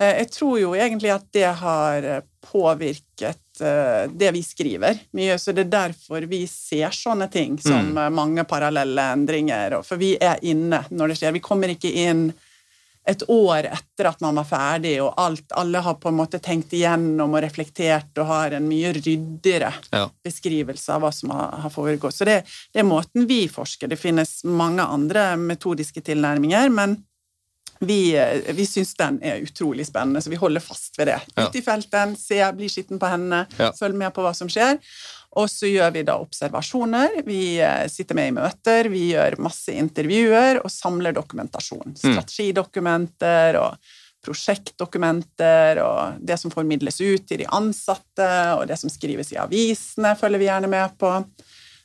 Uh, 0.00 0.10
jeg 0.10 0.30
tror 0.34 0.58
jo 0.62 0.74
egentlig 0.78 1.12
at 1.14 1.26
det 1.34 1.50
har 1.60 2.08
påvirket 2.44 3.62
uh, 3.62 4.06
det 4.10 4.32
vi 4.36 4.42
skriver 4.46 5.04
mye, 5.16 5.38
så 5.40 5.54
det 5.54 5.66
er 5.66 5.74
derfor 5.76 6.26
vi 6.30 6.44
ser 6.50 6.94
sånne 6.94 7.28
ting 7.32 7.58
som 7.62 7.92
mm. 7.94 8.02
mange 8.14 8.46
parallelle 8.48 9.10
endringer. 9.16 9.80
For 9.86 10.00
vi 10.00 10.14
er 10.20 10.42
inne 10.46 10.84
når 10.90 11.12
det 11.12 11.20
skjer. 11.22 11.38
Vi 11.38 11.44
kommer 11.44 11.74
ikke 11.74 11.92
inn 12.04 12.28
et 13.06 13.22
år 13.28 13.68
etter 13.68 14.08
at 14.08 14.20
man 14.24 14.38
var 14.40 14.46
ferdig, 14.48 14.94
og 15.04 15.12
alt, 15.20 15.44
alle 15.52 15.82
har 15.84 15.98
på 16.00 16.08
en 16.08 16.18
måte 16.18 16.40
tenkt 16.42 16.72
igjennom 16.72 17.36
og 17.36 17.42
reflektert 17.44 18.16
og 18.20 18.30
har 18.30 18.56
en 18.56 18.68
mye 18.68 18.94
ryddigere 18.96 19.72
ja. 19.92 20.06
beskrivelse 20.24 20.94
av 20.94 21.04
hva 21.04 21.10
som 21.12 21.34
har, 21.36 21.58
har 21.66 21.72
foregått. 21.74 22.16
Så 22.16 22.28
det, 22.28 22.40
det, 22.72 22.80
er 22.80 22.88
måten 22.88 23.28
vi 23.28 23.44
forsker. 23.52 23.92
Det 23.92 24.00
finnes 24.00 24.38
mange 24.48 24.84
andre 24.84 25.34
metodiske 25.40 26.00
tilnærminger, 26.04 26.72
men 26.72 26.96
vi, 27.84 28.14
vi 28.56 28.64
syns 28.66 28.94
den 28.96 29.18
er 29.20 29.42
utrolig 29.44 29.84
spennende, 29.86 30.22
så 30.24 30.32
vi 30.32 30.40
holder 30.40 30.62
fast 30.64 30.96
ved 30.98 31.10
det. 31.10 31.18
Ute 31.36 31.60
i 31.60 31.64
felten, 31.64 32.14
se, 32.16 32.40
bli 32.56 32.70
skitten 32.72 33.02
på 33.02 33.10
hendene, 33.10 33.44
ja. 33.58 33.72
følg 33.76 33.98
med 34.00 34.14
på 34.16 34.24
hva 34.24 34.32
som 34.36 34.48
skjer. 34.48 34.78
Og 35.40 35.50
så 35.50 35.68
gjør 35.70 35.90
vi 35.94 36.04
da 36.06 36.16
observasjoner, 36.22 37.20
vi 37.26 37.58
eh, 37.62 37.84
sitter 37.90 38.18
med 38.18 38.30
i 38.30 38.36
møter, 38.36 38.88
vi 38.92 39.08
gjør 39.12 39.38
masse 39.42 39.74
intervjuer 39.74 40.62
og 40.62 40.72
samler 40.72 41.16
dokumentasjon. 41.16 41.94
Mm. 41.94 42.00
Strategidokumenter 42.00 43.58
og 43.60 43.94
prosjektdokumenter 44.24 45.80
og 45.84 46.22
det 46.24 46.38
som 46.40 46.52
formidles 46.52 47.00
ut 47.02 47.26
til 47.28 47.42
de 47.42 47.50
ansatte, 47.52 48.30
og 48.56 48.64
det 48.70 48.78
som 48.80 48.92
skrives 48.92 49.34
i 49.34 49.40
avisene, 49.42 50.14
følger 50.16 50.40
vi 50.40 50.48
gjerne 50.48 50.70
med 50.72 50.96
på. 51.00 51.12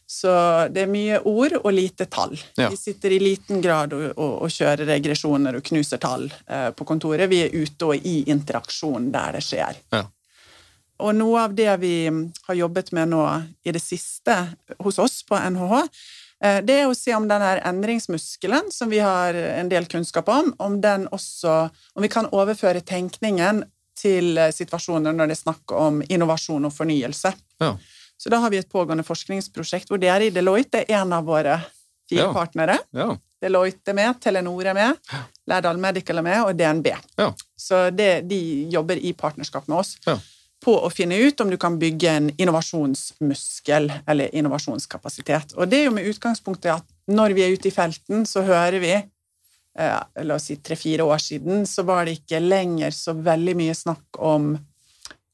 Så 0.10 0.32
det 0.74 0.88
er 0.88 0.90
mye 0.90 1.20
ord 1.30 1.54
og 1.60 1.70
lite 1.70 2.08
tall. 2.10 2.32
Ja. 2.58 2.72
Vi 2.72 2.80
sitter 2.80 3.14
i 3.14 3.20
liten 3.22 3.60
grad 3.62 3.94
og, 3.94 4.08
og, 4.16 4.32
og, 4.46 4.50
kjører 4.50 4.88
regresjoner 4.90 5.60
og 5.60 5.68
knuser 5.68 6.02
tall 6.02 6.26
eh, 6.48 6.72
på 6.74 6.88
kontoret. 6.90 7.30
Vi 7.30 7.44
er 7.44 7.54
ute 7.54 7.92
og 7.92 8.08
i 8.10 8.24
interaksjon 8.34 9.12
der 9.14 9.38
det 9.38 9.44
skjer. 9.46 9.78
Ja. 9.94 10.08
Og 11.00 11.16
noe 11.16 11.46
av 11.48 11.54
det 11.56 11.72
vi 11.80 11.94
har 12.48 12.58
jobbet 12.58 12.92
med 12.96 13.12
nå 13.14 13.24
i 13.64 13.74
det 13.76 13.82
siste 13.84 14.36
hos 14.84 15.00
oss 15.00 15.22
på 15.28 15.40
NHH, 15.40 15.76
eh, 16.44 16.60
det 16.66 16.76
er 16.82 16.90
å 16.90 16.98
se 16.98 17.16
om 17.16 17.28
denne 17.30 17.56
endringsmuskelen, 17.70 18.72
som 18.76 18.92
vi 18.92 19.00
har 19.04 19.36
en 19.36 19.72
del 19.72 19.88
kunnskap 19.92 20.30
om, 20.30 20.54
om 20.60 20.80
den 20.82 21.08
også 21.08 21.70
Om 21.96 22.04
vi 22.04 22.12
kan 22.12 22.28
overføre 22.32 22.82
tenkningen 22.82 23.64
til 24.00 24.38
eh, 24.38 24.52
situasjoner 24.56 25.16
når 25.16 25.32
det 25.32 25.38
er 25.38 25.44
snakk 25.44 25.72
om 25.76 26.04
innovasjon 26.08 26.68
og 26.68 26.76
fornyelse. 26.76 27.34
Ja. 27.64 27.74
Så 28.20 28.32
da 28.32 28.42
har 28.44 28.52
vi 28.52 28.60
et 28.60 28.72
pågående 28.72 29.06
forskningsprosjekt 29.08 29.92
hvor 29.92 30.00
det 30.00 30.12
er 30.12 30.28
i 30.28 30.32
Deloitte, 30.36 30.84
er 30.84 31.00
en 31.00 31.16
av 31.16 31.28
våre 31.28 31.62
fire 32.10 32.26
ja. 32.26 32.32
partnere. 32.36 32.76
Ja. 32.96 33.14
Deloitte 33.40 33.94
er 33.94 33.96
med, 33.96 34.18
Telenor 34.20 34.68
er 34.68 34.76
med, 34.76 35.14
Lærdal 35.48 35.80
Medical 35.80 36.20
er 36.20 36.26
med, 36.26 36.42
og 36.44 36.58
DNB. 36.60 36.90
Så 37.56 37.86
det, 37.96 38.10
de 38.28 38.42
jobber 38.74 39.00
i 39.00 39.14
partnerskap 39.16 39.70
med 39.72 39.80
oss. 39.80 39.94
På 40.64 40.76
å 40.84 40.90
finne 40.92 41.16
ut 41.24 41.40
om 41.40 41.52
du 41.52 41.58
kan 41.58 41.78
bygge 41.80 42.12
en 42.12 42.32
innovasjonsmuskel 42.36 43.92
eller 44.08 44.36
innovasjonskapasitet. 44.36 45.56
Og 45.56 45.70
det 45.72 45.82
er 45.82 45.88
jo 45.88 45.96
med 45.96 46.10
utgangspunktet 46.10 46.74
at 46.74 46.88
når 47.10 47.36
vi 47.38 47.46
er 47.46 47.56
ute 47.56 47.70
i 47.70 47.74
felten, 47.74 48.26
så 48.28 48.44
hører 48.46 48.80
vi 48.84 48.92
eh, 48.96 50.26
La 50.26 50.36
oss 50.36 50.50
si 50.50 50.60
tre-fire 50.60 51.08
år 51.08 51.22
siden, 51.24 51.64
så 51.70 51.88
var 51.88 52.06
det 52.06 52.20
ikke 52.20 52.44
lenger 52.44 52.92
så 52.96 53.16
veldig 53.16 53.56
mye 53.62 53.78
snakk 53.78 54.20
om 54.20 54.58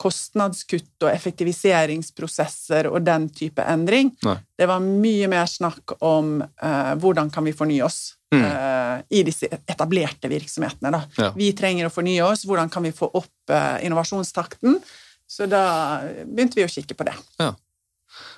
kostnadskutt 0.01 1.05
og 1.05 1.11
effektiviseringsprosesser 1.11 2.89
og 2.91 3.03
den 3.07 3.29
type 3.33 3.63
endring. 3.63 4.11
Nei. 4.25 4.35
Det 4.57 4.67
var 4.69 4.83
mye 4.83 5.29
mer 5.31 5.47
snakk 5.49 5.95
om 6.03 6.37
eh, 6.43 6.93
hvordan 6.99 7.31
kan 7.33 7.47
vi 7.47 7.55
fornye 7.55 7.85
oss 7.85 8.15
mm. 8.35 8.43
eh, 8.43 8.97
i 9.19 9.23
disse 9.27 9.49
etablerte 9.55 10.29
virksomhetene. 10.31 11.01
Ja. 11.17 11.31
Vi 11.37 11.51
trenger 11.57 11.87
å 11.87 11.93
fornye 11.93 12.27
oss. 12.27 12.45
Hvordan 12.47 12.71
kan 12.73 12.85
vi 12.85 12.93
få 12.95 13.09
opp 13.13 13.55
eh, 13.55 13.85
innovasjonstakten? 13.87 14.79
Så 15.27 15.47
da 15.49 15.61
begynte 16.25 16.59
vi 16.59 16.65
å 16.65 16.71
kikke 16.71 16.97
på 16.97 17.07
det. 17.07 17.15
Ja. 17.41 17.53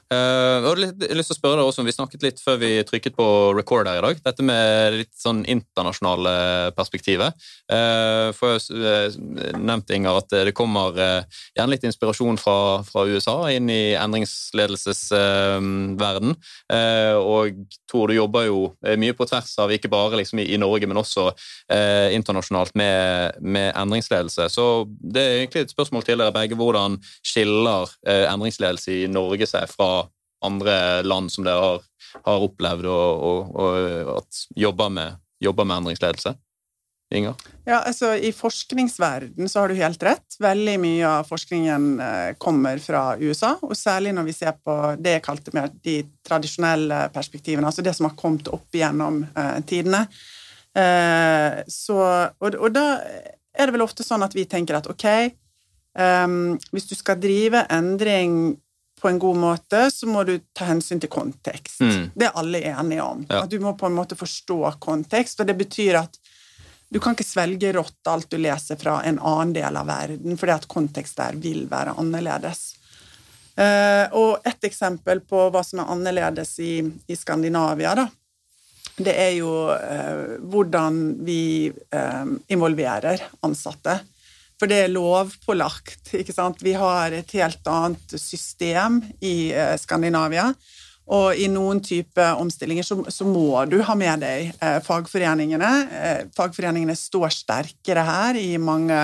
Uh, 0.08 0.64
jeg 0.64 0.64
hadde 0.64 1.08
lyst 1.20 1.28
til 1.28 1.36
å 1.36 1.36
spørre 1.36 1.60
deg 1.60 1.68
også, 1.68 1.84
Vi 1.84 1.92
snakket 1.92 2.22
litt 2.24 2.38
før 2.40 2.56
vi 2.62 2.70
trykket 2.88 3.12
på 3.18 3.52
record 3.58 3.90
her 3.90 3.98
i 4.00 4.04
dag. 4.06 4.16
Dette 4.24 4.40
med 4.46 4.94
litt 5.02 5.12
sånn 5.20 5.42
internasjonale 5.44 6.72
perspektivet. 6.78 7.36
Uh, 7.68 8.32
for 8.38 8.56
jeg 8.56 8.72
uh, 8.72 9.12
nevnte, 9.60 9.92
Inger, 9.98 10.16
at 10.22 10.30
det 10.48 10.54
kommer 10.56 10.96
uh, 10.96 11.28
gjerne 11.58 11.74
litt 11.74 11.84
inspirasjon 11.90 12.38
fra, 12.40 12.84
fra 12.88 13.04
USA 13.10 13.52
inn 13.52 13.68
i 13.68 14.00
endringsledelsesverden. 14.00 16.36
og 17.18 17.58
Tor, 17.92 18.08
du 18.08 18.14
jobber 18.16 18.46
jo 18.48 18.72
mye 19.00 19.14
på 19.18 19.26
tvers 19.28 19.60
av 19.64 19.72
ikke 19.76 19.90
bare 19.92 20.18
liksom 20.22 20.40
i, 20.44 20.46
i 20.54 20.58
Norge, 20.60 20.88
men 20.88 20.98
også 21.00 21.32
internasjonalt 22.14 22.76
med, 22.80 23.32
med, 23.42 23.76
endringsledelse. 23.76 24.50
Så 24.52 24.86
det 24.88 25.22
er 25.22 25.38
egentlig 25.40 25.62
et 25.66 25.72
spørsmål 25.74 26.04
til 26.08 26.18
dere 26.22 26.36
begge. 26.36 26.56
Hvordan 26.60 26.92
skiller 27.26 27.88
endringsledelse 28.06 28.92
i 29.02 29.08
Norge 29.12 29.46
seg 29.50 29.66
fra 29.72 29.97
andre 30.46 31.04
land 31.04 31.32
som 31.34 31.46
dere 31.48 31.62
har, 31.64 31.86
har 32.26 32.44
opplevd 32.46 32.90
og, 32.92 33.24
og, 33.30 33.56
og 33.58 34.12
at 34.18 34.44
jobber 34.56 34.92
med, 34.94 35.24
jobber 35.44 35.68
med 35.68 35.82
endringsledelse? 35.82 36.36
Inger? 37.08 37.36
Ja, 37.64 37.78
altså 37.88 38.10
I 38.20 38.34
forskningsverden 38.36 39.48
så 39.48 39.62
har 39.62 39.72
du 39.72 39.80
helt 39.80 40.02
rett. 40.04 40.36
Veldig 40.44 40.74
mye 40.84 41.08
av 41.08 41.30
forskningen 41.30 41.86
eh, 42.04 42.32
kommer 42.36 42.82
fra 42.84 43.14
USA, 43.22 43.54
og 43.64 43.78
særlig 43.80 44.12
når 44.16 44.28
vi 44.28 44.36
ser 44.36 44.58
på 44.60 44.76
det 45.00 45.16
jeg 45.16 45.24
kalte 45.24 45.54
mer 45.56 45.72
de 45.88 46.02
tradisjonelle 46.28 47.06
perspektivene, 47.16 47.64
altså 47.70 47.86
det 47.86 47.96
som 47.96 48.10
har 48.10 48.18
kommet 48.20 48.52
opp 48.52 48.76
gjennom 48.76 49.22
eh, 49.24 49.56
tidene. 49.70 50.04
Eh, 50.76 51.64
så, 51.72 52.02
og, 52.28 52.60
og, 52.60 52.70
da 52.76 52.98
er 53.56 53.70
det 53.70 53.78
vel 53.78 53.88
ofte 53.88 54.04
sånn 54.04 54.28
at 54.28 54.36
vi 54.36 54.44
tenker 54.50 54.76
at 54.78 54.92
ok, 54.92 55.08
um, 55.96 56.58
hvis 56.76 56.92
du 56.92 56.96
skal 56.98 57.18
drive 57.24 57.64
endring 57.74 58.58
på 59.02 59.10
en 59.10 59.20
god 59.20 59.38
måte, 59.38 59.92
så 59.92 60.08
må 60.10 60.24
du 60.26 60.38
ta 60.58 60.66
hensyn 60.72 61.00
til 61.00 61.12
kontekst. 61.12 61.82
Mm. 61.82 62.10
Det 62.16 62.26
er 62.28 62.40
alle 62.40 62.64
enige 62.66 63.04
om. 63.04 63.26
Ja. 63.30 63.44
At 63.44 63.52
du 63.52 63.60
må 63.62 63.76
på 63.78 63.86
en 63.90 63.98
måte 63.98 64.18
forstå 64.18 64.58
kontekst, 64.82 65.40
og 65.40 65.50
det 65.50 65.58
betyr 65.60 66.00
at 66.02 66.18
du 66.90 67.00
kan 67.04 67.14
ikke 67.14 67.28
svelge 67.28 67.74
rått 67.76 68.10
alt 68.10 68.30
du 68.32 68.38
leser 68.40 68.80
fra 68.80 69.02
en 69.06 69.20
annen 69.20 69.54
del 69.58 69.78
av 69.78 69.90
verden, 69.90 70.38
fordi 70.40 70.56
at 70.56 70.68
kontekst 70.72 71.20
der 71.20 71.38
vil 71.44 71.66
være 71.70 71.98
annerledes. 72.00 72.72
Uh, 73.58 74.06
og 74.16 74.46
et 74.48 74.68
eksempel 74.70 75.24
på 75.26 75.48
hva 75.52 75.64
som 75.66 75.82
er 75.82 75.92
annerledes 75.92 76.54
i, 76.64 76.80
i 77.10 77.18
Skandinavia, 77.18 77.96
da, 77.98 78.06
det 78.98 79.14
er 79.14 79.34
jo 79.36 79.52
uh, 79.74 80.38
hvordan 80.48 81.02
vi 81.26 81.42
uh, 81.74 82.30
involverer 82.54 83.26
ansatte. 83.46 83.98
For 84.58 84.70
det 84.70 84.82
er 84.84 84.94
lovpålagt. 84.94 86.14
ikke 86.18 86.34
sant? 86.34 86.64
Vi 86.66 86.74
har 86.74 87.14
et 87.14 87.38
helt 87.38 87.70
annet 87.70 88.18
system 88.18 89.04
i 89.22 89.54
Skandinavia. 89.78 90.48
Og 91.08 91.40
i 91.40 91.48
noen 91.48 91.80
type 91.84 92.24
omstillinger 92.36 92.84
så, 92.84 92.98
så, 93.08 93.28
må 93.28 93.64
du 93.72 93.78
ha 93.88 93.96
med 93.96 94.26
deg 94.26 94.50
eh, 94.60 94.80
fagforeningene. 94.84 95.70
Eh, 95.88 96.24
fagforeningene 96.36 96.96
står 97.00 97.32
sterkere 97.32 98.04
her 98.04 98.40
i 98.40 98.58
mange, 98.60 98.98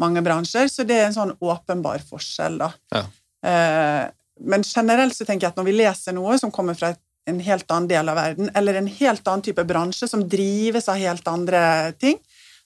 mange, 0.00 0.22
bransjer, 0.24 0.70
så 0.72 0.86
det 0.88 0.96
er 0.96 1.10
en 1.10 1.18
sånn 1.18 1.34
åpenbar 1.36 2.00
forskjell, 2.08 2.56
da. 2.62 2.70
Ja. 2.96 3.04
Eh, 3.44 4.06
men 4.48 4.64
generelt 4.64 5.18
så 5.18 5.26
tenker 5.26 5.48
jeg 5.48 5.52
at 5.52 5.60
når 5.60 5.68
vi 5.68 5.76
leser 5.76 6.16
noe 6.16 6.38
som 6.40 6.52
kommer 6.54 6.78
fra 6.78 6.94
en 7.28 7.42
helt 7.44 7.68
annen 7.68 7.90
del 7.90 8.08
av 8.08 8.16
verden, 8.16 8.48
eller 8.56 8.78
en 8.78 8.88
helt 8.88 9.28
annen 9.28 9.44
type 9.44 9.64
bransje 9.68 10.08
som 10.08 10.24
drives 10.24 10.88
av 10.88 10.96
helt 10.96 11.28
andre 11.28 11.60
ting, 12.00 12.16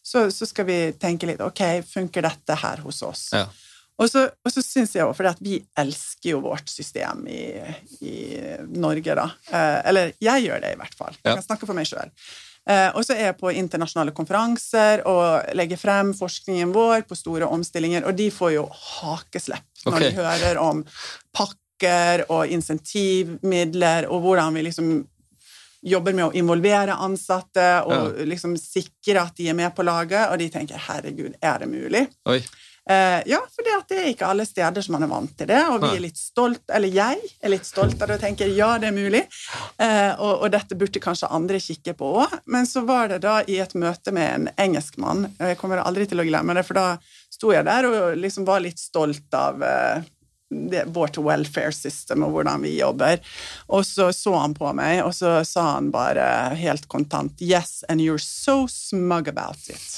så, 0.03 0.27
så 0.35 0.49
skal 0.49 0.67
vi 0.67 0.79
tenke 0.99 1.29
litt 1.31 1.43
Ok, 1.45 1.63
funker 1.87 2.27
dette 2.27 2.57
her 2.59 2.83
hos 2.85 3.03
oss? 3.07 3.29
Ja. 3.37 3.47
Og 4.03 4.09
så, 4.11 4.25
og 4.27 4.51
så 4.51 4.63
syns 4.65 4.95
jeg 4.97 5.05
jo, 5.05 5.13
fordi 5.15 5.33
vi 5.45 5.59
elsker 5.79 6.33
jo 6.33 6.41
vårt 6.43 6.71
system 6.73 7.27
i, 7.31 7.45
i 8.03 8.15
Norge, 8.73 9.15
da. 9.19 9.29
Eh, 9.53 9.79
eller 9.91 10.15
jeg 10.23 10.47
gjør 10.47 10.65
det, 10.65 10.73
i 10.75 10.81
hvert 10.81 10.97
fall. 10.97 11.15
Jeg 11.21 11.37
kan 11.37 11.45
snakke 11.45 11.69
for 11.69 11.79
meg 11.79 11.87
sjøl. 11.87 12.11
Eh, 12.71 12.89
og 12.95 13.03
så 13.03 13.15
er 13.17 13.29
jeg 13.29 13.39
på 13.41 13.51
internasjonale 13.59 14.15
konferanser 14.15 15.03
og 15.11 15.55
legger 15.59 15.81
frem 15.81 16.13
forskningen 16.15 16.75
vår 16.75 17.07
på 17.09 17.19
store 17.19 17.49
omstillinger, 17.51 18.07
og 18.07 18.17
de 18.19 18.29
får 18.35 18.55
jo 18.57 18.67
hakeslepp 18.71 19.85
når 19.85 19.97
okay. 19.99 20.05
de 20.09 20.19
hører 20.21 20.61
om 20.63 20.85
pakker 21.35 22.25
og 22.31 22.51
insentivmidler, 22.55 24.07
og 24.07 24.23
hvordan 24.23 24.55
vi 24.55 24.67
liksom 24.69 24.93
jobber 25.83 26.15
med 26.15 26.29
å 26.29 26.35
involvere 26.39 26.95
ansatte 26.95 27.69
og 27.87 27.95
ja. 27.95 28.27
liksom 28.29 28.55
sikre 28.61 29.25
at 29.25 29.39
de 29.39 29.49
er 29.51 29.59
med 29.59 29.75
på 29.75 29.87
laget, 29.87 30.29
og 30.31 30.39
de 30.39 30.51
tenker 30.53 30.79
'herregud, 30.79 31.35
er 31.43 31.59
det 31.59 31.71
mulig'? 31.71 32.07
Uh, 32.83 33.23
ja, 33.31 33.39
for 33.55 33.63
det 33.63 33.95
er 33.95 34.09
ikke 34.11 34.27
alle 34.27 34.43
steder 34.43 34.83
som 34.83 34.97
man 34.97 35.05
er 35.07 35.11
vant 35.13 35.31
til 35.39 35.47
det, 35.47 35.61
og 35.71 35.85
vi 35.85 35.91
er 35.95 36.03
litt 36.03 36.19
stolt, 36.19 36.65
eller 36.67 36.91
jeg 36.91 37.21
er 37.39 37.53
litt 37.53 37.67
stolt 37.67 38.01
av 38.03 38.11
det 38.11 38.17
og 38.19 38.25
tenker 38.25 38.51
ja, 38.51 38.73
det 38.83 38.89
er 38.89 38.97
mulig, 38.97 39.21
eh, 39.79 40.11
og, 40.17 40.43
og, 40.43 40.49
dette 40.51 40.75
burde 40.75 41.03
kanskje 41.03 41.31
andre 41.31 41.61
kikke 41.63 41.95
på 41.95 42.09
òg. 42.25 42.35
Men 42.51 42.67
så 42.67 42.83
var 42.89 43.13
det 43.13 43.21
da 43.23 43.37
i 43.47 43.61
et 43.63 43.77
møte 43.79 44.11
med 44.11 44.33
en 44.33 44.49
engelskmann, 44.67 45.29
og 45.31 45.53
jeg 45.53 45.61
kommer 45.61 45.85
aldri 45.85 46.09
til 46.11 46.25
å 46.25 46.27
glemme 46.27 46.59
det, 46.59 46.67
for 46.67 46.81
da 46.81 46.89
sto 47.31 47.55
jeg 47.55 47.69
der 47.71 47.87
og 47.87 48.19
liksom 48.19 48.51
var 48.51 48.67
litt 48.67 48.83
stolt 48.83 49.39
av 49.39 49.63
uh, 49.63 50.03
det, 50.71 50.85
vårt 50.95 51.19
welfare 51.19 51.73
system 51.73 52.25
og 52.27 52.37
hvordan 52.37 52.63
vi 52.65 52.77
jobber. 52.79 53.21
Og 53.73 53.87
så 53.87 54.11
så 54.13 54.35
han 54.37 54.55
på 54.57 54.73
meg, 54.77 55.03
og 55.05 55.15
så 55.17 55.39
sa 55.49 55.67
han 55.75 55.91
bare 55.95 56.25
helt 56.59 56.89
kontant 56.93 57.41
Yes, 57.43 57.85
and 57.89 58.01
you're 58.01 58.23
so 58.23 58.67
smug 58.69 59.29
about 59.29 59.59
it. 59.69 59.89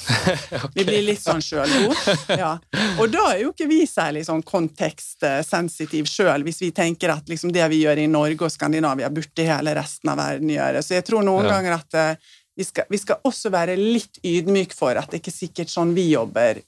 okay. 0.51 0.69
Vi 0.75 0.85
blir 0.87 1.03
litt 1.05 1.21
sånn 1.23 1.43
sjølgode. 1.43 2.15
Ja. 2.35 2.55
Og 2.99 3.09
da 3.13 3.27
er 3.33 3.43
jo 3.43 3.51
ikke 3.53 3.67
vi 3.69 3.83
særlig 3.89 4.25
sånn 4.27 4.43
kontekstsensitiv 4.45 6.07
sjøl, 6.09 6.43
hvis 6.45 6.61
vi 6.63 6.71
tenker 6.75 7.13
at 7.13 7.29
liksom 7.29 7.53
det 7.55 7.65
vi 7.71 7.81
gjør 7.83 8.01
i 8.01 8.07
Norge 8.11 8.47
og 8.47 8.53
Skandinavia, 8.53 9.09
burde 9.13 9.45
hele 9.47 9.75
resten 9.77 10.11
av 10.11 10.19
verden 10.19 10.51
gjøre. 10.51 10.83
Så 10.83 10.97
jeg 10.97 11.05
tror 11.07 11.25
noen 11.25 11.47
ja. 11.47 11.55
ganger 11.55 11.77
at 11.77 11.99
uh, 11.99 12.33
vi, 12.55 12.63
skal, 12.67 12.87
vi 12.89 12.99
skal 13.01 13.21
også 13.27 13.51
være 13.53 13.75
litt 13.79 14.19
ydmyk 14.23 14.73
for 14.75 14.97
at 14.99 15.11
det 15.11 15.21
ikke 15.21 15.33
er 15.33 15.39
sikkert 15.39 15.71
sånn 15.71 15.93
vi 15.95 16.07
jobber, 16.13 16.61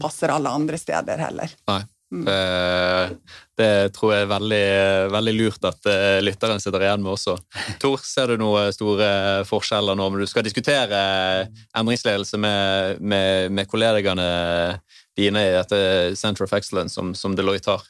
passer 0.00 0.32
alle 0.32 0.52
andre 0.52 0.80
steder 0.80 1.24
heller. 1.28 1.54
Nei. 1.70 1.82
Mm. 2.08 2.24
Det, 2.24 3.16
det, 3.60 3.70
tror 3.92 4.14
jeg 4.14 4.24
er 4.24 4.30
veldig, 4.30 4.68
veldig 5.12 5.34
lurt 5.36 5.66
at 5.68 5.88
uh, 5.90 6.20
lytteren 6.24 6.62
sitter 6.62 6.86
igjen 6.86 7.04
med 7.04 7.12
også. 7.12 7.34
Tor, 7.82 8.00
ser 8.00 8.32
du 8.32 8.40
noen 8.40 8.72
store 8.72 9.10
forskjeller 9.48 9.98
nå 9.98 10.08
når 10.08 10.24
du 10.24 10.30
skal 10.30 10.46
diskutere 10.46 11.02
endringsledelse 11.76 12.40
med, 12.40 13.04
med, 13.04 13.52
med 13.52 13.68
kollegene 13.68 14.28
dine 15.18 15.44
i 15.50 15.54
dette 15.58 15.80
Center 16.16 16.48
of 16.48 16.56
Excellence 16.56 16.96
som, 16.96 17.12
som 17.18 17.36
Deloitte 17.36 17.76
har? 17.76 17.86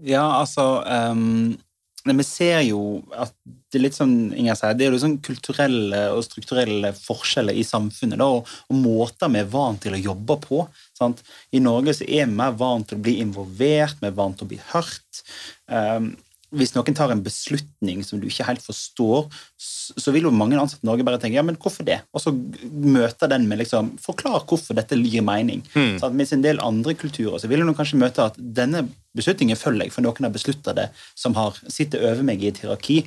Ja, 0.00 0.24
altså 0.40 0.80
um, 0.86 1.58
Vi 2.06 2.24
ser 2.24 2.62
jo 2.64 3.02
at 3.12 3.34
det 3.44 3.78
er 3.78 3.84
litt 3.84 3.96
sånn, 3.98 4.14
Inger 4.32 4.56
sier, 4.58 4.76
det 4.76 4.86
er 4.86 4.94
jo 4.94 5.02
sånn 5.02 5.18
kulturelle 5.24 6.06
og 6.14 6.24
strukturelle 6.26 6.94
forskjeller 6.96 7.56
i 7.56 7.66
samfunnet 7.66 8.20
da, 8.20 8.30
og, 8.38 8.48
og 8.70 8.80
måter 8.80 9.30
vi 9.30 9.42
er 9.42 9.52
vant 9.52 9.82
til 9.84 9.96
å 9.96 10.00
jobbe 10.00 10.38
på. 10.46 10.64
Sant? 10.96 11.22
I 11.52 11.62
Norge 11.62 11.98
så 12.00 12.08
er 12.08 12.26
vi 12.30 12.40
mer 12.40 12.56
vant 12.58 12.88
til 12.88 12.98
å 12.98 13.04
bli 13.04 13.18
involvert, 13.22 14.00
vi 14.00 14.10
er 14.10 14.16
vant 14.16 14.38
til 14.40 14.48
å 14.48 14.52
bli 14.54 14.60
hørt. 14.72 15.22
Um, 15.68 16.12
hvis 16.50 16.72
noen 16.74 16.96
tar 16.98 17.12
en 17.14 17.22
beslutning 17.22 18.00
som 18.02 18.18
du 18.18 18.26
ikke 18.26 18.46
helt 18.48 18.62
forstår, 18.64 19.28
så 19.60 20.14
vil 20.14 20.26
jo 20.26 20.32
mange 20.34 20.58
ansatte 20.58 20.82
i 20.82 20.88
Norge 20.88 21.06
bare 21.06 21.20
tenke 21.22 21.38
ja, 21.38 21.44
men 21.46 21.58
hvorfor 21.60 21.86
det? 21.86 22.00
Og 22.10 22.24
så 22.24 22.32
møter 22.34 23.30
den 23.30 23.46
med 23.50 23.62
liksom 23.62 23.92
Forklar 24.02 24.42
hvorfor 24.50 24.78
dette 24.78 24.98
gir 24.98 25.22
mening. 25.26 25.62
Mm. 25.76 26.00
Så 26.00 26.08
at 26.08 26.16
Mens 26.16 26.34
en 26.34 26.42
del 26.44 26.62
andre 26.64 26.96
kulturer 26.98 27.38
så 27.38 27.50
vil 27.50 27.62
du 27.62 27.74
kanskje 27.76 28.00
møte 28.02 28.26
at 28.26 28.38
denne 28.38 28.88
beslutningen 29.16 29.58
følger 29.58 29.88
jeg, 29.88 29.94
for 29.94 30.06
noen 30.06 30.28
har 30.28 30.34
beslutta 30.34 30.76
det, 30.76 30.88
som 31.18 31.36
har 31.38 31.58
sitter 31.68 32.06
over 32.10 32.24
meg 32.26 32.42
i 32.42 32.50
et 32.52 32.62
hierarki. 32.62 33.02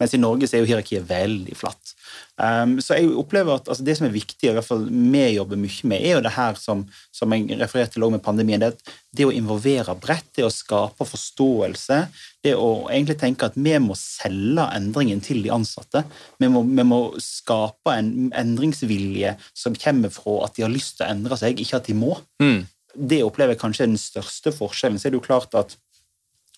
Mens 0.00 0.14
i 0.16 0.20
Norge 0.20 0.48
så 0.48 0.56
er 0.56 0.62
jo 0.62 0.70
hierarkiet 0.70 1.04
veldig 1.10 1.54
flatt. 1.58 1.92
Um, 2.40 2.78
så 2.80 2.96
jeg 2.96 3.10
opplever 3.20 3.58
at 3.58 3.66
altså, 3.68 3.84
det 3.84 3.98
som 3.98 4.06
er 4.06 4.14
viktig, 4.14 4.46
og 4.46 4.54
i 4.54 4.56
hvert 4.56 4.68
fall 4.70 4.86
vi 4.88 5.24
jobber 5.34 5.60
mye 5.60 5.90
med, 5.92 6.00
er 6.00 6.14
jo 6.16 6.22
det 6.24 6.32
her 6.38 6.56
som, 6.56 6.86
som 7.12 7.34
jeg 7.36 7.58
refererte 7.60 7.98
til 7.98 8.06
med 8.08 8.24
pandemien. 8.24 8.64
Det, 8.64 8.94
det 9.12 9.28
å 9.28 9.34
involvere 9.34 9.92
bredt, 10.00 10.30
det 10.38 10.46
å 10.46 10.54
skape 10.54 11.04
forståelse. 11.04 12.00
Det 12.40 12.56
å 12.56 12.70
egentlig 12.88 13.18
tenke 13.20 13.50
at 13.50 13.60
vi 13.60 13.76
må 13.84 13.96
selge 13.98 14.64
endringen 14.72 15.20
til 15.24 15.44
de 15.44 15.52
ansatte. 15.52 16.06
Vi 16.40 16.48
må, 16.48 16.64
vi 16.64 16.86
må 16.88 17.02
skape 17.20 17.92
en 17.92 18.30
endringsvilje 18.32 19.36
som 19.52 19.76
kommer 19.76 20.12
fra 20.14 20.46
at 20.46 20.56
de 20.56 20.64
har 20.64 20.72
lyst 20.72 20.96
til 20.96 21.10
å 21.10 21.12
endre 21.12 21.36
seg, 21.36 21.60
ikke 21.60 21.82
at 21.82 21.92
de 21.92 22.00
må. 22.00 22.16
Mm. 22.40 22.62
Det 22.94 23.22
opplever 23.26 23.54
jeg 23.54 23.62
kanskje 23.62 23.86
er 23.86 23.92
den 23.92 24.00
største 24.00 24.52
forskjellen. 24.54 24.98
Så 24.98 25.08
er 25.08 25.14
det 25.14 25.20
jo 25.20 25.28
klart 25.28 25.54
at 25.58 25.76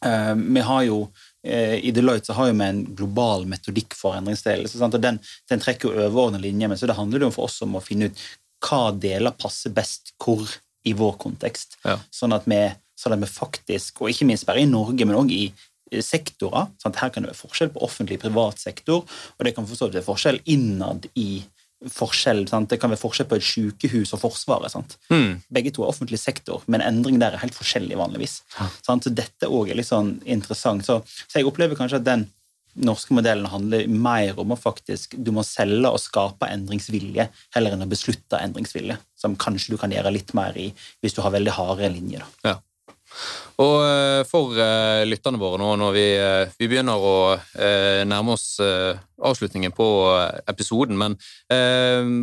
uh, 0.06 0.34
vi 0.36 0.64
har 0.64 0.86
jo 0.88 1.04
Eh, 1.46 1.74
I 1.74 1.90
Deloitte 1.90 2.26
så 2.26 2.32
har 2.32 2.52
vi 2.52 2.64
en 2.64 2.84
global 2.94 3.46
metodikk 3.46 3.94
for 3.98 4.14
endringsledelse. 4.16 4.78
og 4.84 5.00
den, 5.00 5.18
den, 5.50 5.60
trekker 5.60 5.88
jo 5.88 6.06
overordnede 6.06 6.46
linjer, 6.46 6.68
men 6.68 6.78
så 6.78 6.86
det 6.86 6.98
handler 6.98 7.26
jo 7.26 7.32
for 7.34 7.50
oss 7.50 7.62
om 7.66 7.74
å 7.76 7.82
finne 7.82 8.10
ut 8.10 8.22
hva 8.62 8.92
deler 8.94 9.34
passer 9.34 9.74
best 9.74 10.14
hvor 10.22 10.46
i 10.86 10.94
vår 10.94 11.16
kontekst. 11.18 11.80
Ja. 11.82 11.98
Sånn, 12.14 12.34
at 12.34 12.46
vi, 12.46 12.60
sånn, 12.98 13.16
at 13.16 13.24
vi, 13.24 13.30
faktisk, 13.30 14.02
og 14.02 14.12
ikke 14.12 14.28
minst 14.28 14.46
bare 14.46 14.62
i 14.62 14.70
Norge, 14.70 15.06
men 15.06 15.18
òg 15.18 15.34
i 15.34 15.44
sektorer 16.02 16.70
sant? 16.80 16.96
Her 17.02 17.10
kan 17.12 17.26
det 17.26 17.32
være 17.32 17.42
forskjell 17.42 17.72
på 17.74 17.82
offentlig 17.84 18.20
og 18.20 18.28
privat 18.28 18.62
sektor, 18.62 19.02
og 19.02 19.44
det 19.44 19.52
kan 19.56 19.66
forstå 19.68 19.90
at 19.90 19.96
det 19.96 20.00
er 20.00 20.06
forskjell 20.06 20.38
innad 20.54 21.10
i 21.18 21.42
forskjell. 21.90 22.44
Sant? 22.50 22.70
Det 22.70 22.78
kan 22.80 22.92
være 22.92 23.00
forskjell 23.00 23.28
på 23.30 23.38
et 23.38 23.46
sykehus 23.46 24.12
og 24.16 24.22
Forsvaret. 24.22 24.96
Mm. 25.12 25.40
Begge 25.52 25.72
to 25.74 25.84
er 25.84 25.92
offentlig 25.92 26.20
sektor, 26.22 26.62
men 26.70 26.84
endring 26.84 27.18
der 27.22 27.34
er 27.34 27.42
helt 27.42 27.56
forskjellig 27.56 27.98
vanligvis. 27.98 28.40
Ja. 28.58 28.68
Så 28.84 29.14
dette 29.14 29.50
òg 29.50 29.72
er 29.72 29.80
litt 29.80 29.90
sånn 29.90 30.16
interessant. 30.24 30.86
Så, 30.86 31.00
så, 31.26 31.40
jeg 31.40 31.48
opplever 31.48 31.78
kanskje 31.78 32.02
at 32.02 32.08
den 32.08 32.28
norske 32.72 33.12
modellen 33.12 33.50
handler 33.52 33.84
mer 33.84 34.38
om 34.40 34.54
å 34.54 34.56
faktisk 34.56 35.18
du 35.20 35.28
må 35.36 35.42
selge 35.44 35.90
og 35.92 36.00
skape 36.00 36.48
endringsvilje 36.48 37.26
heller 37.52 37.74
enn 37.74 37.84
å 37.84 37.90
beslutte 37.90 38.40
endringsvilje, 38.40 38.96
som 39.18 39.36
kanskje 39.36 39.74
du 39.74 39.80
kan 39.80 39.92
gjøre 39.92 40.14
litt 40.14 40.32
mer 40.36 40.56
i 40.56 40.70
hvis 41.04 41.18
du 41.18 41.20
har 41.24 41.34
veldig 41.34 41.56
harde 41.58 41.90
linjer. 41.92 42.24
Ja. 42.46 42.56
Og 43.60 43.84
eh, 43.84 44.22
for 44.28 44.52
uh, 44.56 45.04
lytterne 45.08 45.38
våre 45.40 45.58
nå, 45.60 45.76
når 45.80 45.92
vi, 45.96 46.06
uh, 46.16 46.46
vi 46.58 46.68
begynner 46.70 46.96
å 46.96 47.36
nærme 48.08 48.32
oss 48.34 48.58
avslutningen 49.22 49.72
på 49.76 49.86
episoden, 50.50 50.96
men 50.98 51.14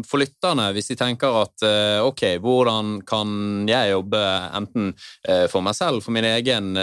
for 0.08 0.18
lytterne, 0.20 0.74
hvis 0.76 0.90
de 0.92 0.96
tenker 1.00 1.32
at 1.42 1.64
ok, 2.04 2.24
hvordan 2.44 3.02
kan 3.08 3.30
jeg 3.70 3.92
jobbe 3.94 4.20
enten 4.58 4.94
for 5.52 5.62
meg 5.64 5.76
selv, 5.78 6.04
for 6.04 6.12
min 6.16 6.26
egen 6.28 6.78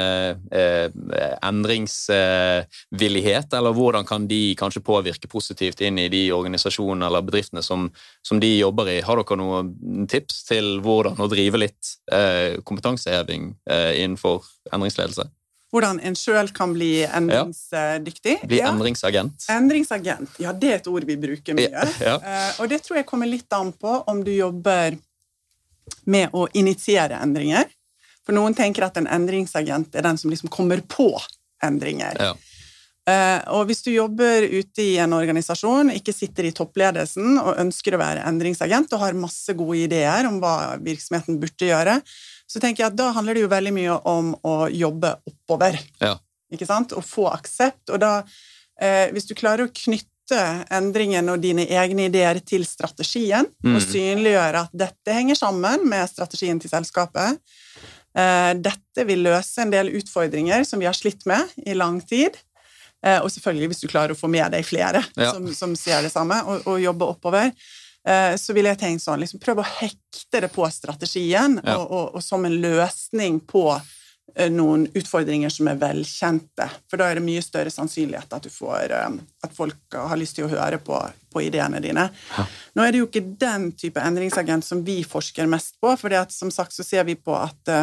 endringsvillighet, 1.50 3.48
eller 3.58 3.72
hvordan 3.76 4.04
kan 4.08 4.28
de 4.30 4.54
kanskje 4.58 4.84
påvirke 4.86 5.28
positivt 5.28 5.80
inn 5.84 5.98
i 6.00 6.08
de 6.12 6.32
organisasjonene 6.36 7.06
eller 7.10 7.22
bedriftene 7.26 7.62
som, 7.66 7.80
som 8.24 8.40
de 8.40 8.50
jobber 8.56 8.86
i? 8.94 9.04
Har 9.04 9.16
dere 9.20 9.36
noen 9.42 9.66
tips 10.10 10.36
til 10.48 10.66
hvordan 10.86 11.20
å 11.20 11.30
drive 11.32 11.56
litt 11.60 11.82
kompetanseheving 12.64 13.42
innenfor 14.02 14.44
endringsledelse? 14.72 15.28
Hvordan 15.74 15.98
en 16.06 16.14
sjøl 16.16 16.48
kan 16.54 16.72
bli 16.72 16.90
endringsdyktig. 17.04 18.36
Bli 18.46 18.60
ja. 18.62 18.70
endringsagent. 18.70 19.48
Endringsagent, 19.52 20.38
ja, 20.40 20.54
det 20.54 20.70
er 20.70 20.78
et 20.78 20.88
ord 20.88 21.04
vi 21.08 21.18
bruker 21.20 21.58
mye. 21.58 21.88
Ja. 22.00 22.16
Uh, 22.22 22.62
og 22.62 22.70
det 22.70 22.80
tror 22.84 23.00
jeg 23.00 23.08
kommer 23.08 23.28
litt 23.28 23.52
an 23.56 23.74
på 23.74 23.98
om 24.06 24.22
du 24.24 24.30
jobber 24.32 24.96
med 26.06 26.34
å 26.34 26.46
initiere 26.54 27.18
endringer. 27.22 27.66
For 28.26 28.34
noen 28.34 28.54
tenker 28.58 28.86
at 28.86 28.96
en 28.98 29.10
endringsagent 29.10 29.94
er 29.94 30.06
den 30.06 30.18
som 30.18 30.30
liksom 30.32 30.50
kommer 30.54 30.82
på 30.86 31.10
endringer. 31.62 32.18
Ja. 32.18 32.34
Uh, 33.06 33.38
og 33.54 33.68
hvis 33.68 33.84
du 33.86 33.92
jobber 33.92 34.42
ute 34.42 34.82
i 34.82 34.96
en 34.98 35.14
organisasjon, 35.14 35.92
ikke 35.94 36.14
sitter 36.14 36.48
i 36.48 36.54
toppledelsen 36.54 37.36
og 37.38 37.60
ønsker 37.62 37.94
å 37.94 38.00
være 38.02 38.24
endringsagent 38.26 38.90
og 38.96 39.02
har 39.04 39.18
masse 39.18 39.54
gode 39.54 39.84
ideer 39.84 40.26
om 40.26 40.40
hva 40.42 40.74
virksomheten 40.82 41.38
burde 41.42 41.68
gjøre, 41.68 42.00
så 42.46 42.62
tenker 42.62 42.84
jeg 42.84 42.92
at 42.92 42.98
da 42.98 43.10
handler 43.16 43.36
det 43.36 43.44
jo 43.44 43.52
veldig 43.52 43.72
mye 43.74 43.96
om 44.06 44.34
å 44.46 44.56
jobbe 44.70 45.16
oppover. 45.26 45.78
Ja. 46.02 46.14
Ikke 46.52 46.68
sant? 46.68 46.94
Og 46.94 47.04
få 47.04 47.26
aksept. 47.32 47.90
Og 47.90 48.00
da, 48.02 48.20
eh, 48.80 49.08
hvis 49.14 49.26
du 49.26 49.34
klarer 49.38 49.66
å 49.66 49.74
knytte 49.74 50.42
endringen 50.74 51.30
og 51.30 51.42
dine 51.42 51.66
egne 51.66 52.08
ideer 52.10 52.38
til 52.46 52.66
strategien, 52.66 53.46
mm. 53.64 53.74
og 53.74 53.82
synliggjøre 53.82 54.64
at 54.66 54.74
dette 54.74 55.14
henger 55.14 55.38
sammen 55.38 55.86
med 55.90 56.10
strategien 56.10 56.58
til 56.62 56.70
selskapet 56.72 57.38
eh, 58.18 58.52
Dette 58.58 59.06
vil 59.06 59.22
løse 59.26 59.62
en 59.62 59.70
del 59.74 59.92
utfordringer 59.98 60.64
som 60.66 60.82
vi 60.82 60.88
har 60.88 60.96
slitt 60.98 61.26
med 61.30 61.50
i 61.66 61.74
lang 61.78 62.00
tid. 62.02 62.38
Eh, 63.06 63.18
og 63.20 63.30
selvfølgelig 63.30 63.72
hvis 63.72 63.82
du 63.84 63.90
klarer 63.90 64.14
å 64.14 64.18
få 64.18 64.30
med 64.30 64.54
deg 64.54 64.66
flere 64.66 65.02
ja. 65.14 65.32
som, 65.34 65.46
som, 65.54 65.74
ser 65.78 66.06
det 66.06 66.14
samme, 66.14 66.38
og, 66.46 66.66
og 66.66 66.80
jobbe 66.82 67.10
oppover. 67.14 67.50
Eh, 68.06 68.36
så 68.36 68.54
ville 68.54 68.70
jeg 68.70 68.78
tenkt 68.78 69.02
sånn 69.02 69.18
liksom 69.22 69.42
Prøv 69.42 69.60
å 69.62 69.66
hekte 69.80 70.42
det 70.44 70.50
på 70.54 70.66
strategien, 70.70 71.58
ja. 71.62 71.76
og, 71.76 71.90
og, 71.90 72.16
og, 72.16 72.22
som 72.24 72.44
en 72.46 72.54
løsning 72.62 73.40
på 73.50 73.64
eh, 73.74 74.50
noen 74.52 74.86
utfordringer 74.94 75.50
som 75.50 75.70
er 75.70 75.80
velkjente. 75.80 76.68
For 76.90 77.02
da 77.02 77.10
er 77.10 77.18
det 77.18 77.26
mye 77.26 77.42
større 77.44 77.72
sannsynlighet 77.72 78.36
at, 78.38 78.48
får, 78.52 78.94
eh, 78.94 79.20
at 79.46 79.56
folk 79.56 79.98
har 79.98 80.20
lyst 80.20 80.38
til 80.38 80.46
å 80.46 80.52
høre 80.54 80.78
på, 80.82 81.00
på 81.34 81.46
ideene 81.48 81.82
dine. 81.82 82.08
Ja. 82.36 82.46
Nå 82.78 82.86
er 82.86 82.94
det 82.94 83.02
jo 83.02 83.08
ikke 83.10 83.26
den 83.40 83.72
type 83.78 84.02
endringsagent 84.02 84.66
som 84.66 84.84
vi 84.86 85.00
forsker 85.06 85.50
mest 85.50 85.80
på, 85.82 85.96
for 85.98 86.20
som 86.34 86.54
sagt 86.54 86.76
så 86.76 86.86
ser 86.86 87.08
vi 87.10 87.18
på 87.18 87.34
at 87.34 87.74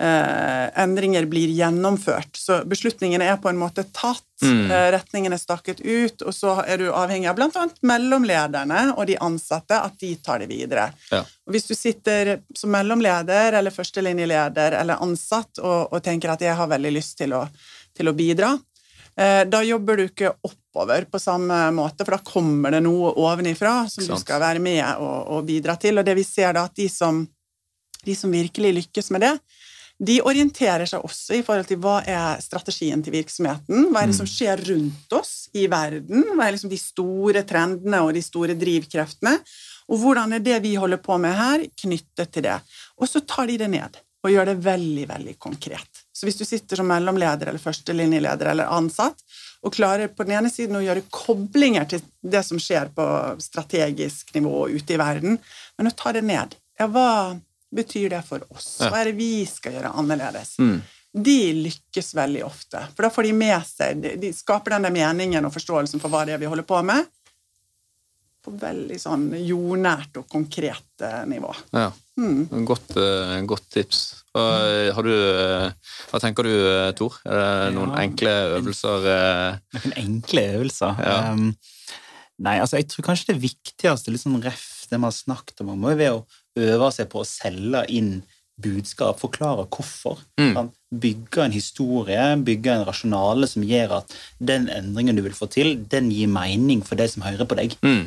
eh, 0.00 0.82
endringer 0.82 1.24
blir 1.24 1.48
gjennomført. 1.48 2.36
Så 2.36 2.64
beslutningene 2.64 3.24
er 3.24 3.36
på 3.36 3.48
en 3.48 3.58
måte 3.58 3.84
tatt, 3.92 4.26
mm. 4.42 4.70
eh, 4.70 4.88
retningen 4.96 5.32
er 5.32 5.40
stakket 5.40 5.80
ut, 5.80 6.22
og 6.22 6.34
så 6.34 6.56
er 6.66 6.82
du 6.82 6.88
avhengig 6.90 7.30
av 7.30 7.38
bl.a. 7.38 7.68
mellomlederne 7.86 8.84
og 8.96 9.06
de 9.10 9.18
ansatte, 9.22 9.78
at 9.78 9.96
de 10.00 10.14
tar 10.16 10.42
det 10.42 10.50
videre. 10.50 10.90
Ja. 11.12 11.22
Og 11.46 11.54
Hvis 11.54 11.68
du 11.70 11.74
sitter 11.78 12.38
som 12.56 12.74
mellomleder 12.74 13.60
eller 13.60 13.74
førstelinjeleder 13.74 14.80
eller 14.80 15.02
ansatt 15.04 15.62
og, 15.62 15.94
og 15.94 16.04
tenker 16.04 16.34
at 16.34 16.44
jeg 16.44 16.58
har 16.58 16.70
veldig 16.70 16.94
lyst 16.94 17.18
til 17.20 17.36
å, 17.38 17.44
til 17.94 18.10
å 18.10 18.16
bidra, 18.16 18.54
eh, 19.16 19.42
da 19.46 19.62
jobber 19.62 20.00
du 20.00 20.08
ikke 20.08 20.34
oppover 20.42 21.06
på 21.06 21.20
samme 21.22 21.68
måte, 21.76 22.02
for 22.02 22.16
da 22.16 22.24
kommer 22.26 22.74
det 22.74 22.82
noe 22.82 23.14
ovenifra 23.14 23.84
som 23.90 24.08
du 24.08 24.16
skal 24.18 24.42
være 24.42 24.62
med 24.62 24.82
og, 24.98 25.36
og 25.36 25.46
bidra 25.46 25.78
til. 25.78 26.02
Og 26.02 26.08
det 26.08 26.18
vi 26.18 26.26
ser 26.26 26.56
da, 26.56 26.66
at 26.66 26.74
de 26.74 26.88
som, 26.90 27.22
de 28.02 28.16
som 28.18 28.34
virkelig 28.34 28.80
lykkes 28.80 29.14
med 29.14 29.22
det, 29.28 29.36
de 29.98 30.16
orienterer 30.26 30.88
seg 30.90 31.04
også 31.06 31.36
i 31.38 31.42
forhold 31.46 31.68
til 31.68 31.78
hva 31.82 32.00
er 32.02 32.40
strategien 32.42 33.02
til 33.04 33.14
virksomheten. 33.14 33.90
Hva 33.92 34.02
er 34.02 34.10
det 34.10 34.16
som 34.18 34.26
mm. 34.26 34.32
skjer 34.32 34.62
rundt 34.70 35.14
oss 35.14 35.34
i 35.54 35.68
verden? 35.70 36.24
Hva 36.34 36.48
er 36.48 36.56
liksom 36.56 36.72
de 36.72 36.80
store 36.80 37.44
trendene 37.46 38.00
og 38.02 38.10
de 38.16 38.24
store 38.24 38.56
drivkreftene? 38.58 39.36
Og 39.92 40.00
hvordan 40.00 40.34
er 40.34 40.42
det 40.42 40.58
vi 40.64 40.74
holder 40.80 40.98
på 41.04 41.18
med 41.20 41.36
her, 41.38 41.66
knyttet 41.84 42.32
til 42.34 42.46
det? 42.48 42.58
Og 42.98 43.06
så 43.10 43.22
tar 43.22 43.46
de 43.50 43.60
det 43.60 43.70
ned 43.70 44.00
og 44.24 44.32
gjør 44.32 44.48
det 44.48 44.60
veldig, 44.64 45.04
veldig 45.10 45.34
konkret. 45.38 46.04
Så 46.14 46.26
hvis 46.26 46.38
du 46.40 46.46
sitter 46.48 46.80
som 46.80 46.88
mellomleder 46.88 47.50
eller 47.50 47.60
førstelinjeleder 47.60 48.54
eller 48.54 48.72
ansatt 48.72 49.20
og 49.64 49.74
klarer 49.76 50.08
på 50.08 50.24
den 50.24 50.38
ene 50.38 50.50
siden 50.52 50.78
å 50.78 50.84
gjøre 50.84 51.04
koblinger 51.12 51.86
til 51.88 52.02
det 52.24 52.40
som 52.46 52.60
skjer 52.60 52.90
på 52.96 53.06
strategisk 53.44 54.32
nivå 54.36 54.70
ute 54.72 54.96
i 54.96 55.00
verden, 55.00 55.36
men 55.76 55.90
å 55.90 55.94
ta 55.96 56.14
det 56.16 56.24
ned 56.24 56.56
ja, 56.80 56.88
hva, 56.90 57.36
betyr 57.74 58.12
det 58.14 58.22
for 58.26 58.44
oss? 58.54 58.76
Hva 58.82 59.00
er 59.00 59.10
det 59.10 59.18
vi 59.18 59.44
skal 59.48 59.78
gjøre 59.78 59.94
annerledes? 59.98 60.56
Mm. 60.62 60.78
De 61.14 61.38
lykkes 61.62 62.14
veldig 62.16 62.42
ofte, 62.46 62.80
for 62.94 63.06
da 63.06 63.10
får 63.14 63.28
de 63.28 63.34
med 63.38 63.66
seg 63.68 64.00
De 64.18 64.32
skaper 64.34 64.74
denne 64.74 64.90
meningen 64.94 65.46
og 65.46 65.52
forståelsen 65.54 66.02
for 66.02 66.10
hva 66.10 66.24
det 66.26 66.34
er 66.34 66.42
vi 66.42 66.50
holder 66.50 66.66
på 66.66 66.80
med, 66.86 67.06
på 68.44 68.52
veldig 68.60 68.98
sånn 69.00 69.28
jordnært 69.40 70.18
og 70.20 70.26
konkret 70.28 71.04
eh, 71.06 71.22
nivå. 71.30 71.54
Ja. 71.72 71.86
Mm. 72.20 72.66
Godt, 72.68 72.92
uh, 73.00 73.38
godt, 73.48 73.64
tips. 73.74 74.02
Har 74.34 75.06
du, 75.06 75.14
hva 76.10 76.18
tenker 76.22 76.46
du, 76.46 76.52
Tor? 76.98 77.16
Er 77.24 77.38
det 77.38 77.72
noen 77.74 77.94
ja. 77.94 78.02
enkle 78.02 78.34
øvelser? 78.58 79.08
Noen 79.78 79.96
enkle 80.02 80.44
øvelser? 80.58 81.00
Ja. 81.02 81.16
Um, 81.32 81.48
nei, 82.42 82.58
altså 82.58 82.78
jeg 82.78 82.90
tror 82.90 83.08
kanskje 83.08 83.32
det 83.32 83.42
viktigste, 83.46 84.12
litt 84.12 84.22
sånn 84.22 84.42
ref 84.42 84.66
det 84.90 84.98
vi 84.98 85.06
har 85.06 85.14
snakket 85.14 85.62
om, 85.64 85.74
må 85.78 85.94
jo 85.94 86.00
være 86.00 86.18
å 86.18 86.24
øver 86.58 86.94
seg 86.94 87.10
på 87.12 87.22
å 87.22 87.28
selge 87.28 87.84
inn 87.92 88.16
budskap, 88.62 89.18
forklare 89.18 89.66
hvorfor. 89.66 90.20
Mm. 90.38 90.70
Bygge 90.94 91.42
en 91.42 91.54
historie, 91.54 92.26
bygge 92.46 92.76
en 92.76 92.84
rasjonale 92.86 93.48
som 93.50 93.64
gjør 93.66 93.96
at 93.98 94.14
den 94.38 94.68
endringen 94.70 95.18
du 95.18 95.24
vil 95.24 95.34
få 95.34 95.48
til, 95.50 95.74
den 95.90 96.12
gir 96.14 96.30
mening 96.30 96.84
for 96.86 96.98
det 97.00 97.10
som 97.12 97.26
hører 97.26 97.48
på 97.50 97.58
deg. 97.58 97.74
Mm. 97.82 98.06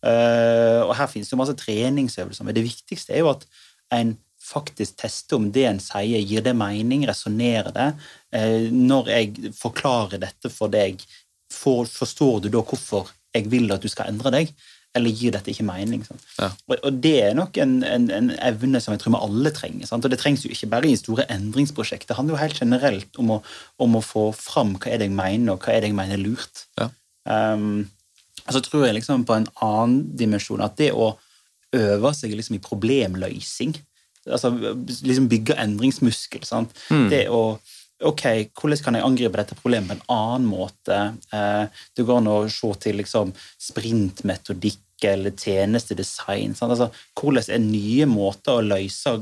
Uh, 0.00 0.80
og 0.88 0.94
her 0.96 1.10
finnes 1.12 1.30
det 1.30 1.38
masse 1.38 1.54
treningsøvelser, 1.60 2.46
men 2.46 2.56
det 2.56 2.66
viktigste 2.66 3.14
er 3.14 3.22
jo 3.22 3.32
at 3.34 3.46
en 3.94 4.16
faktisk 4.40 4.96
tester 5.02 5.36
om 5.36 5.50
det 5.52 5.66
en 5.68 5.82
sier, 5.82 6.18
gir 6.24 6.42
det 6.42 6.56
mening, 6.56 7.04
resonnerer 7.06 7.70
det. 7.76 7.88
Uh, 8.34 8.66
når 8.74 9.14
jeg 9.14 9.54
forklarer 9.58 10.22
dette 10.24 10.50
for 10.50 10.72
deg, 10.72 11.04
for, 11.52 11.86
forstår 11.86 12.46
du 12.46 12.50
da 12.50 12.62
hvorfor 12.64 13.10
jeg 13.34 13.46
vil 13.50 13.70
at 13.70 13.82
du 13.84 13.90
skal 13.90 14.10
endre 14.10 14.34
deg? 14.34 14.54
Eller 14.98 15.14
gir 15.14 15.34
dette 15.34 15.52
ikke 15.52 15.66
mening? 15.66 16.02
Ja. 16.38 16.48
Og, 16.66 16.74
og, 16.78 16.98
det 17.04 17.14
er 17.28 17.36
nok 17.38 17.58
en, 17.62 17.76
en, 17.86 18.08
en, 18.14 18.32
evne 18.42 18.80
som 18.82 18.94
jeg 18.94 19.02
tror 19.02 19.14
vi 19.14 19.22
alle 19.26 19.52
trenger. 19.54 19.86
Sant? 19.86 20.06
Og 20.06 20.12
det 20.12 20.18
trengs 20.22 20.42
jo 20.44 20.50
ikke 20.50 20.70
bare 20.72 20.90
i 20.90 20.98
store 20.98 21.28
endringsprosjekter. 21.30 22.10
Det 22.10 22.18
handler 22.18 22.36
jo 22.36 22.42
helt 22.42 22.60
generelt 22.62 23.20
om 23.22 23.36
å, 23.36 23.38
om 23.82 23.98
å, 23.98 24.04
få 24.04 24.24
fram 24.36 24.74
hva 24.76 24.90
er 24.90 25.02
det 25.02 25.10
jeg 25.10 25.16
mener, 25.16 25.54
og 25.54 25.62
hva 25.62 25.76
er 25.76 25.84
det 25.84 25.92
jeg 25.92 25.98
mener 25.98 26.18
er 26.18 26.24
lurt. 26.24 26.64
Ja. 26.80 26.90
Um, 27.30 27.86
og 28.46 28.56
så 28.56 28.64
tror 28.64 28.88
jeg 28.88 28.98
liksom 28.98 29.26
på 29.28 29.36
en 29.36 29.46
annen 29.62 30.00
dimensjon 30.18 30.64
at 30.64 30.78
det 30.80 30.90
å 30.96 31.12
øve 31.76 32.10
seg 32.16 32.34
liksom 32.34 32.56
i 32.58 32.64
problemløsing 32.64 33.76
altså 34.28 34.50
liksom 35.06 35.28
Bygge 35.30 35.56
endringsmuskel. 35.60 36.44
Sant? 36.44 36.74
Mm. 36.90 37.06
Det 37.12 37.22
å 37.32 37.42
ok, 38.00 38.22
hvordan 38.56 38.82
kan 38.84 38.96
jeg 38.96 39.06
angripe 39.06 39.40
dette 39.40 39.56
problemet 39.58 39.90
på 39.90 39.96
en 39.98 40.14
annen 40.14 40.46
måte? 40.48 41.00
Eh, 41.32 41.82
det 41.96 42.06
går 42.06 42.20
an 42.20 42.30
å 42.30 42.38
se 42.52 42.70
til 42.84 43.00
liksom, 43.00 43.34
sprintmetodikk 43.70 44.80
eller 45.08 45.32
tjenestedesign. 45.36 46.54
Sant? 46.56 46.74
Altså, 46.74 46.90
hvordan 47.16 47.46
er 47.48 47.62
nye 47.64 48.08
måter 48.08 48.58
å 48.58 48.64
løse 48.64 49.14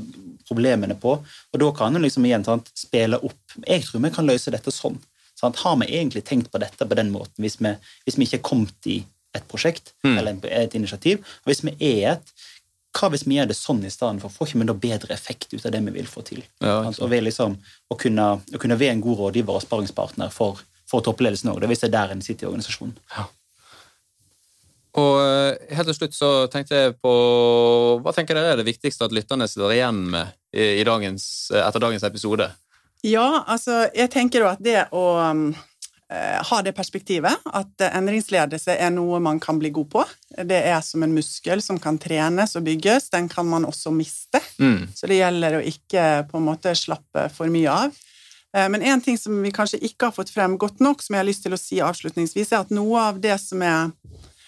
problemene 0.47 0.97
på? 0.99 1.15
Og 1.53 1.61
da 1.63 1.69
kan 1.75 1.95
du 1.95 2.01
liksom 2.03 2.27
igjen 2.27 2.47
sant, 2.47 2.71
spille 2.77 3.19
opp 3.19 3.59
Jeg 3.65 3.85
tror 3.85 4.03
vi 4.03 4.11
kan 4.13 4.27
løse 4.27 4.51
dette 4.53 4.73
sånn. 4.73 4.99
Sant? 5.39 5.61
Har 5.63 5.79
vi 5.79 5.87
egentlig 5.87 6.25
tenkt 6.27 6.51
på 6.51 6.59
dette 6.61 6.85
på 6.85 6.99
den 6.99 7.13
måten 7.13 7.43
hvis 7.43 7.59
vi, 7.63 7.71
hvis 8.05 8.19
vi 8.19 8.27
ikke 8.27 8.41
er 8.41 8.49
kommet 8.49 8.91
i 8.91 8.99
et 9.35 9.45
prosjekt 9.47 9.93
mm. 10.03 10.17
eller 10.17 10.49
et 10.51 10.75
initiativ? 10.75 11.23
Og 11.43 11.53
hvis 11.53 11.63
vi 11.63 11.75
er 11.79 12.17
et 12.17 12.33
hva 12.95 13.09
hvis 13.13 13.25
vi 13.27 13.37
gjør 13.37 13.49
det 13.51 13.57
sånn 13.57 13.83
i 13.85 13.91
stedet 13.93 14.23
for? 14.23 14.33
Får 14.33 14.49
ikke 14.49 14.61
vi 14.61 14.67
da 14.69 14.75
bedre 14.85 15.13
effekt 15.13 15.53
ut 15.53 15.65
av 15.65 15.73
det 15.73 15.81
vi 15.85 15.95
vil 15.99 16.07
få 16.09 16.23
til? 16.25 16.41
Ja, 16.63 16.81
og 16.89 17.11
ved 17.11 17.25
liksom, 17.27 17.57
å, 17.89 17.97
kunne, 17.99 18.29
å 18.41 18.61
kunne 18.61 18.77
være 18.79 18.97
en 18.97 19.03
god 19.03 19.19
rådgiver 19.23 19.59
og 19.59 19.65
sparringspartner 19.65 20.33
for, 20.33 20.63
for 20.89 21.05
toppledelsen 21.05 21.51
òg, 21.53 21.67
hvis 21.69 21.83
det 21.83 21.91
er 21.91 21.97
der 21.99 22.15
en 22.15 22.25
sitter 22.25 22.47
i 22.47 22.49
organisasjonen. 22.49 22.95
Ja. 23.13 23.27
Og 24.97 25.19
eh, 25.21 25.75
helt 25.77 25.91
til 25.91 25.99
slutt 25.99 26.17
så 26.17 26.31
tenkte 26.49 26.79
jeg 26.79 26.95
på 26.97 27.11
Hva 28.01 28.09
tenker 28.15 28.33
dere 28.33 28.55
er 28.55 28.57
det 28.57 28.65
viktigste 28.65 29.05
at 29.05 29.13
lytterne 29.13 29.45
sitter 29.47 29.75
igjen 29.75 29.99
med 30.15 30.33
i, 30.49 30.81
i 30.81 30.87
dagens, 30.87 31.51
etter 31.53 31.83
dagens 31.83 32.07
episode? 32.09 32.49
Ja, 33.05 33.45
altså, 33.45 33.85
jeg 33.95 34.09
tenker 34.11 34.43
jo 34.43 34.49
at 34.49 34.63
det 34.65 34.87
å 34.97 35.03
eh, 35.21 35.61
ha 36.09 36.57
det 36.65 36.71
perspektivet 36.73 37.43
at 37.53 37.83
endringsledelse 37.85 38.73
er 38.81 38.89
noe 38.89 39.19
man 39.21 39.37
kan 39.37 39.59
bli 39.61 39.69
god 39.69 39.89
på. 39.93 40.05
Det 40.49 40.57
er 40.71 40.79
som 40.81 41.03
en 41.05 41.13
muskel 41.13 41.61
som 41.61 41.77
kan 41.77 41.99
trenes 42.01 42.55
og 42.57 42.65
bygges. 42.65 43.11
Den 43.13 43.27
kan 43.29 43.45
man 43.45 43.67
også 43.69 43.93
miste. 43.93 44.41
Mm. 44.57 44.87
Så 44.95 45.05
det 45.05 45.19
gjelder 45.19 45.59
å 45.59 45.61
ikke 45.61 46.05
på 46.31 46.39
en 46.41 46.47
måte 46.47 46.73
slappe 46.73 47.27
for 47.35 47.53
mye 47.53 47.75
av. 47.85 47.99
Eh, 48.55 48.69
men 48.69 48.81
en 48.81 49.01
ting 49.01 49.17
som 49.17 49.41
vi 49.43 49.51
kanskje 49.53 49.81
ikke 49.85 50.09
har 50.09 50.15
fått 50.15 50.33
frem 50.33 50.57
godt 50.57 50.81
nok, 50.83 51.03
som 51.03 51.15
jeg 51.15 51.23
har 51.23 51.29
lyst 51.29 51.45
til 51.45 51.55
å 51.55 51.61
si 51.61 51.81
avslutningsvis, 51.83 52.53
er 52.53 52.63
at 52.63 52.73
noe 52.73 53.05
av 53.11 53.21
det 53.21 53.37
som, 53.41 53.61
er, 53.61 53.91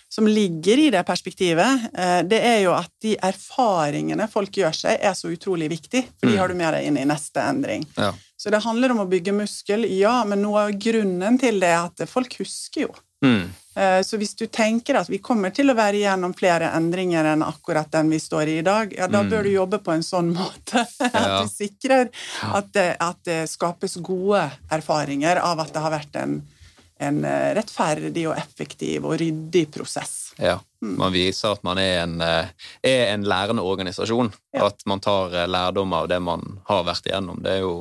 som 0.10 0.28
ligger 0.28 0.82
i 0.82 0.90
det 0.94 1.04
perspektivet, 1.08 1.88
eh, 1.94 2.18
det 2.28 2.42
er 2.42 2.60
jo 2.66 2.74
at 2.78 2.92
de 3.04 3.16
erfaringene 3.22 4.28
folk 4.32 4.62
gjør 4.64 4.76
seg, 4.84 4.98
er 4.98 5.16
så 5.18 5.32
utrolig 5.34 5.70
viktig, 5.74 6.04
for 6.18 6.30
de 6.30 6.36
mm. 6.36 6.42
har 6.42 6.52
du 6.52 6.58
med 6.58 6.78
deg 6.78 6.90
inn 6.90 7.00
i 7.02 7.08
neste 7.10 7.46
endring. 7.46 7.86
Ja. 8.00 8.14
Så 8.42 8.50
det 8.50 8.64
handler 8.64 8.90
om 8.90 9.04
å 9.04 9.06
bygge 9.06 9.36
muskel, 9.38 9.86
ja, 9.94 10.24
men 10.26 10.42
noe 10.42 10.64
av 10.66 10.72
grunnen 10.82 11.36
til 11.38 11.60
det 11.62 11.68
er 11.70 11.84
at 11.84 12.02
folk 12.10 12.40
husker 12.42 12.88
jo. 12.88 12.94
Mm. 13.22 13.52
Eh, 13.76 14.02
så 14.02 14.18
hvis 14.18 14.34
du 14.36 14.48
tenker 14.50 14.98
at 14.98 15.12
vi 15.14 15.20
kommer 15.22 15.54
til 15.54 15.70
å 15.70 15.76
være 15.78 16.00
igjennom 16.00 16.34
flere 16.34 16.72
endringer 16.74 17.30
enn 17.36 17.46
akkurat 17.46 17.92
den 17.94 18.10
vi 18.10 18.18
står 18.20 18.50
i 18.50 18.56
i 18.60 18.66
dag, 18.66 18.96
ja, 18.98 19.06
da 19.06 19.22
mm. 19.22 19.30
bør 19.30 19.46
du 19.46 19.52
jobbe 19.54 19.80
på 19.86 19.94
en 19.94 20.08
sånn 20.08 20.34
måte 20.40 20.88
at 20.88 21.44
du 21.44 21.54
sikrer 21.54 22.10
at 22.50 22.74
det, 22.74 22.88
at 22.98 23.22
det, 23.30 23.44
skapes 23.52 24.00
gode 24.02 24.48
erfaringer 24.74 25.38
av 25.46 25.62
at 25.62 25.70
det 25.76 25.86
har 25.86 25.94
vært 25.94 26.20
en, 26.24 26.40
en 26.98 27.24
eh, 27.24 27.54
rettferdig 27.62 28.26
og 28.32 28.42
effektiv 28.42 29.06
og 29.06 29.20
ryddig 29.22 29.68
prosess. 29.70 30.34
Ja, 30.42 30.58
mm. 30.82 30.98
Man 30.98 31.14
viser 31.14 31.54
at 31.54 31.62
man 31.68 31.78
er 31.78 32.08
en, 32.08 32.18
eh, 32.26 32.72
er 32.82 33.12
en 33.14 33.30
lærende 33.30 33.70
organisasjon. 33.70 34.34
Ja. 34.50 34.66
At 34.72 34.82
man 34.90 35.00
tar 35.00 35.44
lærdom 35.46 35.94
av 35.94 36.10
det 36.10 36.20
man 36.26 36.58
har 36.66 36.88
vært 36.90 37.06
igjennom. 37.06 37.46
Det 37.46 37.60
er 37.60 37.68
jo 37.70 37.76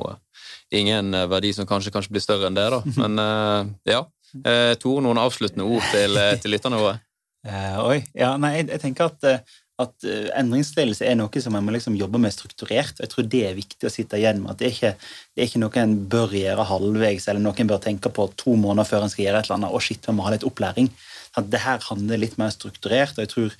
ingen 0.71 1.11
verdi 1.31 1.51
som 1.53 1.67
kanskje, 1.67 1.91
kanskje 1.93 2.15
blir 2.15 2.23
større 2.23 2.47
enn 2.47 2.57
det, 2.57 2.67
da. 2.71 2.81
Men 3.01 3.73
ja, 3.87 4.05
Eh, 4.31 4.73
Tor, 4.79 5.01
noen 5.03 5.19
avsluttende 5.19 5.65
ord 5.67 5.83
til, 5.91 6.15
eh, 6.19 6.37
til 6.39 6.55
lytterne 6.55 6.79
våre? 6.79 7.01
Oi. 7.89 7.99
Ja, 8.15 8.35
nei, 8.39 8.55
jeg, 8.59 8.69
jeg 8.71 8.83
tenker 8.83 9.09
at, 9.09 9.51
at 9.81 10.07
endringsledelse 10.37 11.07
er 11.07 11.17
noe 11.19 11.43
som 11.43 11.55
man 11.55 11.65
må 11.65 11.73
liksom 11.75 11.97
jobbe 11.99 12.21
med 12.21 12.33
strukturert. 12.35 12.95
og 12.99 13.05
Jeg 13.05 13.13
tror 13.13 13.29
det 13.33 13.43
er 13.47 13.57
viktig 13.57 13.89
å 13.89 13.93
sitte 13.93 14.19
igjen 14.21 14.43
med. 14.43 14.53
at 14.53 14.61
det 14.61 14.69
er, 14.69 14.75
ikke, 14.75 15.13
det 15.33 15.43
er 15.43 15.49
ikke 15.49 15.63
noe 15.63 15.83
en 15.83 15.95
bør 16.15 16.35
gjøre 16.37 16.67
halvveis, 16.69 17.27
eller 17.27 17.43
noe 17.43 17.57
en 17.57 17.71
bør 17.73 17.83
tenke 17.83 18.13
på 18.13 18.29
to 18.39 18.55
måneder 18.55 18.87
før 18.87 19.07
en 19.07 19.13
skal 19.13 19.25
gjøre 19.27 19.41
et 19.41 19.49
eller 19.49 19.59
annet. 19.59 19.75
og 19.75 19.85
shit, 19.87 20.05
vi 20.07 20.15
må 20.17 20.27
ha 20.27 20.35
litt 20.35 20.47
opplæring. 20.47 20.91
At 21.39 21.49
det 21.51 21.63
her 21.65 21.81
handler 21.89 22.21
litt 22.21 22.37
mer 22.39 22.53
strukturert. 22.53 23.17
og 23.17 23.25
jeg 23.25 23.33
tror 23.35 23.57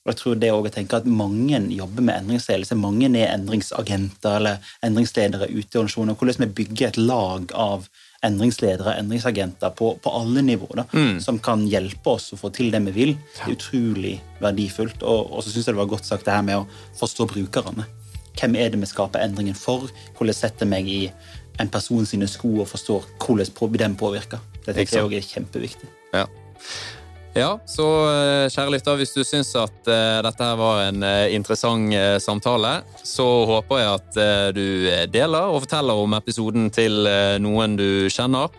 og 0.00 0.14
jeg 0.14 0.16
tror 0.16 0.36
det 0.40 0.48
å 0.52 0.60
tenke 0.72 0.96
at 0.96 1.08
Mange 1.08 1.58
jobber 1.76 2.04
med 2.06 2.22
endringsledelse. 2.22 2.76
Mange 2.80 3.10
er 3.10 3.34
endringsagenter 3.34 4.38
eller 4.38 4.70
endringsledere 4.86 5.50
ute 5.50 5.76
i 5.76 5.80
organisasjoner. 5.80 6.16
Hvordan 6.16 6.46
vi 6.46 6.54
bygger 6.62 6.88
et 6.88 7.00
lag 7.00 7.52
av 7.52 7.84
endringsledere, 8.24 8.94
endringsagenter 9.00 9.74
på, 9.76 9.90
på 10.00 10.12
alle 10.16 10.44
nivåer, 10.44 10.82
mm. 10.92 11.18
som 11.24 11.40
kan 11.44 11.66
hjelpe 11.68 12.14
oss 12.16 12.30
å 12.32 12.38
få 12.40 12.48
til 12.56 12.72
det 12.72 12.80
vi 12.88 12.94
vil. 12.96 13.12
Det 13.36 13.44
er 13.44 13.56
utrolig 13.58 14.14
verdifullt. 14.40 15.04
Og, 15.04 15.34
og 15.34 15.44
så 15.44 15.52
syns 15.52 15.68
jeg 15.68 15.76
det 15.76 15.82
var 15.82 15.92
godt 15.92 16.08
sagt 16.08 16.28
det 16.28 16.36
her 16.36 16.46
med 16.48 16.62
å 16.62 16.96
forstå 17.00 17.28
brukerne. 17.34 17.84
Hvem 18.40 18.56
er 18.56 18.72
det 18.72 18.80
vi 18.80 18.88
skaper 18.88 19.20
endringen 19.24 19.58
for? 19.58 19.90
Hvordan 20.16 20.36
setter 20.36 20.68
meg 20.68 20.88
i 20.88 21.02
en 21.60 21.68
person 21.72 22.08
sine 22.08 22.28
sko 22.30 22.54
og 22.62 22.70
forstår 22.70 23.04
hvordan 23.20 23.76
den 23.76 23.98
påvirker? 24.00 24.40
Det 24.64 24.76
tenker 24.76 25.02
jeg 25.02 25.20
er 25.20 25.28
kjempeviktig. 25.28 25.92
Ja. 26.16 26.24
Ja, 27.30 27.60
så 27.62 27.84
eh, 28.10 28.48
kjære 28.50 28.72
lytter, 28.74 28.96
hvis 28.98 29.12
du 29.14 29.20
syns 29.22 29.52
at 29.54 29.86
uh, 29.86 30.18
dette 30.26 30.42
her 30.42 30.56
var 30.58 30.80
en 30.88 31.04
uh, 31.06 31.30
interessant 31.30 31.94
samtale, 32.18 32.80
så 33.06 33.26
håper 33.46 33.78
jeg 33.78 33.90
at 33.90 34.18
du 34.56 34.66
deler 35.12 35.52
og 35.52 35.62
forteller 35.62 36.00
om 36.02 36.16
episoden 36.18 36.68
til 36.74 37.06
noen 37.42 37.76
du 37.78 38.10
kjenner. 38.10 38.50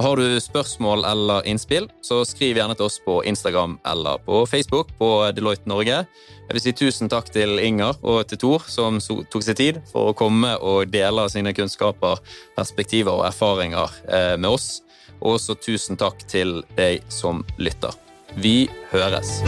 Har 0.00 0.18
du 0.18 0.40
spørsmål 0.40 1.04
eller 1.06 1.48
innspill, 1.48 1.86
så 2.02 2.22
skriv 2.26 2.58
gjerne 2.58 2.74
til 2.78 2.88
oss 2.88 2.96
på 3.04 3.20
Instagram 3.28 3.76
eller 3.86 4.22
på 4.24 4.42
Facebook 4.50 4.90
på 4.98 5.10
Deloitte 5.36 5.68
Norge. 5.70 6.02
Jeg 6.48 6.56
vil 6.56 6.64
si 6.64 6.74
tusen 6.76 7.12
takk 7.12 7.30
til 7.34 7.60
Inger 7.62 8.00
og 8.02 8.24
til 8.30 8.40
Tor, 8.42 8.64
som 8.68 8.98
tok 9.00 9.44
seg 9.46 9.60
tid 9.60 9.82
for 9.92 10.10
å 10.10 10.16
komme 10.18 10.56
og 10.58 10.90
dele 10.92 11.28
sine 11.32 11.54
kunnskaper, 11.56 12.24
perspektiver 12.56 13.20
og 13.20 13.28
erfaringer 13.28 14.00
med 14.40 14.50
oss. 14.50 14.70
Og 15.20 15.36
også 15.36 15.60
tusen 15.62 16.00
takk 16.00 16.26
til 16.26 16.62
deg 16.76 17.04
som 17.12 17.44
lytter. 17.60 18.03
Vi 18.36 18.68
høres. 18.92 19.42